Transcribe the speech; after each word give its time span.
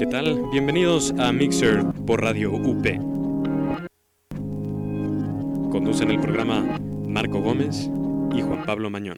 ¿Qué 0.00 0.06
tal? 0.06 0.48
Bienvenidos 0.50 1.12
a 1.18 1.30
Mixer 1.30 1.84
por 2.06 2.22
Radio 2.22 2.52
UP. 2.52 2.86
Conducen 5.70 6.10
el 6.10 6.18
programa 6.18 6.78
Marco 7.06 7.42
Gómez 7.42 7.90
y 8.34 8.40
Juan 8.40 8.64
Pablo 8.64 8.88
Mañón. 8.88 9.16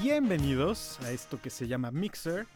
Bienvenidos 0.00 1.00
a 1.00 1.10
esto 1.10 1.40
que 1.42 1.50
se 1.50 1.66
llama 1.66 1.90
Mixer. 1.90 2.46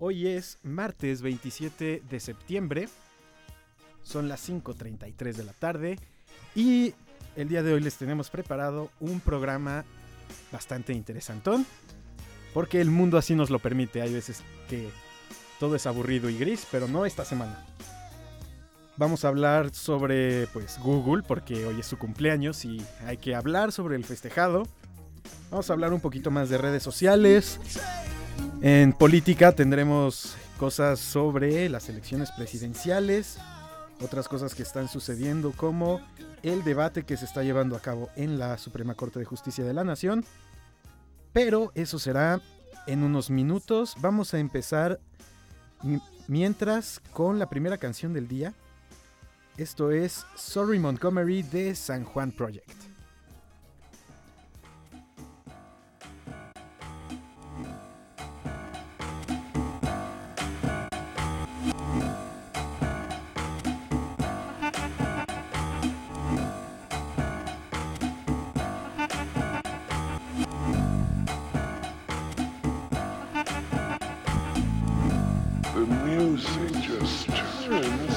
Hoy 0.00 0.26
es 0.26 0.58
martes 0.62 1.22
27 1.22 2.02
de 2.08 2.20
septiembre. 2.20 2.88
Son 4.02 4.28
las 4.28 4.48
5.33 4.48 5.34
de 5.34 5.44
la 5.44 5.52
tarde. 5.52 5.98
Y 6.54 6.94
el 7.36 7.48
día 7.48 7.62
de 7.62 7.72
hoy 7.72 7.80
les 7.80 7.96
tenemos 7.96 8.28
preparado 8.28 8.90
un 9.00 9.20
programa 9.20 9.84
bastante 10.50 10.92
interesantón. 10.92 11.64
Porque 12.52 12.80
el 12.80 12.90
mundo 12.90 13.18
así 13.18 13.34
nos 13.34 13.50
lo 13.50 13.60
permite. 13.60 14.02
Hay 14.02 14.12
veces 14.12 14.42
que 14.68 14.88
todo 15.60 15.76
es 15.76 15.86
aburrido 15.86 16.28
y 16.28 16.38
gris, 16.38 16.66
pero 16.70 16.88
no 16.88 17.06
esta 17.06 17.24
semana. 17.24 17.64
Vamos 18.96 19.24
a 19.24 19.28
hablar 19.28 19.74
sobre 19.74 20.46
pues 20.48 20.78
Google 20.78 21.24
porque 21.26 21.66
hoy 21.66 21.80
es 21.80 21.86
su 21.86 21.98
cumpleaños 21.98 22.64
y 22.64 22.84
hay 23.06 23.16
que 23.16 23.34
hablar 23.34 23.72
sobre 23.72 23.96
el 23.96 24.04
festejado. 24.04 24.64
Vamos 25.50 25.70
a 25.70 25.72
hablar 25.72 25.92
un 25.92 26.00
poquito 26.00 26.30
más 26.30 26.48
de 26.48 26.58
redes 26.58 26.82
sociales. 26.82 27.58
En 28.66 28.94
política 28.94 29.52
tendremos 29.52 30.36
cosas 30.58 30.98
sobre 30.98 31.68
las 31.68 31.90
elecciones 31.90 32.30
presidenciales, 32.32 33.36
otras 34.00 34.26
cosas 34.26 34.54
que 34.54 34.62
están 34.62 34.88
sucediendo 34.88 35.52
como 35.52 36.00
el 36.42 36.64
debate 36.64 37.02
que 37.02 37.18
se 37.18 37.26
está 37.26 37.42
llevando 37.42 37.76
a 37.76 37.80
cabo 37.80 38.08
en 38.16 38.38
la 38.38 38.56
Suprema 38.56 38.94
Corte 38.94 39.18
de 39.18 39.26
Justicia 39.26 39.64
de 39.64 39.74
la 39.74 39.84
Nación. 39.84 40.24
Pero 41.34 41.72
eso 41.74 41.98
será 41.98 42.40
en 42.86 43.02
unos 43.02 43.28
minutos. 43.28 43.96
Vamos 44.00 44.32
a 44.32 44.38
empezar 44.38 44.98
mi- 45.82 46.00
mientras 46.26 47.02
con 47.12 47.38
la 47.38 47.50
primera 47.50 47.76
canción 47.76 48.14
del 48.14 48.28
día. 48.28 48.54
Esto 49.58 49.90
es 49.90 50.24
Sorry 50.36 50.78
Montgomery 50.78 51.42
de 51.42 51.74
San 51.74 52.04
Juan 52.04 52.32
Project. 52.32 52.93
Oh, 77.66 78.13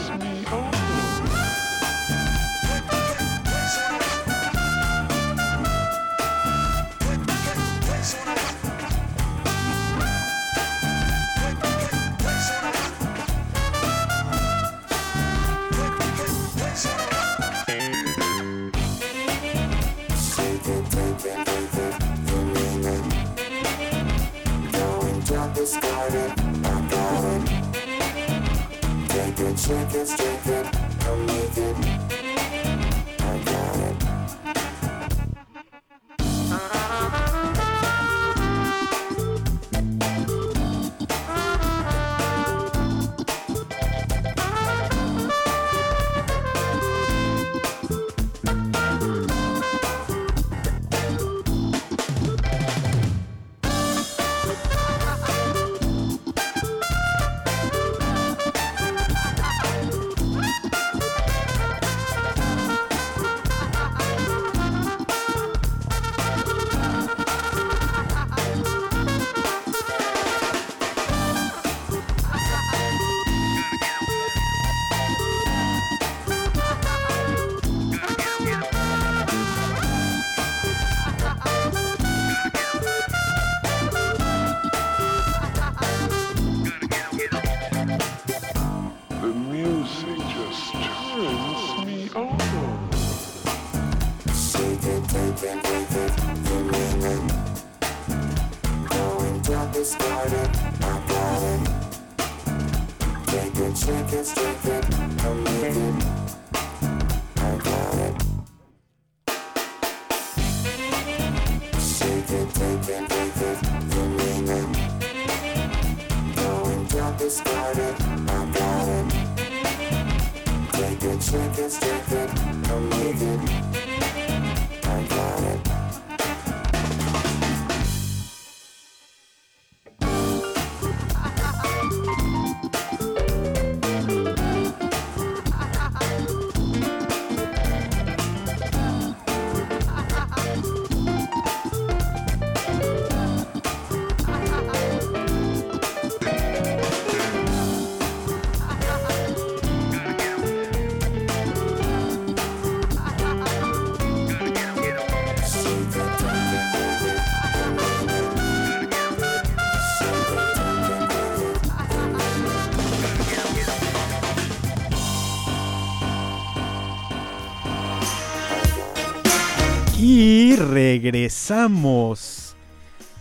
regresamos. 171.50 172.56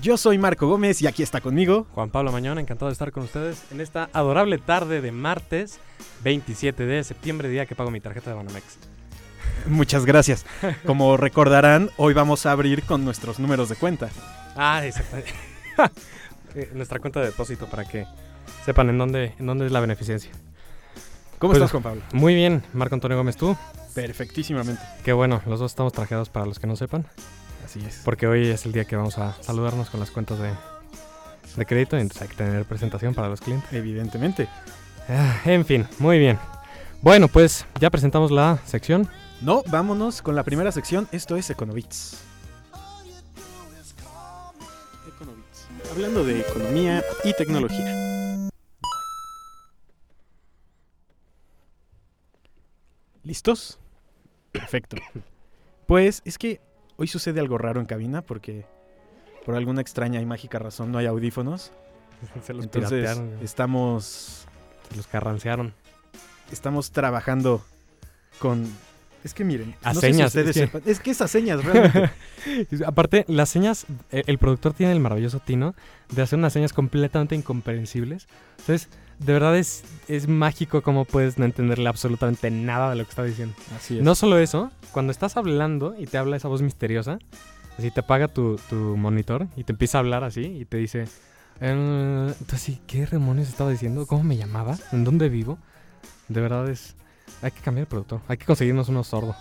Yo 0.03 0.17
soy 0.17 0.37
Marco 0.37 0.67
Gómez 0.69 1.01
y 1.01 1.07
aquí 1.07 1.23
está 1.23 1.41
conmigo. 1.41 1.87
Juan 1.95 2.11
Pablo 2.11 2.33
Mañón, 2.33 2.59
encantado 2.59 2.89
de 2.89 2.93
estar 2.93 3.13
con 3.13 3.23
ustedes 3.23 3.63
en 3.71 3.81
esta 3.81 4.11
adorable 4.13 4.59
tarde 4.59 5.01
de 5.01 5.13
martes 5.13 5.79
27 6.25 6.85
de 6.85 7.05
septiembre, 7.05 7.49
día 7.49 7.67
que 7.67 7.75
pago 7.77 7.91
mi 7.91 8.01
tarjeta 8.01 8.31
de 8.31 8.37
Banamex. 8.37 8.79
Muchas 9.69 10.05
gracias. 10.05 10.45
Como 10.85 11.17
recordarán, 11.17 11.91
hoy 11.97 12.15
vamos 12.15 12.47
a 12.47 12.53
abrir 12.53 12.83
con 12.83 13.05
nuestros 13.05 13.39
números 13.39 13.69
de 13.69 13.77
cuenta. 13.77 14.09
Ah, 14.57 14.85
exacto. 14.85 15.17
Eh, 16.55 16.71
Nuestra 16.73 16.99
cuenta 17.01 17.21
de 17.21 17.27
depósito 17.27 17.67
para 17.67 17.85
que 17.85 18.07
sepan 18.65 18.89
en 18.89 18.97
dónde, 18.97 19.35
en 19.39 19.45
dónde 19.45 19.67
es 19.67 19.73
la 19.73 19.81
beneficencia. 19.81 20.31
¿Cómo 21.39 21.53
Pues- 21.53 21.59
estás, 21.59 21.71
Juan 21.71 21.83
Pablo? 21.83 22.03
Muy 22.15 22.35
bien, 22.35 22.63
Marco 22.73 22.95
Antonio 22.95 23.19
Gómez, 23.19 23.37
tú. 23.37 23.55
Perfectísimamente. 23.95 24.81
Qué 25.05 25.13
bueno, 25.13 25.43
los 25.45 25.61
dos 25.61 25.73
estamos 25.73 25.93
trajeados 25.93 26.31
para 26.31 26.47
los 26.47 26.59
que 26.59 26.67
no 26.67 26.75
sepan, 26.75 27.05
Así 27.77 27.87
es. 27.87 28.03
porque 28.05 28.27
hoy 28.27 28.49
es 28.49 28.67
el 28.67 28.73
día 28.73 28.85
que 28.85 28.97
vamos 28.97 29.19
a 29.19 29.35
saludarnos 29.43 29.91
con 29.91 30.01
las 30.01 30.11
cuentas 30.11 30.39
de, 30.39 30.53
de 31.57 31.67
crédito 31.67 31.97
y 31.97 32.01
entonces 32.01 32.23
hay 32.23 32.29
que 32.29 32.37
tener 32.37 32.65
presentación 32.65 33.15
para 33.15 33.29
los 33.29 33.41
clientes. 33.41 33.73
Evidentemente. 33.73 34.49
Ah, 35.09 35.41
en 35.45 35.65
fin, 35.65 35.87
muy 35.99 36.19
bien. 36.19 36.39
Bueno, 37.03 37.29
pues 37.29 37.67
ya 37.81 37.91
presentamos 37.91 38.31
la 38.31 38.59
sección. 38.65 39.09
No, 39.41 39.63
vámonos 39.69 40.23
con 40.23 40.35
la 40.35 40.43
primera 40.43 40.73
sección. 40.73 41.09
Esto 41.13 41.37
es 41.37 41.51
Econovits. 41.51 42.19
Econovits. 45.07 45.69
Hablando 45.93 46.25
de 46.25 46.41
economía 46.41 47.05
y 47.23 47.33
tecnología. 47.35 48.51
¿Listos? 53.23 53.79
Perfecto. 54.53 54.97
Pues 55.87 56.21
es 56.25 56.37
que 56.37 56.61
hoy 56.97 57.07
sucede 57.07 57.41
algo 57.41 57.59
raro 57.59 57.81
en 57.81 57.87
cabina 57.87 58.23
porque 58.23 58.67
por 59.45 59.55
alguna 59.55 59.81
extraña 59.81 60.21
y 60.21 60.27
mágica 60.27 60.59
razón 60.59 60.93
no 60.93 60.99
hay 60.99 61.07
audífonos. 61.07 61.73
Se 62.43 62.55
los 62.55 62.65
Entonces 62.65 62.91
piratearon, 62.91 63.39
estamos 63.43 64.47
se 64.91 64.97
los 64.97 65.07
carrancearon. 65.07 65.75
estamos 66.51 66.91
trabajando 66.93 67.63
con 68.39 68.67
es 69.27 69.35
que 69.35 69.45
miren, 69.45 69.75
A 69.83 69.93
no 69.93 70.01
sé 70.01 70.07
si 70.09 70.13
señas, 70.15 70.29
ustedes 70.29 70.57
es 70.57 70.71
que- 70.71 70.91
es 70.91 71.01
que 71.01 71.11
esas 71.11 71.31
señas 71.31 71.63
realmente 71.65 72.11
Aparte, 72.87 73.25
las 73.29 73.49
señas, 73.51 73.85
eh, 74.13 74.23
el 74.27 74.39
productor 74.39 74.73
tiene 74.73 74.93
el 74.93 75.01
maravilloso 75.01 75.41
tino 75.41 75.75
de 76.11 76.23
hacer 76.23 76.39
unas 76.39 76.53
señas 76.53 76.73
completamente 76.73 77.35
incomprensibles. 77.35 78.27
Entonces, 78.59 78.89
de 79.19 79.33
verdad 79.33 79.57
es, 79.57 79.83
es 80.09 80.29
mágico 80.29 80.83
cómo 80.83 81.05
puedes 81.05 81.39
no 81.39 81.45
entenderle 81.45 81.89
absolutamente 81.89 82.51
nada 82.51 82.91
de 82.91 82.97
lo 82.97 83.05
que 83.05 83.11
está 83.11 83.25
diciendo. 83.25 83.55
Así 83.77 83.99
es. 83.99 84.03
No 84.03 84.15
solo 84.15 84.39
eso, 84.39 84.71
cuando 84.93 85.11
estás 85.11 85.37
hablando 85.37 85.95
y 85.99 86.07
te 86.07 86.19
habla 86.19 86.37
esa 86.37 86.49
voz 86.49 86.63
misteriosa, 86.63 87.19
así 87.79 87.91
te 87.91 88.01
apaga 88.01 88.29
tu, 88.29 88.57
tu 88.71 88.77
monitor 88.97 89.47
y 89.57 89.65
te 89.65 89.73
empieza 89.73 89.99
a 89.99 90.01
hablar 90.01 90.23
así 90.25 90.43
y 90.43 90.65
te 90.67 90.77
dice, 90.77 91.05
eh, 91.61 92.33
entonces, 92.41 92.79
¿qué 92.87 93.07
demonios 93.07 93.49
estaba 93.49 93.71
diciendo? 93.71 94.07
¿Cómo 94.07 94.23
me 94.23 94.37
llamaba? 94.37 94.79
¿En 94.93 95.03
dónde 95.05 95.29
vivo? 95.29 95.59
De 96.29 96.41
verdad 96.41 96.69
es... 96.69 96.95
Hay 97.43 97.51
que 97.51 97.61
cambiar 97.61 97.83
el 97.83 97.89
productor. 97.89 98.21
Hay 98.29 98.37
que 98.37 98.47
conseguirnos 98.47 98.89
uno 98.89 99.05
sordo 99.05 99.37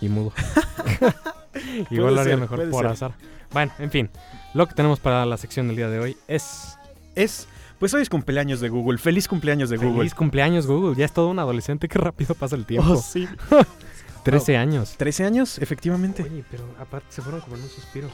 y 0.00 0.08
mudo. 0.08 0.32
Igual 1.90 2.14
lo 2.14 2.20
haría 2.20 2.34
ser, 2.34 2.40
mejor 2.40 2.70
por 2.70 2.84
ser. 2.84 2.92
azar. 2.92 3.14
Bueno, 3.52 3.72
en 3.78 3.90
fin. 3.90 4.10
Lo 4.54 4.66
que 4.66 4.74
tenemos 4.74 5.00
para 5.00 5.24
la 5.26 5.36
sección 5.36 5.68
del 5.68 5.76
día 5.76 5.88
de 5.88 5.98
hoy 5.98 6.16
es... 6.28 6.76
Es, 7.14 7.48
pues 7.78 7.94
hoy 7.94 8.02
es 8.02 8.10
cumpleaños 8.10 8.60
de 8.60 8.68
Google. 8.68 8.98
Feliz 8.98 9.28
cumpleaños 9.28 9.70
de 9.70 9.76
Google. 9.76 9.98
Feliz 9.98 10.14
cumpleaños 10.14 10.66
Google. 10.66 10.94
Ya 10.96 11.04
es 11.04 11.12
todo 11.12 11.28
un 11.28 11.38
adolescente. 11.38 11.88
Qué 11.88 11.98
rápido 11.98 12.34
pasa 12.34 12.56
el 12.56 12.66
tiempo. 12.66 12.92
Oh, 12.92 12.96
sí. 12.96 13.28
13 14.24 14.56
años. 14.56 14.96
13 14.96 15.24
años, 15.24 15.58
efectivamente. 15.58 16.22
Oye, 16.22 16.44
pero 16.50 16.64
aparte 16.80 17.06
se 17.10 17.22
fueron 17.22 17.40
como 17.40 17.56
en 17.56 17.62
un 17.62 17.68
suspiro. 17.68 18.08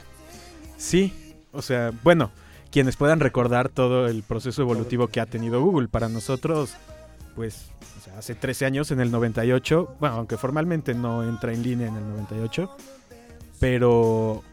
Sí. 0.77 1.35
O 1.51 1.61
sea, 1.61 1.91
bueno, 2.03 2.31
quienes 2.71 2.97
puedan 2.97 3.19
recordar 3.19 3.69
todo 3.69 4.07
el 4.07 4.23
proceso 4.23 4.61
evolutivo 4.61 5.07
que 5.07 5.19
ha 5.19 5.25
tenido 5.25 5.61
Google. 5.61 5.87
Para 5.87 6.09
nosotros, 6.09 6.75
pues, 7.35 7.71
o 7.99 8.01
sea, 8.03 8.17
hace 8.17 8.35
13 8.35 8.65
años, 8.65 8.91
en 8.91 8.99
el 8.99 9.11
98, 9.11 9.97
bueno, 9.99 10.15
aunque 10.17 10.37
formalmente 10.37 10.93
no 10.93 11.23
entra 11.23 11.53
en 11.53 11.63
línea 11.63 11.87
en 11.87 11.95
el 11.95 12.09
98, 12.09 12.75
pero 13.59 14.43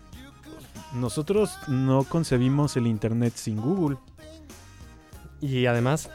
nosotros 0.93 1.57
no 1.69 2.05
concebimos 2.05 2.77
el 2.77 2.87
Internet 2.87 3.35
sin 3.37 3.61
Google. 3.61 3.99
Y 5.41 5.67
además, 5.67 6.11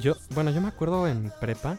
yo, 0.00 0.14
bueno, 0.34 0.50
yo 0.50 0.60
me 0.60 0.68
acuerdo 0.68 1.06
en 1.06 1.32
prepa. 1.40 1.78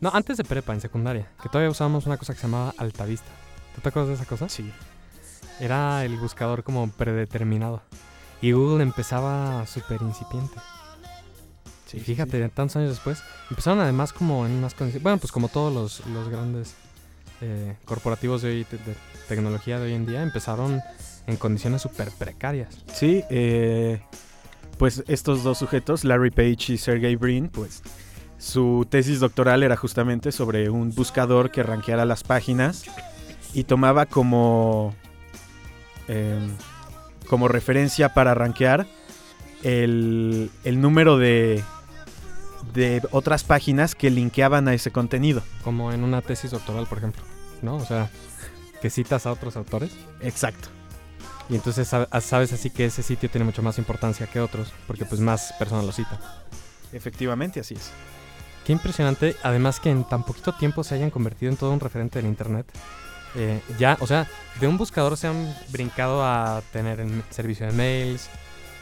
No, 0.00 0.10
antes 0.12 0.36
de 0.36 0.44
prepa, 0.44 0.72
en 0.72 0.80
secundaria, 0.80 1.28
que 1.42 1.48
todavía 1.48 1.70
usábamos 1.70 2.06
una 2.06 2.16
cosa 2.16 2.32
que 2.32 2.40
se 2.40 2.46
llamaba 2.46 2.74
Altavista. 2.78 3.28
¿Tú 3.74 3.80
te 3.80 3.88
acuerdas 3.88 4.08
de 4.08 4.14
esa 4.14 4.26
cosa? 4.26 4.48
Sí. 4.48 4.70
Era 5.60 6.04
el 6.04 6.16
buscador 6.16 6.62
como 6.62 6.88
predeterminado. 6.90 7.82
Y 8.40 8.52
Google 8.52 8.84
empezaba 8.84 9.66
súper 9.66 10.00
incipiente. 10.02 10.54
Y 11.92 12.00
fíjate, 12.00 12.48
tantos 12.48 12.76
años 12.76 12.90
después, 12.90 13.22
empezaron 13.50 13.80
además 13.80 14.12
como 14.12 14.46
en 14.46 14.52
unas 14.52 14.74
condiciones. 14.74 15.02
Bueno, 15.02 15.18
pues 15.18 15.32
como 15.32 15.48
todos 15.48 15.72
los, 15.72 16.06
los 16.08 16.28
grandes 16.28 16.74
eh, 17.40 17.76
corporativos 17.84 18.42
de, 18.42 18.48
hoy, 18.50 18.66
de, 18.70 18.78
de 18.78 18.96
tecnología 19.28 19.78
de 19.78 19.86
hoy 19.86 19.94
en 19.94 20.06
día, 20.06 20.22
empezaron 20.22 20.82
en 21.26 21.36
condiciones 21.36 21.82
súper 21.82 22.10
precarias. 22.10 22.84
Sí, 22.92 23.22
eh, 23.30 24.00
pues 24.78 25.04
estos 25.08 25.44
dos 25.44 25.58
sujetos, 25.58 26.04
Larry 26.04 26.30
Page 26.30 26.72
y 26.72 26.78
Sergey 26.78 27.16
Brin, 27.16 27.48
pues 27.48 27.82
su 28.38 28.86
tesis 28.88 29.20
doctoral 29.20 29.62
era 29.62 29.76
justamente 29.76 30.32
sobre 30.32 30.70
un 30.70 30.94
buscador 30.94 31.50
que 31.50 31.62
rankeara 31.62 32.04
las 32.04 32.22
páginas 32.22 32.84
y 33.52 33.64
tomaba 33.64 34.06
como, 34.06 34.94
em, 36.06 36.50
como 37.28 37.48
referencia 37.48 38.14
para 38.14 38.34
rankear 38.34 38.86
el, 39.62 40.50
el 40.64 40.80
número 40.80 41.18
de, 41.18 41.62
de 42.72 43.02
otras 43.10 43.44
páginas 43.44 43.94
que 43.94 44.10
linkeaban 44.10 44.68
a 44.68 44.74
ese 44.74 44.90
contenido. 44.90 45.42
Como 45.64 45.92
en 45.92 46.04
una 46.04 46.22
tesis 46.22 46.50
doctoral, 46.50 46.86
por 46.86 46.98
ejemplo. 46.98 47.22
¿No? 47.62 47.76
O 47.76 47.84
sea, 47.84 48.10
que 48.80 48.90
citas 48.90 49.26
a 49.26 49.32
otros 49.32 49.56
autores. 49.56 49.92
Exacto. 50.20 50.68
Y 51.48 51.54
entonces 51.54 51.92
ah, 51.94 52.20
sabes 52.20 52.52
así 52.52 52.70
que 52.70 52.84
ese 52.84 53.02
sitio 53.02 53.30
tiene 53.30 53.44
mucho 53.44 53.62
más 53.62 53.78
importancia 53.78 54.26
que 54.26 54.40
otros, 54.40 54.72
porque 54.86 55.04
pues 55.04 55.20
más 55.20 55.54
personas 55.58 55.84
lo 55.84 55.92
citan. 55.92 56.18
Efectivamente, 56.92 57.60
así 57.60 57.74
es. 57.74 57.90
Qué 58.66 58.72
impresionante, 58.72 59.34
además 59.42 59.80
que 59.80 59.90
en 59.90 60.04
tan 60.04 60.24
poquito 60.24 60.52
tiempo 60.52 60.84
se 60.84 60.94
hayan 60.94 61.10
convertido 61.10 61.50
en 61.50 61.56
todo 61.56 61.72
un 61.72 61.80
referente 61.80 62.18
del 62.18 62.28
Internet. 62.28 62.66
Eh, 63.34 63.62
ya, 63.78 63.96
o 64.00 64.06
sea, 64.06 64.26
de 64.60 64.66
un 64.66 64.76
buscador 64.76 65.16
se 65.16 65.26
han 65.26 65.54
brincado 65.70 66.22
a 66.22 66.62
tener 66.70 67.00
el 67.00 67.22
servicio 67.30 67.66
de 67.66 67.72
mails, 67.72 68.28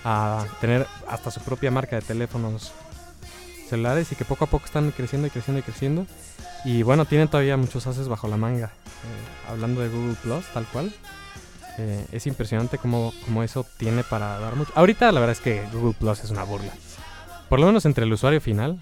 a 0.05 0.45
tener 0.61 0.87
hasta 1.09 1.31
su 1.31 1.41
propia 1.41 1.71
marca 1.71 1.97
de 1.97 2.03
teléfonos 2.03 2.73
celulares 3.69 4.11
y 4.13 4.17
que 4.17 4.25
poco 4.25 4.45
a 4.45 4.49
poco 4.49 4.67
están 4.67 4.91
creciendo 4.91 5.27
y 5.27 5.31
creciendo 5.31 5.61
y 5.61 5.63
creciendo. 5.63 6.07
Y 6.65 6.83
bueno, 6.83 7.05
tienen 7.05 7.29
todavía 7.29 7.57
muchos 7.57 7.87
haces 7.87 8.09
bajo 8.09 8.29
la 8.29 8.37
manga. 8.37 8.67
Eh, 8.67 9.51
hablando 9.51 9.81
de 9.81 9.89
Google 9.89 10.17
Plus, 10.23 10.45
tal 10.53 10.65
cual. 10.67 10.93
eh, 11.79 12.07
es 12.13 12.27
impresionante 12.27 12.79
cómo, 12.79 13.13
cómo 13.25 13.43
eso 13.43 13.67
tiene 13.77 14.03
para 14.03 14.39
dar 14.39 14.57
mucho. 14.57 14.73
Ahorita 14.75 15.13
la 15.13 15.21
verdad 15.21 15.37
es 15.37 15.41
que 15.43 15.63
Google 15.73 15.95
Plus 15.99 16.25
es 16.25 16.31
una 16.31 16.43
burla. 16.45 16.73
Por 17.49 17.61
lo 17.61 17.67
menos 17.67 17.85
entre 17.85 18.05
el 18.05 18.13
usuario 18.13 18.41
final, 18.41 18.79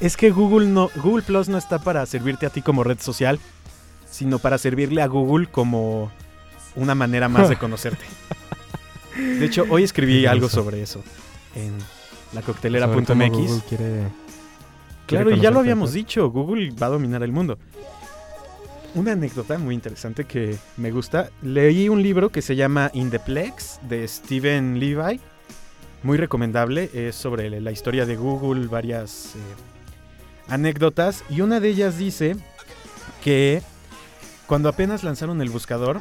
Es 0.00 0.16
que 0.18 0.30
Google 0.30 0.66
no, 0.66 0.90
Google 0.96 1.22
Plus 1.22 1.48
no 1.48 1.56
está 1.56 1.78
para 1.78 2.04
servirte 2.04 2.44
a 2.44 2.50
ti 2.50 2.60
como 2.60 2.84
red 2.84 3.00
social, 3.00 3.38
sino 4.10 4.38
para 4.38 4.58
servirle 4.58 5.00
a 5.00 5.06
Google 5.06 5.46
como 5.46 6.10
una 6.74 6.94
manera 6.94 7.28
más 7.30 7.48
de 7.48 7.56
conocerte. 7.64 8.04
De 9.16 9.46
hecho, 9.46 9.64
hoy 9.70 9.84
escribí 9.84 10.26
algo 10.26 10.50
sobre 10.50 10.82
eso 10.82 11.02
en 11.54 11.72
la 12.32 12.42
coctelera.mx. 12.42 13.62
quiere 13.68 14.10
Claro, 15.06 15.30
y 15.30 15.40
ya 15.40 15.50
lo 15.50 15.60
habíamos 15.60 15.90
pues. 15.90 15.94
dicho, 15.94 16.30
Google 16.30 16.72
va 16.72 16.86
a 16.86 16.90
dominar 16.90 17.22
el 17.22 17.32
mundo. 17.32 17.58
Una 18.94 19.12
anécdota 19.12 19.58
muy 19.58 19.74
interesante 19.74 20.24
que 20.24 20.56
me 20.76 20.90
gusta. 20.90 21.30
Leí 21.42 21.88
un 21.88 22.02
libro 22.02 22.30
que 22.30 22.42
se 22.42 22.56
llama 22.56 22.90
In 22.92 23.10
the 23.10 23.20
Plex 23.20 23.78
de 23.88 24.06
Steven 24.08 24.80
Levi. 24.80 25.20
Muy 26.02 26.16
recomendable. 26.16 26.90
Es 26.92 27.14
sobre 27.14 27.60
la 27.60 27.70
historia 27.70 28.06
de 28.06 28.16
Google, 28.16 28.66
varias 28.66 29.36
eh, 29.36 29.38
anécdotas. 30.48 31.24
Y 31.28 31.40
una 31.40 31.60
de 31.60 31.68
ellas 31.68 31.98
dice 31.98 32.36
que 33.22 33.62
cuando 34.46 34.68
apenas 34.68 35.04
lanzaron 35.04 35.40
el 35.40 35.50
buscador, 35.50 36.00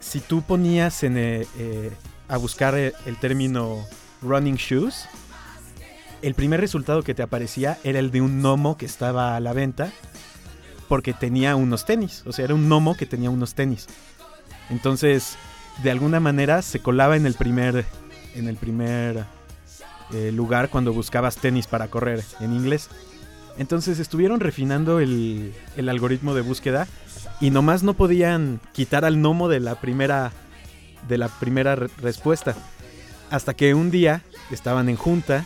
si 0.00 0.20
tú 0.20 0.42
ponías 0.42 1.04
en, 1.04 1.16
eh, 1.16 1.46
eh, 1.58 1.92
a 2.28 2.36
buscar 2.36 2.74
el 2.74 3.16
término 3.20 3.86
running 4.20 4.56
shoes, 4.56 5.06
el 6.22 6.34
primer 6.34 6.60
resultado 6.60 7.02
que 7.02 7.14
te 7.14 7.22
aparecía 7.22 7.78
era 7.84 7.98
el 7.98 8.10
de 8.10 8.20
un 8.20 8.40
gnomo 8.40 8.76
que 8.76 8.86
estaba 8.86 9.36
a 9.36 9.40
la 9.40 9.52
venta 9.52 9.92
porque 10.88 11.12
tenía 11.12 11.56
unos 11.56 11.84
tenis. 11.84 12.22
O 12.26 12.32
sea, 12.32 12.44
era 12.44 12.54
un 12.54 12.68
gnomo 12.68 12.96
que 12.96 13.06
tenía 13.06 13.30
unos 13.30 13.54
tenis. 13.54 13.86
Entonces, 14.70 15.36
de 15.82 15.90
alguna 15.90 16.20
manera 16.20 16.62
se 16.62 16.80
colaba 16.80 17.16
en 17.16 17.26
el 17.26 17.34
primer, 17.34 17.84
en 18.34 18.48
el 18.48 18.56
primer 18.56 19.24
eh, 20.12 20.30
lugar 20.32 20.68
cuando 20.68 20.92
buscabas 20.92 21.36
tenis 21.36 21.66
para 21.66 21.88
correr 21.88 22.22
en 22.40 22.52
inglés. 22.52 22.88
Entonces 23.58 23.98
estuvieron 23.98 24.40
refinando 24.40 25.00
el, 25.00 25.52
algoritmo 25.88 26.34
de 26.34 26.42
búsqueda 26.42 26.86
y 27.40 27.50
nomás 27.50 27.82
no 27.82 27.94
podían 27.94 28.60
quitar 28.72 29.04
al 29.04 29.16
gnomo 29.16 29.48
de 29.48 29.60
la 29.60 29.74
primera, 29.74 30.32
de 31.08 31.18
la 31.18 31.28
primera 31.28 31.74
re- 31.74 31.90
respuesta. 32.00 32.54
Hasta 33.30 33.54
que 33.54 33.74
un 33.74 33.90
día 33.90 34.22
estaban 34.50 34.88
en 34.88 34.96
junta 34.96 35.44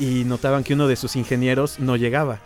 y 0.00 0.24
notaban 0.24 0.64
que 0.64 0.74
uno 0.74 0.88
de 0.88 0.96
sus 0.96 1.14
ingenieros 1.14 1.78
no 1.78 1.94
llegaba. 1.96 2.40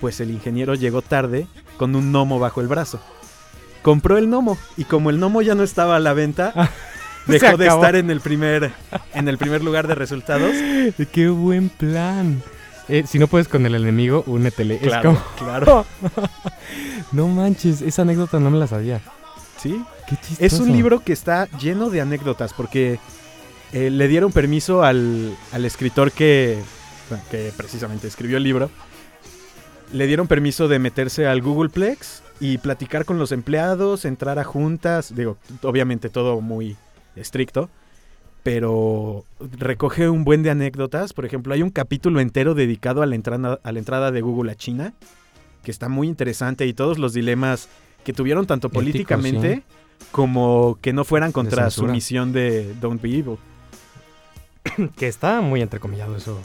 Pues 0.00 0.20
el 0.20 0.30
ingeniero 0.30 0.74
llegó 0.74 1.02
tarde 1.02 1.46
con 1.76 1.96
un 1.96 2.12
gnomo 2.12 2.38
bajo 2.38 2.60
el 2.60 2.68
brazo. 2.68 3.00
Compró 3.82 4.16
el 4.18 4.28
gnomo 4.28 4.56
y 4.76 4.84
como 4.84 5.10
el 5.10 5.16
gnomo 5.18 5.42
ya 5.42 5.54
no 5.56 5.62
estaba 5.64 5.96
a 5.96 6.00
la 6.00 6.12
venta, 6.12 6.52
Se 7.26 7.32
dejó 7.38 7.56
de 7.56 7.66
estar 7.66 7.96
en 7.96 8.10
el 8.10 8.20
primer 8.20 8.72
en 9.14 9.28
el 9.28 9.36
primer 9.38 9.62
lugar 9.62 9.86
de 9.86 9.94
resultados 9.94 10.52
¡Qué 11.12 11.28
buen 11.28 11.68
plan! 11.68 12.42
Eh, 12.88 13.04
si 13.06 13.18
no 13.18 13.26
puedes 13.28 13.46
con 13.46 13.64
el 13.66 13.74
enemigo, 13.74 14.24
únetele. 14.26 14.74
Es 14.76 14.82
Claro, 14.82 15.10
como- 15.14 15.22
claro. 15.38 15.86
no 17.12 17.28
manches, 17.28 17.82
esa 17.82 18.02
anécdota 18.02 18.40
no 18.40 18.50
me 18.50 18.58
la 18.58 18.66
sabía. 18.66 19.00
Sí. 19.58 19.82
Qué 20.08 20.16
chistoso. 20.16 20.38
Es 20.44 20.54
un 20.54 20.72
libro 20.72 21.00
que 21.00 21.12
está 21.12 21.46
lleno 21.58 21.90
de 21.90 22.00
anécdotas 22.00 22.52
porque 22.52 22.98
eh, 23.72 23.90
le 23.90 24.08
dieron 24.08 24.32
permiso 24.32 24.82
al, 24.82 25.36
al 25.52 25.64
escritor 25.64 26.10
que, 26.10 26.58
que 27.30 27.52
precisamente 27.56 28.06
escribió 28.06 28.36
el 28.36 28.44
libro. 28.44 28.70
Le 29.92 30.06
dieron 30.06 30.28
permiso 30.28 30.68
de 30.68 30.78
meterse 30.78 31.26
al 31.26 31.42
Googleplex 31.42 32.22
y 32.38 32.58
platicar 32.58 33.04
con 33.04 33.18
los 33.18 33.32
empleados, 33.32 34.04
entrar 34.04 34.38
a 34.38 34.44
juntas. 34.44 35.14
Digo, 35.14 35.36
obviamente 35.62 36.08
todo 36.08 36.40
muy 36.40 36.76
estricto. 37.16 37.68
Pero 38.42 39.24
recoge 39.38 40.08
un 40.08 40.24
buen 40.24 40.42
de 40.42 40.50
anécdotas. 40.50 41.12
Por 41.12 41.26
ejemplo, 41.26 41.52
hay 41.52 41.62
un 41.62 41.70
capítulo 41.70 42.20
entero 42.20 42.54
dedicado 42.54 43.02
a 43.02 43.06
la 43.06 43.14
entrada, 43.14 43.60
a 43.62 43.72
la 43.72 43.78
entrada 43.78 44.10
de 44.10 44.20
Google 44.22 44.52
a 44.52 44.54
China. 44.54 44.94
Que 45.62 45.70
está 45.70 45.88
muy 45.88 46.08
interesante. 46.08 46.66
Y 46.66 46.72
todos 46.72 46.98
los 46.98 47.12
dilemas 47.12 47.68
que 48.04 48.14
tuvieron 48.14 48.46
tanto 48.46 48.68
Éticos, 48.68 48.82
políticamente 48.82 49.62
como 50.10 50.78
que 50.80 50.94
no 50.94 51.04
fueran 51.04 51.32
contra 51.32 51.68
su 51.70 51.84
misión 51.84 52.32
de 52.32 52.74
Don't 52.80 53.02
Be 53.02 53.18
Evil. 53.18 53.36
Que 54.96 55.08
está 55.08 55.40
muy 55.40 55.62
entrecomillado 55.62 56.16
eso 56.16 56.38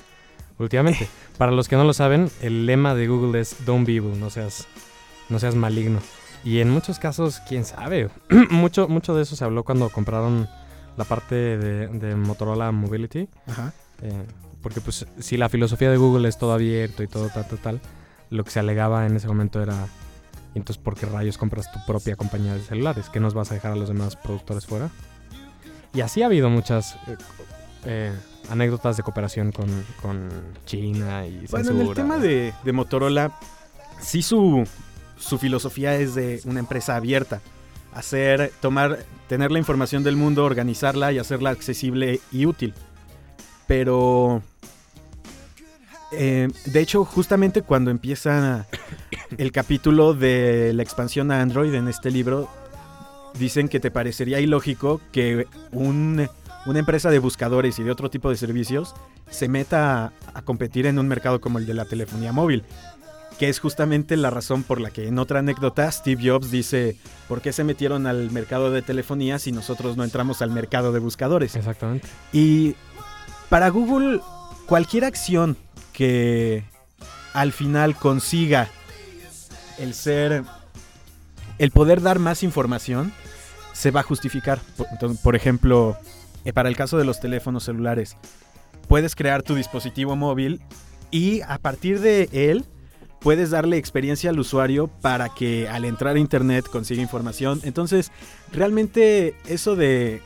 últimamente. 0.59 1.07
Para 1.38 1.51
los 1.51 1.67
que 1.67 1.75
no 1.75 1.83
lo 1.83 1.93
saben, 1.93 2.29
el 2.41 2.65
lema 2.65 2.95
de 2.95 3.07
Google 3.07 3.39
es 3.39 3.65
Don't 3.65 3.85
be 3.85 3.95
evil, 3.95 4.19
no 4.19 4.29
seas, 4.29 4.67
no 5.29 5.39
seas 5.39 5.55
maligno. 5.55 6.00
Y 6.43 6.59
en 6.59 6.69
muchos 6.69 7.00
casos, 7.00 7.41
quién 7.47 7.65
sabe. 7.65 8.09
mucho, 8.51 8.88
mucho 8.88 9.15
de 9.15 9.24
eso 9.24 9.35
se 9.35 9.43
habló 9.43 9.63
cuando 9.63 9.89
compraron 9.89 10.47
la 10.97 11.03
parte 11.03 11.35
de, 11.35 11.88
de 11.88 12.15
Motorola 12.15 12.71
Mobility. 12.71 13.27
Ajá. 13.47 13.74
eh, 14.01 14.25
porque 14.65 14.81
pues 14.81 15.05
si 15.19 15.38
la 15.38 15.47
filosofía 15.47 15.91
de 15.91 15.97
Google 15.97 16.27
es 16.27 16.39
todo 16.39 16.51
abierto 16.51 17.03
y 17.03 17.07
todo 17.07 17.29
tal, 17.29 17.47
tal, 17.47 17.59
tal, 17.59 17.81
lo 18.31 18.43
que 18.43 18.50
se 18.50 18.59
alegaba 18.59 19.05
en 19.05 19.15
ese 19.15 19.27
momento 19.27 19.62
era, 19.62 19.88
entonces 20.55 20.81
¿por 20.81 20.95
qué 20.95 21.05
rayos 21.05 21.38
compras 21.38 21.71
tu 21.71 21.77
propia 21.85 22.15
compañía 22.15 22.55
de 22.55 22.62
celulares? 22.62 23.09
¿Que 23.09 23.19
nos 23.19 23.35
vas 23.35 23.51
a 23.51 23.53
dejar 23.53 23.74
a 23.74 23.75
los 23.75 23.89
demás 23.89 24.15
productores 24.15 24.65
fuera? 24.65 24.89
Y 25.93 26.01
así 26.01 26.24
ha 26.24 26.25
habido 26.25 26.50
muchas 26.50 26.95
eh, 27.07 27.15
eh, 27.86 28.12
anécdotas 28.50 28.98
de 28.98 29.04
cooperación 29.04 29.51
con, 29.51 29.68
con 30.01 30.30
China 30.65 31.25
y 31.25 31.46
Bueno, 31.48 31.70
en 31.72 31.75
el 31.77 31.77
censura. 31.88 31.96
tema 31.96 32.18
de, 32.18 32.54
de 32.63 32.72
Motorola, 32.74 33.38
sí 34.01 34.22
su, 34.22 34.68
su 35.18 35.38
filosofía 35.38 35.96
es 35.96 36.15
de 36.15 36.42
una 36.46 36.60
empresa 36.60 36.96
abierta. 36.96 37.42
Hacer, 37.94 38.51
tomar, 38.62 39.00
tener 39.30 39.51
la 39.51 39.60
información 39.60 40.04
del 40.04 40.18
mundo, 40.18 40.44
organizarla 40.44 41.13
y 41.13 41.18
hacerla 41.20 41.51
accesible 41.51 42.20
y 42.32 42.46
útil. 42.46 42.74
Pero, 43.68 44.42
eh, 46.12 46.50
de 46.65 46.80
hecho, 46.82 47.04
justamente 47.06 47.62
cuando 47.62 47.92
empieza 47.92 48.68
el 49.38 49.51
capítulo 49.51 50.13
de 50.13 50.74
la 50.74 50.84
expansión 50.84 51.32
a 51.32 51.42
Android 51.42 51.74
en 51.74 51.88
este 51.88 52.12
libro, 52.12 52.50
dicen 53.39 53.68
que 53.70 53.80
te 53.80 53.92
parecería 53.92 54.39
ilógico 54.39 55.01
que 55.12 55.48
un- 55.72 56.30
una 56.65 56.79
empresa 56.79 57.10
de 57.10 57.19
buscadores 57.19 57.79
y 57.79 57.84
de 57.84 57.91
otro 57.91 58.10
tipo 58.10 58.29
de 58.29 58.38
servicios 58.38 58.93
se 59.29 59.48
meta 59.48 60.05
a, 60.05 60.13
a 60.34 60.41
competir 60.41 60.86
en 60.86 61.00
un 61.00 61.07
mercado 61.07 61.41
como 61.41 61.60
el 61.60 61.65
de 61.65 61.74
la 61.74 61.86
telefonía 61.86 62.31
móvil. 62.31 62.63
Que 63.39 63.50
es 63.50 63.60
justamente 63.60 64.15
la 64.15 64.29
razón 64.29 64.63
por 64.63 64.79
la 64.79 64.91
que 64.91 65.07
en 65.07 65.19
otra 65.19 65.39
anécdota 65.39 65.91
Steve 65.91 66.29
Jobs 66.29 66.51
dice, 66.51 66.95
¿por 67.27 67.41
qué 67.41 67.51
se 67.51 67.65
metieron 67.65 68.07
al 68.07 68.31
mercado 68.31 68.72
de 68.72 68.81
telefonía 68.81 69.39
si 69.39 69.51
nosotros 69.51 69.98
no 69.98 70.05
entramos 70.05 70.41
al 70.41 70.51
mercado 70.51 70.93
de 70.93 71.00
buscadores? 71.00 71.55
Exactamente. 71.55 72.07
Y 72.31 72.75
para 73.50 73.69
Google, 73.69 74.22
cualquier 74.65 75.03
acción 75.03 75.57
que 75.91 76.63
al 77.34 77.51
final 77.51 77.95
consiga 77.95 78.69
el 79.77 79.93
ser, 79.93 80.43
el 81.57 81.72
poder 81.72 82.01
dar 82.01 82.19
más 82.19 82.43
información, 82.43 83.12
se 83.74 83.91
va 83.91 84.00
a 84.00 84.03
justificar. 84.03 84.60
Por, 84.77 84.88
entonces, 84.91 85.19
por 85.22 85.36
ejemplo, 85.36 85.98
eh, 86.45 86.53
para 86.53 86.69
el 86.69 86.75
caso 86.77 86.97
de 86.97 87.03
los 87.05 87.19
teléfonos 87.19 87.63
celulares, 87.65 88.15
puedes 88.87 89.15
crear 89.15 89.43
tu 89.43 89.55
dispositivo 89.55 90.15
móvil 90.15 90.61
y 91.11 91.41
a 91.41 91.57
partir 91.57 91.99
de 91.99 92.29
él 92.31 92.63
puedes 93.19 93.49
darle 93.49 93.77
experiencia 93.77 94.29
al 94.29 94.39
usuario 94.39 94.87
para 94.87 95.29
que 95.29 95.67
al 95.67 95.83
entrar 95.85 96.15
a 96.15 96.19
internet 96.19 96.65
consiga 96.71 97.01
información. 97.01 97.59
Entonces, 97.63 98.11
realmente 98.53 99.35
eso 99.47 99.75
de 99.75 100.21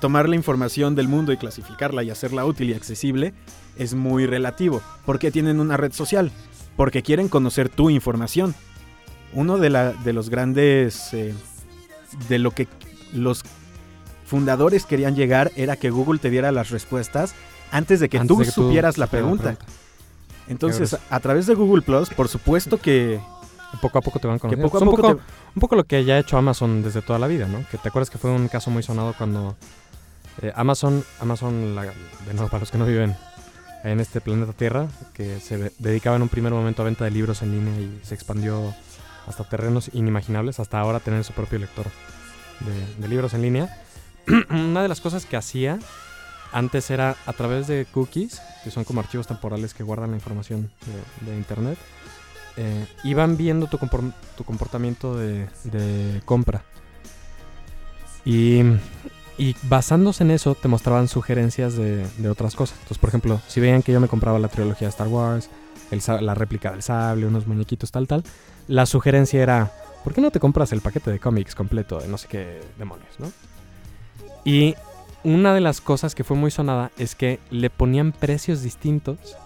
tomar 0.00 0.28
la 0.28 0.36
información 0.36 0.94
del 0.94 1.08
mundo 1.08 1.32
y 1.32 1.36
clasificarla 1.36 2.02
y 2.04 2.10
hacerla 2.10 2.44
útil 2.46 2.70
y 2.70 2.74
accesible 2.74 3.34
es 3.76 3.94
muy 3.94 4.26
relativo. 4.26 4.80
¿Por 5.04 5.18
qué 5.18 5.30
tienen 5.30 5.58
una 5.60 5.76
red 5.76 5.92
social? 5.92 6.30
Porque 6.76 7.02
quieren 7.02 7.28
conocer 7.28 7.68
tu 7.68 7.90
información. 7.90 8.54
Uno 9.32 9.58
de, 9.58 9.70
la- 9.70 9.92
de 9.92 10.12
los 10.12 10.30
grandes... 10.30 11.12
eh, 11.12 11.34
de 12.28 12.38
lo 12.40 12.50
que 12.50 12.66
los 13.12 13.44
fundadores 14.30 14.86
querían 14.86 15.14
llegar 15.16 15.50
era 15.56 15.76
que 15.76 15.90
Google 15.90 16.18
te 16.20 16.30
diera 16.30 16.52
las 16.52 16.70
respuestas 16.70 17.34
antes 17.72 17.98
de 18.00 18.08
que 18.08 18.18
Antes 18.18 18.28
tú 18.34 18.38
de 18.40 18.44
que 18.46 18.50
supieras 18.52 18.96
la 18.96 19.06
pregunta. 19.08 19.56
Entonces, 20.48 20.96
a 21.10 21.20
través 21.20 21.46
de 21.46 21.54
Google 21.54 21.82
Plus, 21.82 22.08
por 22.10 22.28
supuesto 22.28 22.78
que, 22.78 23.20
Poco 23.80 23.98
a 23.98 24.00
poco 24.00 24.18
te 24.18 24.26
van 24.26 24.38
conociendo. 24.40 24.68
poco 24.68 24.78
a 24.78 24.80
un 24.80 24.90
poco 24.90 25.02
poco, 25.02 25.14
te- 25.16 25.22
un 25.54 25.60
poco 25.60 25.76
lo 25.76 25.84
que 25.84 26.04
ya 26.04 26.14
ha 26.14 26.18
hecho 26.18 26.36
Amazon 26.36 26.82
desde 26.82 27.02
toda 27.02 27.18
la 27.20 27.28
vida, 27.28 27.46
¿no? 27.46 27.64
Que 27.70 27.78
te 27.78 27.88
acuerdas 27.88 28.10
que 28.10 28.18
fue 28.18 28.30
un 28.30 28.48
caso 28.48 28.70
muy 28.70 28.82
sonado 28.82 29.14
cuando 29.16 29.54
eh, 30.42 30.52
Amazon, 30.56 31.04
Amazon, 31.20 31.74
la- 31.76 31.82
de 31.84 32.34
nuevo 32.34 32.48
para 32.48 32.60
los 32.60 32.70
que 32.72 32.78
no 32.78 32.86
viven 32.86 33.14
en 33.84 34.00
este 34.00 34.20
planeta 34.20 34.52
Tierra, 34.52 34.88
que 35.14 35.38
se 35.40 35.70
dedicaba 35.78 36.16
en 36.16 36.22
un 36.22 36.28
primer 36.28 36.52
momento 36.52 36.82
a 36.82 36.84
venta 36.86 37.04
de 37.04 37.10
libros 37.12 37.42
en 37.42 37.52
línea 37.52 37.80
y 37.80 38.00
se 38.04 38.14
expandió 38.14 38.74
hasta 39.28 39.44
terrenos 39.44 39.90
inimaginables, 39.92 40.58
hasta 40.58 40.80
ahora 40.80 40.98
tener 40.98 41.22
su 41.24 41.32
propio 41.32 41.58
lector 41.60 41.86
de, 42.60 43.00
de 43.02 43.08
libros 43.08 43.34
en 43.34 43.42
línea. 43.42 43.82
Una 44.50 44.82
de 44.82 44.88
las 44.88 45.00
cosas 45.00 45.26
que 45.26 45.36
hacía 45.36 45.78
antes 46.52 46.90
era 46.90 47.16
a 47.26 47.32
través 47.32 47.66
de 47.66 47.86
cookies, 47.86 48.40
que 48.64 48.70
son 48.70 48.84
como 48.84 49.00
archivos 49.00 49.26
temporales 49.26 49.74
que 49.74 49.82
guardan 49.82 50.10
la 50.10 50.16
información 50.16 50.70
de, 51.24 51.36
internet, 51.36 51.78
eh, 52.56 52.86
iban 53.04 53.36
viendo 53.36 53.66
tu, 53.66 53.78
tu 54.36 54.44
comportamiento 54.44 55.16
de, 55.16 55.48
compra. 56.24 56.64
Y, 58.24 58.62
basándose 59.62 60.22
en 60.22 60.32
eso 60.32 60.54
te 60.54 60.68
mostraban 60.68 61.08
sugerencias 61.08 61.74
de, 61.76 62.28
otras 62.28 62.54
cosas. 62.54 62.76
Entonces, 62.78 62.98
por 62.98 63.08
ejemplo, 63.08 63.40
si 63.48 63.60
veían 63.60 63.82
que 63.82 63.92
yo 63.92 64.00
me 64.00 64.08
compraba 64.08 64.38
la 64.38 64.48
trilogía 64.48 64.88
de 64.88 64.90
Star 64.90 65.08
Wars, 65.08 65.48
la 66.20 66.34
réplica 66.34 66.72
del 66.72 66.82
sable, 66.82 67.26
unos 67.26 67.46
muñequitos, 67.46 67.90
tal, 67.90 68.06
tal, 68.06 68.22
la 68.68 68.86
sugerencia 68.86 69.42
era, 69.42 69.72
¿por 70.04 70.14
qué 70.14 70.20
no 70.20 70.30
te 70.30 70.40
compras 70.40 70.72
el 70.72 70.80
paquete 70.80 71.10
de 71.10 71.18
cómics 71.18 71.54
completo 71.54 71.98
de 71.98 72.08
no 72.08 72.18
sé 72.18 72.28
qué 72.28 72.60
demonios, 72.78 73.18
no? 73.18 73.32
Y 74.44 74.74
una 75.22 75.54
de 75.54 75.60
las 75.60 75.80
cosas 75.80 76.14
que 76.14 76.24
fue 76.24 76.36
muy 76.36 76.50
sonada 76.50 76.90
es 76.98 77.14
que 77.14 77.40
le 77.50 77.70
ponían 77.70 78.12
precios 78.12 78.62
distintos 78.62 79.36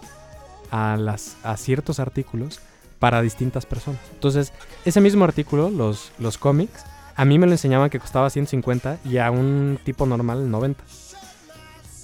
a, 0.71 0.97
las, 0.97 1.37
a 1.43 1.57
ciertos 1.57 2.01
artículos 2.01 2.61
para 2.99 3.23
distintas 3.23 3.67
personas. 3.67 4.01
Entonces, 4.13 4.53
ese 4.85 5.01
mismo 5.01 5.25
artículo, 5.25 5.71
los, 5.71 6.13
los 6.19 6.39
cómics, 6.39 6.85
a 7.17 7.25
mí 7.25 7.39
me 7.39 7.47
lo 7.47 7.53
enseñaban 7.53 7.91
que 7.91 8.01
costaba 8.01 8.31
150 8.31 8.99
y 9.05 9.19
a 9.19 9.31
un 9.31 9.79
tipo 9.85 10.07
normal 10.07 10.51
90. 10.51 10.83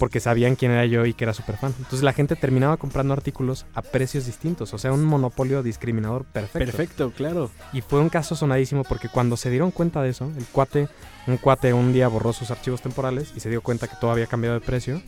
Porque 0.00 0.18
sabían 0.18 0.56
quién 0.56 0.72
era 0.72 0.86
yo 0.86 1.04
y 1.04 1.12
que 1.14 1.24
era 1.24 1.34
súper 1.34 1.58
fan. 1.58 1.72
Entonces 1.76 2.02
la 2.02 2.12
gente 2.14 2.34
terminaba 2.34 2.76
comprando 2.78 3.12
artículos 3.12 3.66
a 3.74 3.82
precios 3.82 4.24
distintos. 4.24 4.72
O 4.74 4.78
sea, 4.78 4.92
un 4.92 5.04
monopolio 5.04 5.62
discriminador 5.62 6.24
perfecto. 6.24 6.58
Perfecto, 6.58 7.12
claro. 7.12 7.50
Y 7.74 7.82
fue 7.82 8.00
un 8.00 8.08
caso 8.08 8.34
sonadísimo 8.34 8.82
porque 8.82 9.08
cuando 9.10 9.36
se 9.36 9.50
dieron 9.50 9.70
cuenta 9.70 10.00
de 10.02 10.08
eso, 10.08 10.32
el 10.36 10.44
cuate, 10.46 10.88
un 11.26 11.36
cuate 11.36 11.72
un 11.74 11.92
día 11.92 12.08
borró 12.08 12.32
sus 12.32 12.50
archivos 12.50 12.80
temporales 12.80 13.32
y 13.36 13.40
se 13.40 13.50
dio 13.50 13.60
cuenta 13.60 13.86
que 13.88 13.96
todo 14.00 14.10
había 14.10 14.26
cambiado 14.26 14.58
de 14.58 14.64
precio. 14.64 15.02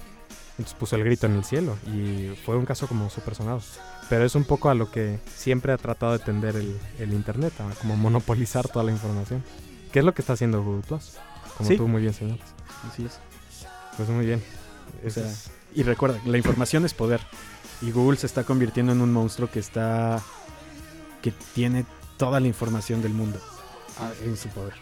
Entonces 0.58 0.74
puso 0.78 0.96
el 0.96 1.04
grito 1.04 1.24
en 1.26 1.36
el 1.36 1.44
cielo 1.44 1.78
y 1.86 2.36
fue 2.44 2.56
un 2.58 2.66
caso 2.66 2.86
como 2.86 3.08
súper 3.08 3.34
sonado. 3.34 3.62
Pero 4.10 4.26
es 4.26 4.34
un 4.34 4.44
poco 4.44 4.68
a 4.68 4.74
lo 4.74 4.90
que 4.90 5.18
siempre 5.34 5.72
ha 5.72 5.78
tratado 5.78 6.12
de 6.12 6.18
tender 6.18 6.54
el, 6.56 6.78
el 6.98 7.14
Internet, 7.14 7.54
a 7.60 7.74
como 7.80 7.96
monopolizar 7.96 8.68
toda 8.68 8.84
la 8.84 8.92
información. 8.92 9.42
¿Qué 9.90 10.00
es 10.00 10.04
lo 10.04 10.12
que 10.12 10.20
está 10.20 10.34
haciendo 10.34 10.62
Google 10.62 10.82
Plus? 10.86 11.14
Como 11.56 11.68
Sí. 11.70 11.78
tú 11.78 11.88
muy 11.88 12.02
bien 12.02 12.12
señalas. 12.12 12.46
Así 12.86 13.06
es. 13.06 13.18
Pues 13.96 14.10
muy 14.10 14.26
bien. 14.26 14.42
Eso 15.04 15.20
sea, 15.20 15.30
es- 15.30 15.50
Y 15.74 15.82
recuerda, 15.82 16.20
la 16.24 16.36
información 16.38 16.84
es 16.84 16.94
poder. 16.94 17.20
Y 17.80 17.90
Google 17.90 18.16
se 18.18 18.26
está 18.26 18.44
convirtiendo 18.44 18.92
en 18.92 19.00
un 19.00 19.12
monstruo 19.12 19.50
que 19.50 19.58
está. 19.58 20.22
que 21.22 21.32
tiene 21.54 21.84
toda 22.16 22.40
la 22.40 22.46
información 22.48 23.00
del 23.02 23.12
mundo 23.12 23.40
ah, 24.00 24.10
en 24.24 24.36
su 24.36 24.48
poder. 24.48 24.74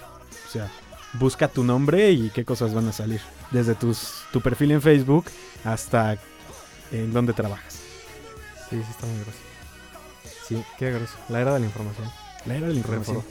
O 0.46 0.50
sea, 0.50 0.70
busca 1.14 1.48
tu 1.48 1.64
nombre 1.64 2.10
y 2.12 2.30
qué 2.30 2.44
cosas 2.44 2.72
van 2.74 2.88
a 2.88 2.92
salir. 2.92 3.20
Desde 3.50 3.74
tus, 3.74 4.22
tu 4.32 4.40
perfil 4.40 4.72
en 4.72 4.82
Facebook 4.82 5.26
hasta 5.64 6.16
en 6.92 7.12
dónde 7.12 7.32
trabajas. 7.34 7.74
sí, 8.70 8.76
sí 8.76 8.90
está 8.90 9.06
muy 9.06 9.20
grueso. 9.20 9.38
Sí, 10.48 10.64
qué 10.78 10.90
grueso. 10.92 11.14
La 11.28 11.40
era 11.40 11.52
de 11.54 11.60
la 11.60 11.66
información. 11.66 12.08
La 12.46 12.56
era 12.56 12.66
de 12.66 12.72
la 12.72 12.78
información. 12.78 13.22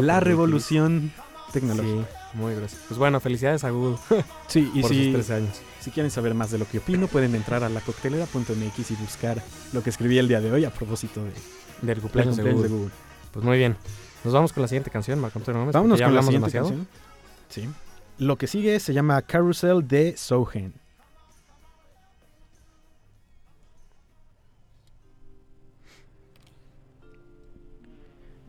La 0.00 0.20
revolución 0.20 1.12
tecnológica. 1.52 2.02
Sí. 2.02 2.36
Muy 2.38 2.54
gruesa. 2.54 2.76
Pues 2.88 2.98
bueno, 2.98 3.18
felicidades 3.20 3.64
a 3.64 3.70
Google 3.70 3.98
Sí, 4.46 4.70
y 4.74 4.80
por 4.82 4.90
si, 4.90 5.04
sus 5.04 5.12
13 5.14 5.34
años. 5.34 5.56
Si 5.88 5.92
quieren 5.92 6.10
saber 6.10 6.34
más 6.34 6.50
de 6.50 6.58
lo 6.58 6.68
que 6.68 6.78
opino, 6.78 7.06
pueden 7.06 7.34
entrar 7.34 7.64
a 7.64 7.68
lacoctelera.mx 7.70 8.90
y 8.90 8.94
buscar 8.96 9.42
lo 9.72 9.82
que 9.82 9.88
escribí 9.88 10.18
el 10.18 10.28
día 10.28 10.38
de 10.38 10.52
hoy 10.52 10.66
a 10.66 10.70
propósito 10.70 11.24
de, 11.24 11.32
Del 11.80 11.98
cumpleaños, 12.02 12.36
de, 12.36 12.42
Google. 12.42 12.62
de 12.62 12.68
Google. 12.68 12.90
Pues 13.32 13.42
muy 13.42 13.56
bien. 13.56 13.74
Nos 14.22 14.34
vamos 14.34 14.52
con 14.52 14.60
la 14.60 14.68
siguiente 14.68 14.90
canción, 14.90 15.18
Marco 15.18 15.38
Antonio 15.38 15.60
Gómez. 15.60 15.72
Vámonos 15.72 15.98
con 15.98 16.14
la 16.14 16.22
siguiente 16.22 16.50
demasiado. 16.50 16.68
canción. 16.68 16.88
Sí. 17.48 17.70
Lo 18.18 18.36
que 18.36 18.46
sigue 18.46 18.78
se 18.80 18.92
llama 18.92 19.22
Carousel 19.22 19.88
de 19.88 20.14
Sohen. 20.18 20.74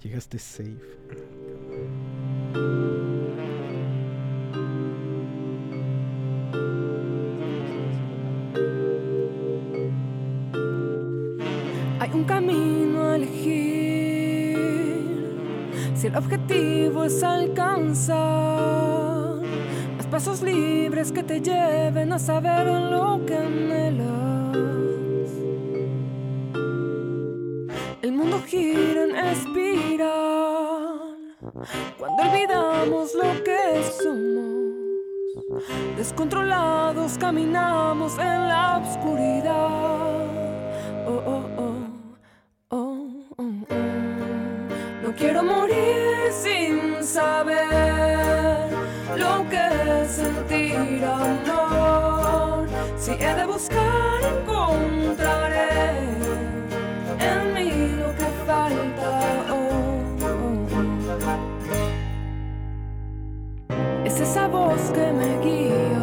Llegaste 0.04 0.40
safe. 0.40 0.76
Un 12.14 12.24
camino 12.24 13.04
a 13.04 13.16
elegir. 13.16 14.58
Si 15.96 16.08
el 16.08 16.16
objetivo 16.16 17.04
es 17.04 17.22
alcanzar 17.24 18.18
más 19.98 20.08
pasos 20.10 20.42
libres 20.42 21.12
que 21.12 21.24
te 21.24 21.42
lleven 21.42 22.14
a 22.14 22.20
saber 22.20 22.68
lo 22.68 23.26
que 23.26 23.36
anhelas. 23.36 24.08
El 28.02 28.14
mundo 28.14 28.42
gira 28.48 29.04
en 29.04 29.14
espiral 29.16 30.20
cuando 31.98 32.24
olvidamos 32.24 33.14
lo 33.14 33.44
que 33.44 33.84
somos. 34.02 34.40
Descontrolados 35.98 37.18
caminamos 37.18 38.18
en 38.18 38.48
la 38.48 38.78
oscuridad. 38.78 40.26
Oh, 41.08 41.22
oh, 41.26 41.44
oh, 41.58 41.59
quiero 45.30 45.44
morir 45.44 46.32
sin 46.32 47.04
saber 47.04 48.68
lo 49.16 49.48
que 49.48 49.64
es 50.02 50.12
sentir 50.12 51.06
amor. 51.06 52.68
Si 52.98 53.12
he 53.12 53.36
de 53.36 53.46
buscar, 53.46 54.20
encontraré 54.24 56.00
en 57.20 57.54
mí 57.54 57.70
lo 58.02 58.10
que 58.20 58.28
falta. 58.48 59.12
Oh. 59.52 60.02
Es 64.06 64.20
esa 64.20 64.48
voz 64.48 64.82
que 64.96 65.12
me 65.20 65.38
guía, 65.46 65.99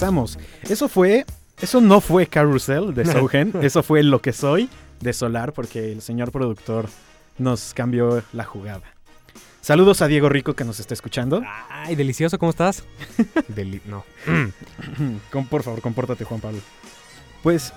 Regresamos. 0.00 0.38
Eso 0.62 0.88
fue. 0.88 1.26
Eso 1.60 1.82
no 1.82 2.00
fue 2.00 2.26
Carousel 2.26 2.94
de 2.94 3.04
Sohen. 3.12 3.52
eso 3.60 3.82
fue 3.82 4.02
Lo 4.02 4.22
que 4.22 4.32
soy 4.32 4.70
de 5.00 5.12
Solar, 5.12 5.52
porque 5.52 5.92
el 5.92 6.00
señor 6.00 6.32
productor 6.32 6.88
nos 7.36 7.74
cambió 7.74 8.22
la 8.32 8.44
jugada. 8.44 8.80
Saludos 9.60 10.00
a 10.00 10.06
Diego 10.06 10.30
Rico 10.30 10.54
que 10.54 10.64
nos 10.64 10.80
está 10.80 10.94
escuchando. 10.94 11.42
Ay, 11.68 11.96
delicioso, 11.96 12.38
¿cómo 12.38 12.48
estás? 12.48 12.82
Deli- 13.54 13.82
no. 13.84 14.04
Con- 15.30 15.46
por 15.48 15.62
favor, 15.62 15.82
compórtate, 15.82 16.24
Juan 16.24 16.40
Pablo. 16.40 16.60
Pues. 17.42 17.74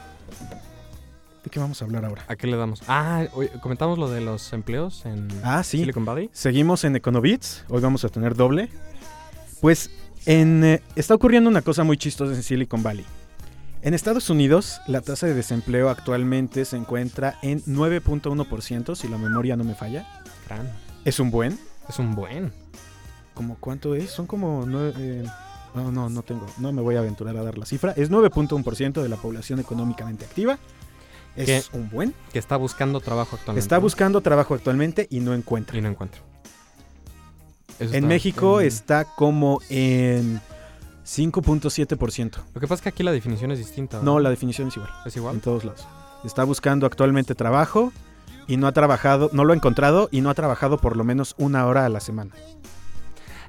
¿De 1.44 1.50
qué 1.50 1.60
vamos 1.60 1.82
a 1.82 1.86
hablar 1.86 2.06
ahora? 2.06 2.24
¿A 2.30 2.38
qué 2.38 2.48
le 2.48 2.56
damos? 2.56 2.82
Ah, 2.88 3.26
comentamos 3.62 4.00
lo 4.00 4.10
de 4.10 4.22
los 4.22 4.54
empleos 4.54 5.06
en 5.06 5.28
Ah, 5.44 5.62
sí. 5.62 5.80
Silicon 5.80 6.06
Valley. 6.06 6.30
Seguimos 6.32 6.86
en 6.86 6.96
Econobits. 6.96 7.66
Hoy 7.68 7.82
vamos 7.82 8.06
a 8.06 8.10
tener 8.10 8.34
doble. 8.34 8.70
Pues 9.60 9.90
en, 10.26 10.64
eh, 10.64 10.82
está 10.96 11.16
ocurriendo 11.16 11.50
una 11.50 11.62
cosa 11.62 11.84
muy 11.84 11.98
chistosa 11.98 12.34
en 12.34 12.44
Silicon 12.44 12.84
Valley. 12.84 13.06
En 13.82 13.94
Estados 13.94 14.30
Unidos, 14.30 14.80
la 14.88 15.02
tasa 15.02 15.28
de 15.28 15.34
desempleo 15.34 15.90
actualmente 15.90 16.64
se 16.64 16.78
encuentra 16.78 17.38
en 17.42 17.62
9.1%, 17.66 18.96
si 18.96 19.10
la 19.10 19.18
memoria 19.18 19.58
no 19.58 19.66
me 19.66 19.76
falla. 19.76 20.08
Es 21.04 21.20
un 21.20 21.32
buen. 21.32 21.60
Es 21.90 22.00
un 22.00 22.16
buen. 22.16 22.54
¿Cómo 23.34 23.58
cuánto 23.60 23.96
es? 23.96 24.10
Son 24.10 24.26
como 24.26 24.64
nueve... 24.66 24.94
eh, 24.98 25.26
no, 25.76 25.92
no, 25.92 26.10
no 26.10 26.22
tengo. 26.22 26.46
No 26.60 26.72
me 26.72 26.82
voy 26.82 26.96
a 26.96 27.00
aventurar 27.00 27.36
a 27.36 27.44
dar 27.44 27.58
la 27.58 27.66
cifra. 27.66 27.92
Es 27.98 28.12
9.1% 28.12 29.02
de 29.02 29.10
la 29.10 29.18
población 29.18 29.60
económicamente 29.60 30.24
activa. 30.24 30.60
Es 31.36 31.72
un 31.74 31.90
buen. 31.90 32.14
Que 32.32 32.40
está 32.40 32.58
buscando 32.58 33.02
trabajo 33.02 33.36
actualmente. 33.36 33.66
Está 33.66 33.80
buscando 33.80 34.22
trabajo 34.22 34.54
actualmente 34.54 35.08
y 35.10 35.20
no 35.20 35.34
encuentra. 35.34 35.78
Y 35.78 35.82
no 35.82 35.90
encuentra. 35.90 36.22
Eso 37.80 37.94
En 37.94 38.08
México 38.08 38.62
en- 38.62 38.68
está 38.68 39.06
como 39.06 39.60
en 39.70 40.40
5.7%. 41.06 42.38
Lo 42.54 42.62
que 42.62 42.68
pasa 42.68 42.76
es 42.76 42.82
que 42.82 42.90
aquí 42.90 43.04
la 43.04 43.12
definición 43.12 43.52
es 43.52 43.58
distinta. 43.60 44.00
No, 44.02 44.20
la 44.20 44.30
definición 44.30 44.68
es 44.70 44.78
igual, 44.78 44.92
¿Es 45.06 45.16
igual? 45.16 45.36
en 45.36 45.42
todos 45.42 45.64
lados. 45.66 45.86
Está 46.24 46.44
buscando 46.44 46.86
actualmente 46.86 47.36
trabajo 47.36 47.92
y 48.48 48.58
no 48.58 48.68
ha 48.68 48.72
trabajado, 48.72 49.30
no 49.34 49.44
lo 49.44 49.54
ha 49.54 49.56
encontrado 49.56 50.08
y 50.12 50.22
no 50.22 50.30
ha 50.30 50.34
trabajado 50.34 50.78
por 50.78 50.96
lo 50.96 51.04
menos 51.04 51.36
una 51.38 51.66
hora 51.66 51.86
a 51.86 51.90
la 51.90 52.00
semana. 52.00 52.32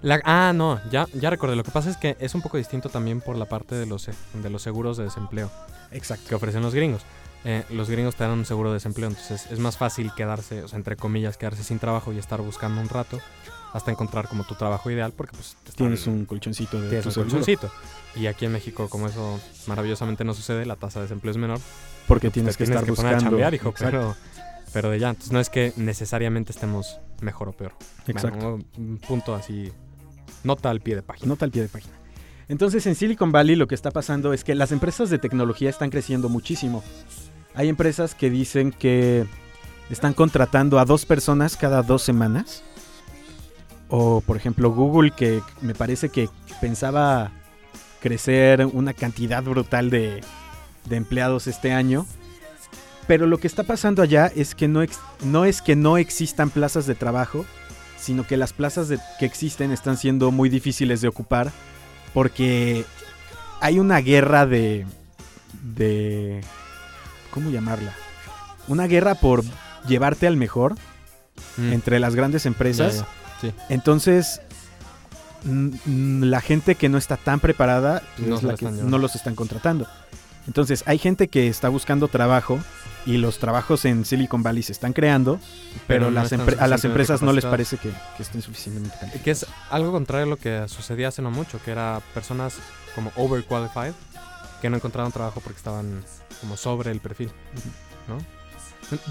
La- 0.02 0.20
ah, 0.24 0.52
no, 0.54 0.80
ya, 0.90 1.06
ya 1.14 1.30
recordé. 1.30 1.56
Lo 1.56 1.64
que 1.64 1.70
pasa 1.70 1.88
es 1.90 1.96
que 1.96 2.16
es 2.20 2.34
un 2.34 2.42
poco 2.42 2.58
distinto 2.58 2.88
también 2.88 3.20
por 3.20 3.36
la 3.36 3.46
parte 3.46 3.74
de 3.74 3.86
los, 3.86 4.02
se- 4.02 4.12
de 4.34 4.50
los 4.50 4.60
seguros 4.62 4.96
de 4.96 5.04
desempleo 5.04 5.50
Exacto. 5.92 6.24
que 6.28 6.34
ofrecen 6.34 6.62
los 6.62 6.74
gringos. 6.74 7.02
Eh, 7.46 7.62
los 7.70 7.88
gringos 7.90 8.14
te 8.16 8.24
dan 8.24 8.32
un 8.32 8.44
seguro 8.46 8.70
de 8.70 8.74
desempleo, 8.74 9.08
entonces 9.08 9.46
es 9.50 9.58
más 9.58 9.76
fácil 9.76 10.10
quedarse, 10.16 10.62
o 10.62 10.68
sea, 10.68 10.78
entre 10.78 10.96
comillas, 10.96 11.36
quedarse 11.36 11.62
sin 11.62 11.78
trabajo 11.78 12.12
y 12.12 12.18
estar 12.18 12.40
buscando 12.40 12.80
un 12.80 12.88
rato 12.88 13.18
hasta 13.74 13.90
encontrar 13.90 14.28
como 14.28 14.44
tu 14.44 14.54
trabajo 14.54 14.88
ideal, 14.88 15.12
porque 15.12 15.36
pues 15.36 15.56
Tienes 15.74 16.06
un 16.06 16.24
colchoncito 16.26 16.80
de 16.80 16.88
tienes 16.88 17.12
tu 17.12 17.20
un 17.20 17.26
colchoncito. 17.26 17.68
Y 18.14 18.28
aquí 18.28 18.44
en 18.44 18.52
México, 18.52 18.88
como 18.88 19.08
eso 19.08 19.40
maravillosamente 19.66 20.24
no 20.24 20.32
sucede, 20.32 20.64
la 20.64 20.76
tasa 20.76 21.00
de 21.00 21.06
desempleo 21.06 21.32
es 21.32 21.36
menor. 21.36 21.58
Porque 22.06 22.28
pues, 22.28 22.34
tienes 22.34 22.56
que 22.56 22.62
estar 22.62 22.86
poner 22.86 22.90
a 22.90 22.92
buscando. 22.92 23.24
chambear, 23.24 23.52
hijo, 23.52 23.74
pero, 23.76 24.14
pero 24.72 24.90
de 24.90 25.00
ya. 25.00 25.10
Entonces 25.10 25.32
no 25.32 25.40
es 25.40 25.50
que 25.50 25.72
necesariamente 25.76 26.52
estemos 26.52 27.00
mejor 27.20 27.48
o 27.48 27.52
peor. 27.52 27.72
Exacto. 28.06 28.38
Bueno, 28.38 28.64
un 28.78 28.98
punto 28.98 29.34
así, 29.34 29.72
nota 30.44 30.70
al 30.70 30.80
pie 30.80 30.94
de 30.94 31.02
página. 31.02 31.28
Nota 31.28 31.44
al 31.44 31.50
pie 31.50 31.62
de 31.62 31.68
página. 31.68 31.94
Entonces 32.46 32.86
en 32.86 32.94
Silicon 32.94 33.32
Valley 33.32 33.56
lo 33.56 33.66
que 33.66 33.74
está 33.74 33.90
pasando 33.90 34.32
es 34.32 34.44
que 34.44 34.54
las 34.54 34.70
empresas 34.70 35.10
de 35.10 35.18
tecnología 35.18 35.68
están 35.68 35.90
creciendo 35.90 36.28
muchísimo. 36.28 36.84
Hay 37.54 37.68
empresas 37.68 38.14
que 38.14 38.30
dicen 38.30 38.70
que 38.70 39.26
están 39.90 40.14
contratando 40.14 40.78
a 40.78 40.84
dos 40.84 41.06
personas 41.06 41.56
cada 41.56 41.82
dos 41.82 42.02
semanas. 42.02 42.62
O 43.96 44.20
por 44.20 44.36
ejemplo 44.36 44.70
Google 44.72 45.12
que 45.12 45.40
me 45.60 45.72
parece 45.74 46.08
que 46.08 46.28
pensaba 46.60 47.30
crecer 48.00 48.66
una 48.66 48.92
cantidad 48.92 49.42
brutal 49.42 49.88
de, 49.88 50.20
de 50.88 50.96
empleados 50.96 51.46
este 51.46 51.72
año. 51.72 52.04
Pero 53.06 53.26
lo 53.26 53.38
que 53.38 53.46
está 53.46 53.62
pasando 53.62 54.02
allá 54.02 54.32
es 54.34 54.54
que 54.54 54.66
no, 54.66 54.82
ex- 54.82 54.98
no 55.24 55.44
es 55.44 55.62
que 55.62 55.76
no 55.76 55.96
existan 55.96 56.50
plazas 56.50 56.86
de 56.86 56.94
trabajo, 56.94 57.44
sino 58.00 58.26
que 58.26 58.36
las 58.36 58.52
plazas 58.52 58.88
de- 58.88 58.98
que 59.20 59.26
existen 59.26 59.70
están 59.70 59.96
siendo 59.96 60.30
muy 60.32 60.48
difíciles 60.48 61.00
de 61.00 61.08
ocupar 61.08 61.52
porque 62.12 62.84
hay 63.60 63.78
una 63.78 63.98
guerra 64.00 64.44
de 64.46 64.86
de 65.76 66.40
¿cómo 67.30 67.50
llamarla? 67.50 67.92
Una 68.66 68.86
guerra 68.86 69.14
por 69.14 69.44
llevarte 69.86 70.26
al 70.26 70.36
mejor 70.36 70.74
Mm. 71.56 71.72
entre 71.72 72.00
las 72.00 72.14
grandes 72.16 72.44
empresas. 72.46 73.04
Sí. 73.44 73.54
Entonces 73.68 74.40
la 75.44 76.40
gente 76.40 76.74
que 76.74 76.88
no 76.88 76.96
está 76.96 77.16
tan 77.18 77.38
preparada 77.38 78.02
pues, 78.16 78.28
No 78.28 78.36
es 78.36 78.42
la 78.42 78.54
que 78.54 78.70
los 78.70 79.14
están 79.14 79.34
contratando. 79.34 79.86
Entonces 80.46 80.82
hay 80.86 80.98
gente 80.98 81.28
que 81.28 81.48
está 81.48 81.68
buscando 81.68 82.08
trabajo 82.08 82.58
y 83.06 83.18
los 83.18 83.38
trabajos 83.38 83.84
en 83.84 84.04
Silicon 84.04 84.42
Valley 84.42 84.62
se 84.62 84.72
están 84.72 84.94
creando, 84.94 85.38
pero, 85.86 86.06
no 86.06 86.10
las 86.10 86.32
a 86.32 86.66
las 86.66 86.84
empresas 86.84 87.20
no 87.20 87.32
les 87.32 87.44
parece 87.44 87.76
que, 87.76 87.90
que 88.16 88.22
estén 88.22 88.40
suficientemente 88.40 88.96
calificadas. 88.98 89.24
Que 89.24 89.30
es 89.30 89.46
algo 89.70 89.92
contrario 89.92 90.26
a 90.26 90.30
lo 90.30 90.36
que 90.38 90.64
sucedía 90.68 91.08
hace 91.08 91.20
no 91.20 91.30
mucho, 91.30 91.60
que 91.62 91.70
era 91.70 92.00
personas 92.14 92.56
como 92.94 93.12
overqualified 93.16 93.92
que 94.62 94.70
no 94.70 94.76
encontraron 94.76 95.12
trabajo 95.12 95.40
porque 95.40 95.58
estaban 95.58 96.02
como 96.40 96.56
sobre 96.56 96.90
el 96.90 97.00
perfil, 97.00 97.30
¿no? 98.08 98.16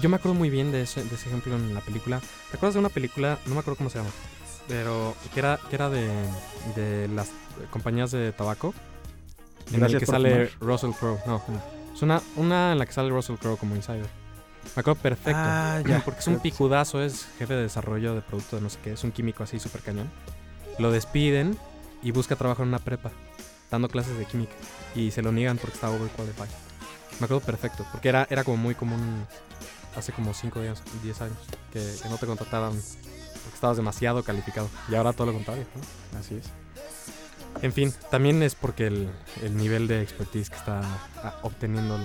Yo 0.00 0.08
me 0.08 0.16
acuerdo 0.16 0.34
muy 0.34 0.50
bien 0.50 0.72
de 0.72 0.82
ese, 0.82 1.04
de 1.04 1.14
ese 1.14 1.28
ejemplo 1.28 1.54
en 1.54 1.74
la 1.74 1.80
película. 1.80 2.20
¿Te 2.50 2.56
acuerdas 2.56 2.74
de 2.74 2.80
una 2.80 2.88
película? 2.88 3.38
No 3.46 3.54
me 3.54 3.60
acuerdo 3.60 3.76
cómo 3.76 3.90
se 3.90 3.98
llama, 3.98 4.10
pero 4.68 5.14
que 5.32 5.40
era, 5.40 5.58
que 5.68 5.76
era 5.76 5.90
de, 5.90 6.08
de 6.76 7.08
las 7.08 7.30
compañías 7.70 8.10
de 8.10 8.32
tabaco. 8.32 8.74
En 9.72 9.80
Gracias 9.80 9.94
el 9.94 10.00
que 10.00 10.06
sale 10.06 10.46
fumar. 10.48 10.72
Russell 10.72 10.90
Crowe. 10.92 11.18
No, 11.26 11.42
es 11.94 12.02
una, 12.02 12.22
una 12.36 12.72
en 12.72 12.78
la 12.78 12.86
que 12.86 12.92
sale 12.92 13.10
Russell 13.10 13.36
Crowe 13.36 13.56
como 13.56 13.76
insider. 13.76 14.06
Me 14.76 14.80
acuerdo 14.80 15.00
perfecto. 15.00 15.40
Ah, 15.42 15.82
ya. 15.86 16.00
Porque 16.04 16.20
es 16.20 16.26
un 16.26 16.40
picudazo, 16.40 17.02
es 17.02 17.26
jefe 17.38 17.54
de 17.54 17.62
desarrollo 17.62 18.14
de 18.14 18.22
producto 18.22 18.56
de 18.56 18.62
no 18.62 18.70
sé 18.70 18.78
qué, 18.82 18.92
es 18.92 19.04
un 19.04 19.12
químico 19.12 19.42
así 19.42 19.58
súper 19.58 19.82
cañón. 19.82 20.10
Lo 20.78 20.90
despiden 20.90 21.56
y 22.02 22.10
busca 22.10 22.36
trabajo 22.36 22.62
en 22.62 22.68
una 22.68 22.78
prepa, 22.78 23.12
dando 23.70 23.88
clases 23.88 24.18
de 24.18 24.24
química. 24.24 24.54
Y 24.94 25.10
se 25.10 25.22
lo 25.22 25.32
niegan 25.32 25.58
porque 25.58 25.74
está 25.74 25.90
overqualified. 25.90 26.63
Me 27.20 27.26
acuerdo 27.26 27.40
perfecto, 27.40 27.86
porque 27.92 28.08
era, 28.08 28.26
era 28.30 28.44
como 28.44 28.56
muy 28.56 28.74
común 28.74 29.26
hace 29.96 30.12
como 30.12 30.34
5 30.34 30.60
años, 30.60 30.82
10 31.02 31.20
años, 31.22 31.38
que, 31.72 31.80
no 32.08 32.18
te 32.18 32.26
contrataran 32.26 32.72
porque 32.72 33.54
estabas 33.54 33.76
demasiado 33.76 34.22
calificado. 34.22 34.68
Y 34.88 34.94
ahora 34.94 35.12
todo 35.12 35.28
lo 35.28 35.32
contrario. 35.32 35.64
Así 36.18 36.36
es. 36.36 36.46
En 37.62 37.72
fin, 37.72 37.94
también 38.10 38.42
es 38.42 38.54
porque 38.54 38.88
el, 38.88 39.08
el 39.42 39.56
nivel 39.56 39.86
de 39.86 40.02
expertise 40.02 40.50
que 40.50 40.56
está 40.56 40.82
ah, 41.22 41.38
obteniendo 41.42 41.98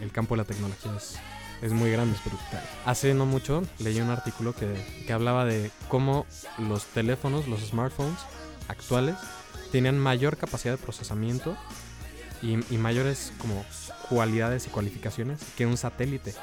el, 0.00 0.10
campo 0.10 0.34
de 0.34 0.38
la 0.38 0.44
tecnología 0.44 0.92
es, 0.96 1.16
es 1.62 1.72
muy 1.72 1.90
grande. 1.92 2.16
Pero 2.24 2.36
hace 2.84 3.14
no 3.14 3.24
mucho 3.24 3.62
leí 3.78 4.00
un 4.00 4.10
artículo 4.10 4.52
que, 4.52 4.74
que 5.06 5.12
hablaba 5.12 5.44
de 5.44 5.70
cómo 5.88 6.26
los 6.58 6.86
teléfonos, 6.86 7.46
los 7.46 7.60
smartphones 7.60 8.18
actuales, 8.68 9.16
tenían 9.70 9.98
mayor 9.98 10.36
capacidad 10.36 10.74
de 10.74 10.78
procesamiento 10.78 11.56
y, 12.44 12.74
y 12.74 12.78
mayores 12.78 13.32
como 13.38 13.64
cualidades 14.08 14.66
y 14.66 14.70
cualificaciones 14.70 15.40
que 15.56 15.66
un 15.66 15.76
satélite. 15.76 16.34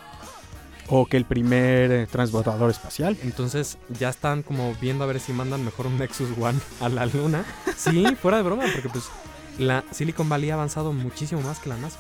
O 0.88 1.06
que 1.06 1.16
el 1.16 1.26
primer 1.26 1.92
eh, 1.92 2.08
transbordador 2.08 2.70
espacial. 2.70 3.18
Entonces 3.24 3.78
ya 3.88 4.10
están 4.10 4.44
como 4.44 4.76
viendo 4.82 5.04
a 5.04 5.08
ver 5.08 5.20
si 5.20 5.32
mandan 5.32 5.64
mejor 5.64 5.88
un 5.88 5.98
Nexus 5.98 6.30
One 6.38 6.60
a 6.82 6.90
la 6.90 7.06
luna. 7.06 7.46
Sí, 7.78 8.06
fuera 8.22 8.38
de 8.38 8.44
broma, 8.44 8.64
porque 8.74 8.90
pues 8.90 9.06
la 9.58 9.84
Silicon 9.92 10.30
Valley 10.30 10.52
ha 10.52 10.54
avanzado 10.54 10.94
muchísimo 10.94 11.42
más 11.42 11.60
que 11.60 11.70
la 11.70 11.78
NASA. 11.78 12.00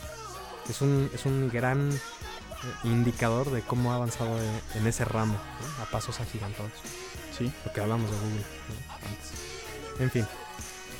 Es 0.69 0.81
un, 0.81 1.09
es 1.13 1.25
un 1.25 1.49
gran 1.49 1.91
eh, 1.91 1.97
indicador 2.83 3.49
de 3.49 3.61
cómo 3.61 3.91
ha 3.91 3.95
avanzado 3.95 4.39
eh, 4.39 4.61
en 4.75 4.85
ese 4.85 5.05
ramo, 5.05 5.33
¿no? 5.33 5.83
a 5.83 5.87
pasos 5.87 6.19
agigantados. 6.19 6.71
Sí. 7.35 7.51
Lo 7.65 7.73
que 7.73 7.81
hablamos 7.81 8.11
de 8.11 8.17
Google 8.17 8.41
¿no? 8.41 8.93
antes. 8.93 9.31
En 9.99 10.11
fin, 10.11 10.25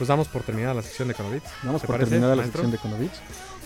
pues 0.02 0.08
damos 0.08 0.28
por 0.30 0.42
terminada 0.42 0.74
la 0.74 0.82
sección 0.82 1.10
de 1.10 1.14
Econovits. 1.14 1.46
Vamos 1.62 1.82
¿Te 1.82 1.86
por 1.86 1.94
parece, 1.94 2.10
terminada 2.10 2.36
la 2.36 2.42
sección 2.42 2.72
de 2.72 2.78
Econovich. 2.78 3.12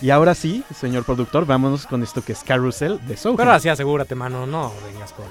Y 0.02 0.10
ahora 0.10 0.34
sí, 0.34 0.62
señor 0.78 1.04
productor, 1.04 1.46
vámonos 1.46 1.86
con 1.86 2.02
esto 2.02 2.22
que 2.22 2.32
es 2.32 2.44
Carousel 2.44 3.00
de 3.06 3.16
Soho. 3.16 3.38
Pero 3.38 3.52
así 3.52 3.70
asegúrate, 3.70 4.14
mano, 4.14 4.46
no 4.46 4.70
vengas 4.84 5.14
con... 5.14 5.24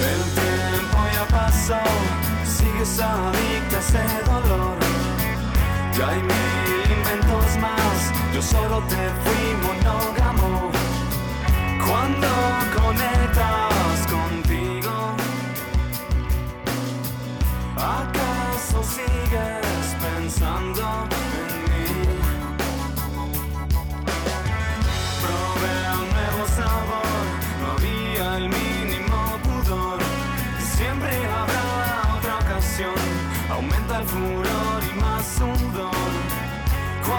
El 0.00 0.22
tiempo 0.34 0.98
ya 1.12 1.28
pasó, 1.30 1.78
sigues 2.44 2.98
adicta 2.98 3.76
a 3.76 3.78
ese 3.78 4.02
dolor. 4.26 4.78
Ya 5.96 6.08
hay 6.08 6.20
yo 8.34 8.42
solo 8.42 8.82
te 8.88 8.96
fui 8.96 9.54
monógamo. 9.62 10.72
Cuando 11.86 12.28
conectas 12.76 13.73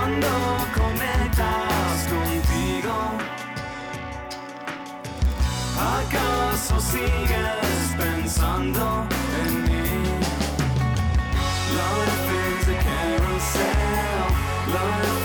Cuando 0.06 0.28
conectas 0.76 2.08
contigo, 2.08 2.96
¿acaso 5.80 6.80
sigues 6.80 7.96
pensando 7.98 9.08
en 9.48 9.64
mí? 9.64 9.90
Life 11.80 12.30
is 12.52 12.68
a 12.70 12.78
carousel. 12.86 14.28
Life 14.76 15.25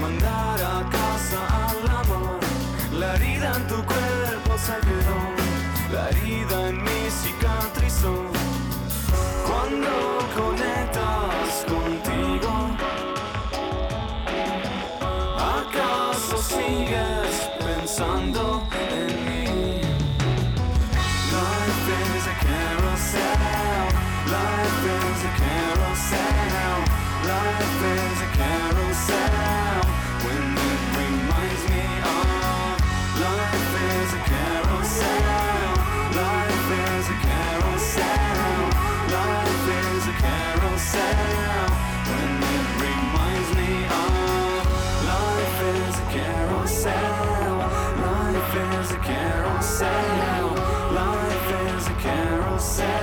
mandar 0.00 0.60
a 0.62 0.88
casa 0.90 1.40
al 1.68 1.88
amor. 2.02 2.40
La 2.92 3.14
herida 3.14 3.52
en 3.56 3.66
tu 3.66 3.76
cuerpo 3.84 4.58
se 4.58 4.76
quedó, 4.86 5.18
la 5.92 6.10
herida 6.10 6.68
en 6.68 6.82
mi 6.82 7.10
cicatrizó. 7.10 8.14
Cuando 9.46 9.90
conectas 10.36 10.67
contigo, 10.67 10.67
yourself. 52.58 52.97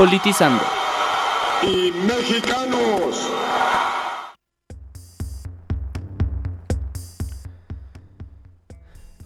Politizando. 0.00 0.64
y 1.62 1.92
mexicanos. 1.92 3.30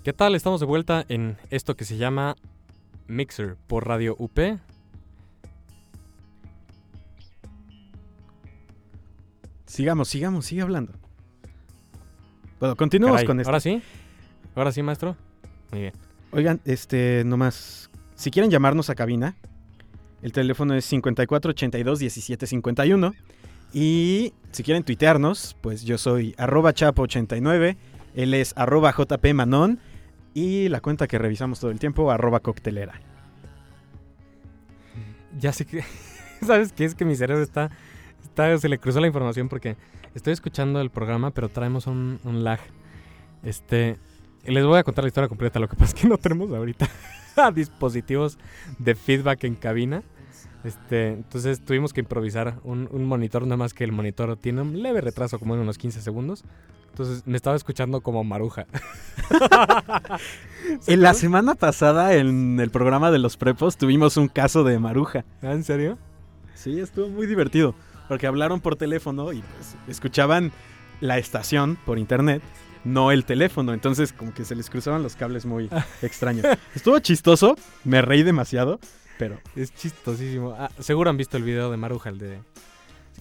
¿Qué 0.02 0.12
tal? 0.12 0.34
Estamos 0.34 0.58
de 0.58 0.66
vuelta 0.66 1.04
en 1.08 1.36
esto 1.50 1.76
que 1.76 1.84
se 1.84 1.96
llama 1.96 2.34
Mixer 3.06 3.56
por 3.68 3.86
Radio 3.86 4.16
UP. 4.18 4.36
Sigamos, 9.66 10.08
sigamos, 10.08 10.44
sigue 10.44 10.62
hablando. 10.62 10.92
Bueno, 12.58 12.74
continuamos 12.74 13.18
Caray, 13.18 13.26
con 13.28 13.38
esto. 13.38 13.48
Ahora 13.48 13.60
sí. 13.60 13.80
Ahora 14.56 14.72
sí, 14.72 14.82
maestro. 14.82 15.16
Muy 15.70 15.82
bien. 15.82 15.92
Oigan, 16.32 16.60
este, 16.64 17.22
nomás, 17.24 17.90
si 18.16 18.32
quieren 18.32 18.50
llamarnos 18.50 18.90
a 18.90 18.96
cabina, 18.96 19.36
el 20.24 20.32
teléfono 20.32 20.74
es 20.74 20.90
5482-1751. 20.90 23.14
Y 23.74 24.32
si 24.52 24.62
quieren 24.62 24.82
tuitearnos, 24.82 25.54
pues 25.60 25.84
yo 25.84 25.98
soy 25.98 26.34
arroba 26.38 26.72
chapo89, 26.72 27.76
él 28.14 28.32
es 28.32 28.54
arroba 28.56 28.92
jpmanon 28.92 29.78
y 30.32 30.70
la 30.70 30.80
cuenta 30.80 31.06
que 31.06 31.18
revisamos 31.18 31.60
todo 31.60 31.70
el 31.70 31.78
tiempo, 31.78 32.10
arroba 32.10 32.40
coctelera. 32.40 33.02
Ya 35.38 35.52
sé 35.52 35.66
que. 35.66 35.84
¿Sabes 36.46 36.72
qué? 36.72 36.86
Es 36.86 36.94
que 36.94 37.04
mi 37.04 37.16
cerebro 37.16 37.42
está, 37.42 37.70
está. 38.22 38.56
Se 38.56 38.70
le 38.70 38.78
cruzó 38.78 39.00
la 39.00 39.08
información 39.08 39.50
porque 39.50 39.76
estoy 40.14 40.32
escuchando 40.32 40.80
el 40.80 40.88
programa, 40.88 41.32
pero 41.32 41.50
traemos 41.50 41.86
un, 41.86 42.18
un 42.24 42.44
lag. 42.44 42.60
Este. 43.42 43.98
Les 44.46 44.64
voy 44.64 44.78
a 44.78 44.84
contar 44.84 45.04
la 45.04 45.08
historia 45.08 45.28
completa. 45.28 45.60
Lo 45.60 45.68
que 45.68 45.76
pasa 45.76 45.94
es 45.94 46.00
que 46.00 46.08
no 46.08 46.16
tenemos 46.16 46.50
ahorita 46.50 46.88
dispositivos 47.54 48.38
de 48.78 48.94
feedback 48.94 49.44
en 49.44 49.54
cabina. 49.54 50.02
Este, 50.64 51.08
entonces 51.08 51.60
tuvimos 51.60 51.92
que 51.92 52.00
improvisar 52.00 52.58
un, 52.64 52.88
un 52.90 53.04
monitor, 53.04 53.42
nada 53.42 53.56
más 53.56 53.74
que 53.74 53.84
el 53.84 53.92
monitor 53.92 54.36
tiene 54.36 54.62
un 54.62 54.82
leve 54.82 55.00
retraso, 55.00 55.38
como 55.38 55.54
en 55.54 55.60
unos 55.60 55.78
15 55.78 56.00
segundos. 56.00 56.44
Entonces 56.90 57.26
me 57.26 57.36
estaba 57.36 57.56
escuchando 57.56 58.00
como 58.00 58.24
maruja. 58.24 58.66
En 60.86 61.02
la 61.02 61.14
semana 61.14 61.54
pasada, 61.54 62.14
en 62.14 62.58
el 62.58 62.70
programa 62.70 63.10
de 63.10 63.18
los 63.18 63.36
prepos, 63.36 63.76
tuvimos 63.76 64.16
un 64.16 64.28
caso 64.28 64.64
de 64.64 64.78
Maruja. 64.78 65.24
¿Ah, 65.42 65.52
¿En 65.52 65.64
serio? 65.64 65.98
Sí, 66.54 66.80
estuvo 66.80 67.08
muy 67.08 67.26
divertido. 67.26 67.74
Porque 68.08 68.26
hablaron 68.26 68.60
por 68.60 68.76
teléfono 68.76 69.32
y 69.32 69.40
pues, 69.40 69.76
escuchaban 69.88 70.52
la 71.00 71.18
estación 71.18 71.76
por 71.84 71.98
internet, 71.98 72.42
no 72.84 73.12
el 73.12 73.24
teléfono. 73.24 73.72
Entonces, 73.72 74.12
como 74.12 74.32
que 74.32 74.44
se 74.44 74.54
les 74.54 74.70
cruzaban 74.70 75.02
los 75.02 75.16
cables 75.16 75.46
muy 75.46 75.68
extraños. 76.02 76.46
Estuvo 76.74 76.98
chistoso, 76.98 77.56
me 77.84 78.02
reí 78.02 78.22
demasiado, 78.22 78.80
pero 79.18 79.38
Es 79.56 79.74
chistosísimo. 79.74 80.54
Ah, 80.58 80.70
seguro 80.78 81.10
han 81.10 81.16
visto 81.16 81.36
el 81.36 81.42
video 81.42 81.70
de 81.70 81.76
Maruja, 81.76 82.10
el 82.10 82.18
de... 82.18 82.38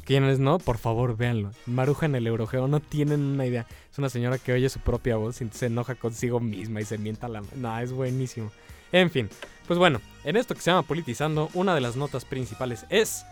Quienes 0.05 0.39
no, 0.39 0.57
por 0.57 0.79
favor, 0.79 1.15
véanlo. 1.15 1.51
Maruja 1.65 2.07
en 2.07 2.15
el 2.15 2.27
Eurogeo, 2.27 2.67
no 2.67 2.79
tienen 2.81 3.21
una 3.21 3.45
idea. 3.45 3.65
Es 3.91 3.97
una 3.99 4.09
señora 4.09 4.37
que 4.37 4.51
oye 4.51 4.67
su 4.67 4.79
propia 4.79 5.15
voz 5.15 5.41
y 5.41 5.49
se 5.49 5.67
enoja 5.67 5.95
consigo 5.95 6.39
misma 6.39 6.81
y 6.81 6.85
se 6.85 6.97
mienta 6.97 7.27
la... 7.29 7.41
No, 7.55 7.79
es 7.79 7.91
buenísimo. 7.93 8.51
En 8.91 9.09
fin, 9.09 9.29
pues 9.65 9.79
bueno, 9.79 10.01
en 10.23 10.35
esto 10.35 10.55
que 10.55 10.61
se 10.61 10.71
llama 10.71 10.83
Politizando, 10.83 11.49
una 11.53 11.73
de 11.73 11.81
las 11.81 11.95
notas 11.95 12.25
principales 12.25 12.85
es 12.89 13.25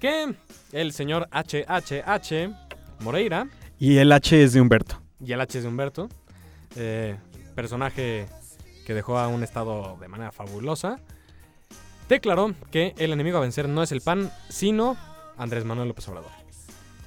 que 0.00 0.34
el 0.72 0.92
señor 0.92 1.28
HHH 1.30 2.50
Moreira 3.00 3.46
Y 3.78 3.98
el 3.98 4.10
H 4.12 4.42
es 4.42 4.52
de 4.54 4.60
Humberto. 4.60 5.00
y 5.20 5.32
el 5.32 5.40
H 5.40 5.58
es 5.58 5.64
de 5.64 5.68
Humberto, 5.70 6.08
eh, 6.76 7.16
personaje 7.54 8.26
que 8.86 8.94
dejó 8.94 9.18
a 9.18 9.28
un 9.28 9.42
estado 9.44 9.96
de 10.00 10.08
manera 10.08 10.32
fabulosa, 10.32 10.98
declaró 12.08 12.54
que 12.70 12.94
el 12.98 13.12
enemigo 13.12 13.38
a 13.38 13.40
vencer 13.40 13.68
no 13.68 13.82
es 13.82 13.92
el 13.92 14.00
PAN, 14.00 14.30
sino 14.48 14.96
Andrés 15.36 15.64
Manuel 15.64 15.88
López 15.88 16.08
Obrador. 16.08 16.30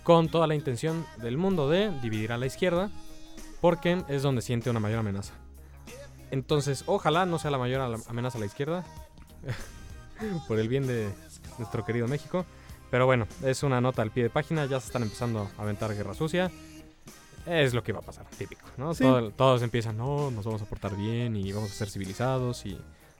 Con 0.04 0.30
toda 0.30 0.48
la 0.48 0.56
intención 0.56 1.06
del 1.18 1.38
mundo 1.38 1.70
de 1.70 1.92
dividir 2.02 2.32
a 2.32 2.38
la 2.38 2.46
izquierda, 2.46 2.90
porque 3.62 4.04
es 4.08 4.22
donde 4.24 4.42
siente 4.42 4.70
una 4.70 4.80
mayor 4.80 5.00
amenaza. 5.00 5.34
Entonces, 6.32 6.84
ojalá 6.88 7.26
no 7.26 7.40
sea 7.40 7.52
la 7.52 7.58
mayor 7.58 8.00
amenaza 8.08 8.38
a 8.38 8.42
la 8.42 8.46
izquierda, 8.48 8.84
por 10.48 10.60
el 10.60 10.68
bien 10.68 10.88
de 10.88 11.10
nuestro 11.58 11.86
querido 11.86 12.08
México. 12.08 12.46
Pero 12.90 13.06
bueno, 13.06 13.28
es 13.44 13.64
una 13.64 13.82
nota 13.82 14.02
al 14.02 14.12
pie 14.12 14.24
de 14.24 14.30
página, 14.30 14.66
ya 14.66 14.80
se 14.80 14.88
están 14.88 15.04
empezando 15.04 15.50
a 15.58 15.62
aventar 15.62 15.94
guerra 15.94 16.14
sucia. 16.14 16.50
Es 17.46 17.74
lo 17.74 17.84
que 17.84 17.92
va 17.94 18.00
a 18.00 18.02
pasar, 18.02 18.26
típico, 18.38 18.66
¿no? 18.78 18.94
Sí. 18.94 19.04
Todo- 19.04 19.32
todos 19.32 19.62
empiezan, 19.62 19.98
no, 19.98 20.32
nos 20.32 20.46
vamos 20.46 20.62
a 20.62 20.66
portar 20.66 20.96
bien 20.96 21.36
y 21.36 21.52
vamos 21.52 21.72
a 21.72 21.74
ser 21.74 21.90
civilizados 21.90 22.66
y 22.66 22.78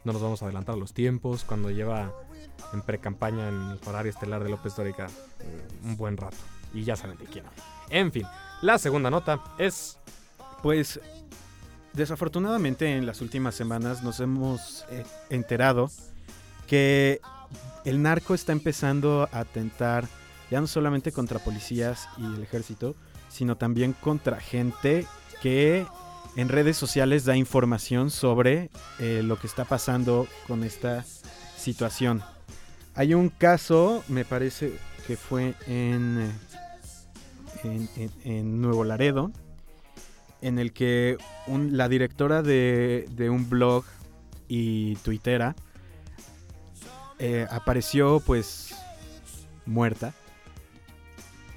no 0.08 0.14
nos 0.14 0.22
vamos 0.22 0.42
a 0.42 0.46
adelantar 0.46 0.78
los 0.78 0.94
tiempos 0.94 1.44
cuando 1.44 1.70
lleva 1.70 2.14
en 2.74 2.82
pre-campaña 2.82 3.50
en 3.50 3.72
el 3.72 3.80
horario 3.86 4.10
estelar 4.10 4.42
de 4.42 4.50
López 4.50 4.74
Dórica 4.74 5.08
eh, 5.42 5.68
un 5.84 5.98
buen 5.98 6.16
rato. 6.16 6.38
Y 6.74 6.86
ya 6.86 6.96
saben 6.96 7.18
de 7.18 7.26
quién. 7.26 7.44
En 7.90 8.12
fin, 8.12 8.24
la 8.62 8.78
segunda 8.80 9.10
nota 9.12 9.44
es... 9.60 10.00
Pues 10.64 11.00
desafortunadamente 11.94 12.96
en 12.96 13.06
las 13.06 13.22
últimas 13.22 13.54
semanas 13.54 14.02
nos 14.02 14.20
hemos 14.22 14.86
eh, 14.90 15.06
enterado 15.30 15.92
que 16.68 17.20
el 17.86 18.02
narco 18.02 18.34
está 18.34 18.54
empezando 18.54 19.30
a 19.32 19.40
atentar 19.40 20.08
ya 20.50 20.62
no 20.62 20.68
solamente 20.68 21.12
contra 21.12 21.40
policías 21.40 22.08
y 22.18 22.26
el 22.26 22.42
ejército, 22.42 22.96
sino 23.30 23.58
también 23.58 23.94
contra 23.94 24.40
gente 24.40 25.06
que 25.42 25.86
en 26.38 26.50
redes 26.50 26.78
sociales 26.78 27.26
da 27.26 27.36
información 27.36 28.12
sobre 28.12 28.70
eh, 29.00 29.22
lo 29.24 29.40
que 29.40 29.48
está 29.48 29.66
pasando 29.66 30.28
con 30.48 30.64
esta 30.64 31.04
situación. 31.58 32.22
Hay 32.94 33.16
un 33.16 33.30
caso, 33.30 34.04
me 34.08 34.24
parece 34.24 34.78
que 35.08 35.18
fue 35.18 35.56
en, 35.66 36.32
en, 38.24 38.62
Nuevo 38.62 38.84
Laredo, 38.84 39.32
en 40.42 40.60
el 40.60 40.74
que 40.74 41.18
la 41.48 41.90
directora 41.90 42.44
de, 42.44 43.08
de 43.10 43.32
un 43.32 43.50
blog 43.50 43.84
y 44.48 44.96
tuitera 44.98 45.56
eh, 47.18 47.48
apareció 47.50 48.20
pues 48.20 48.76
muerta 49.66 50.14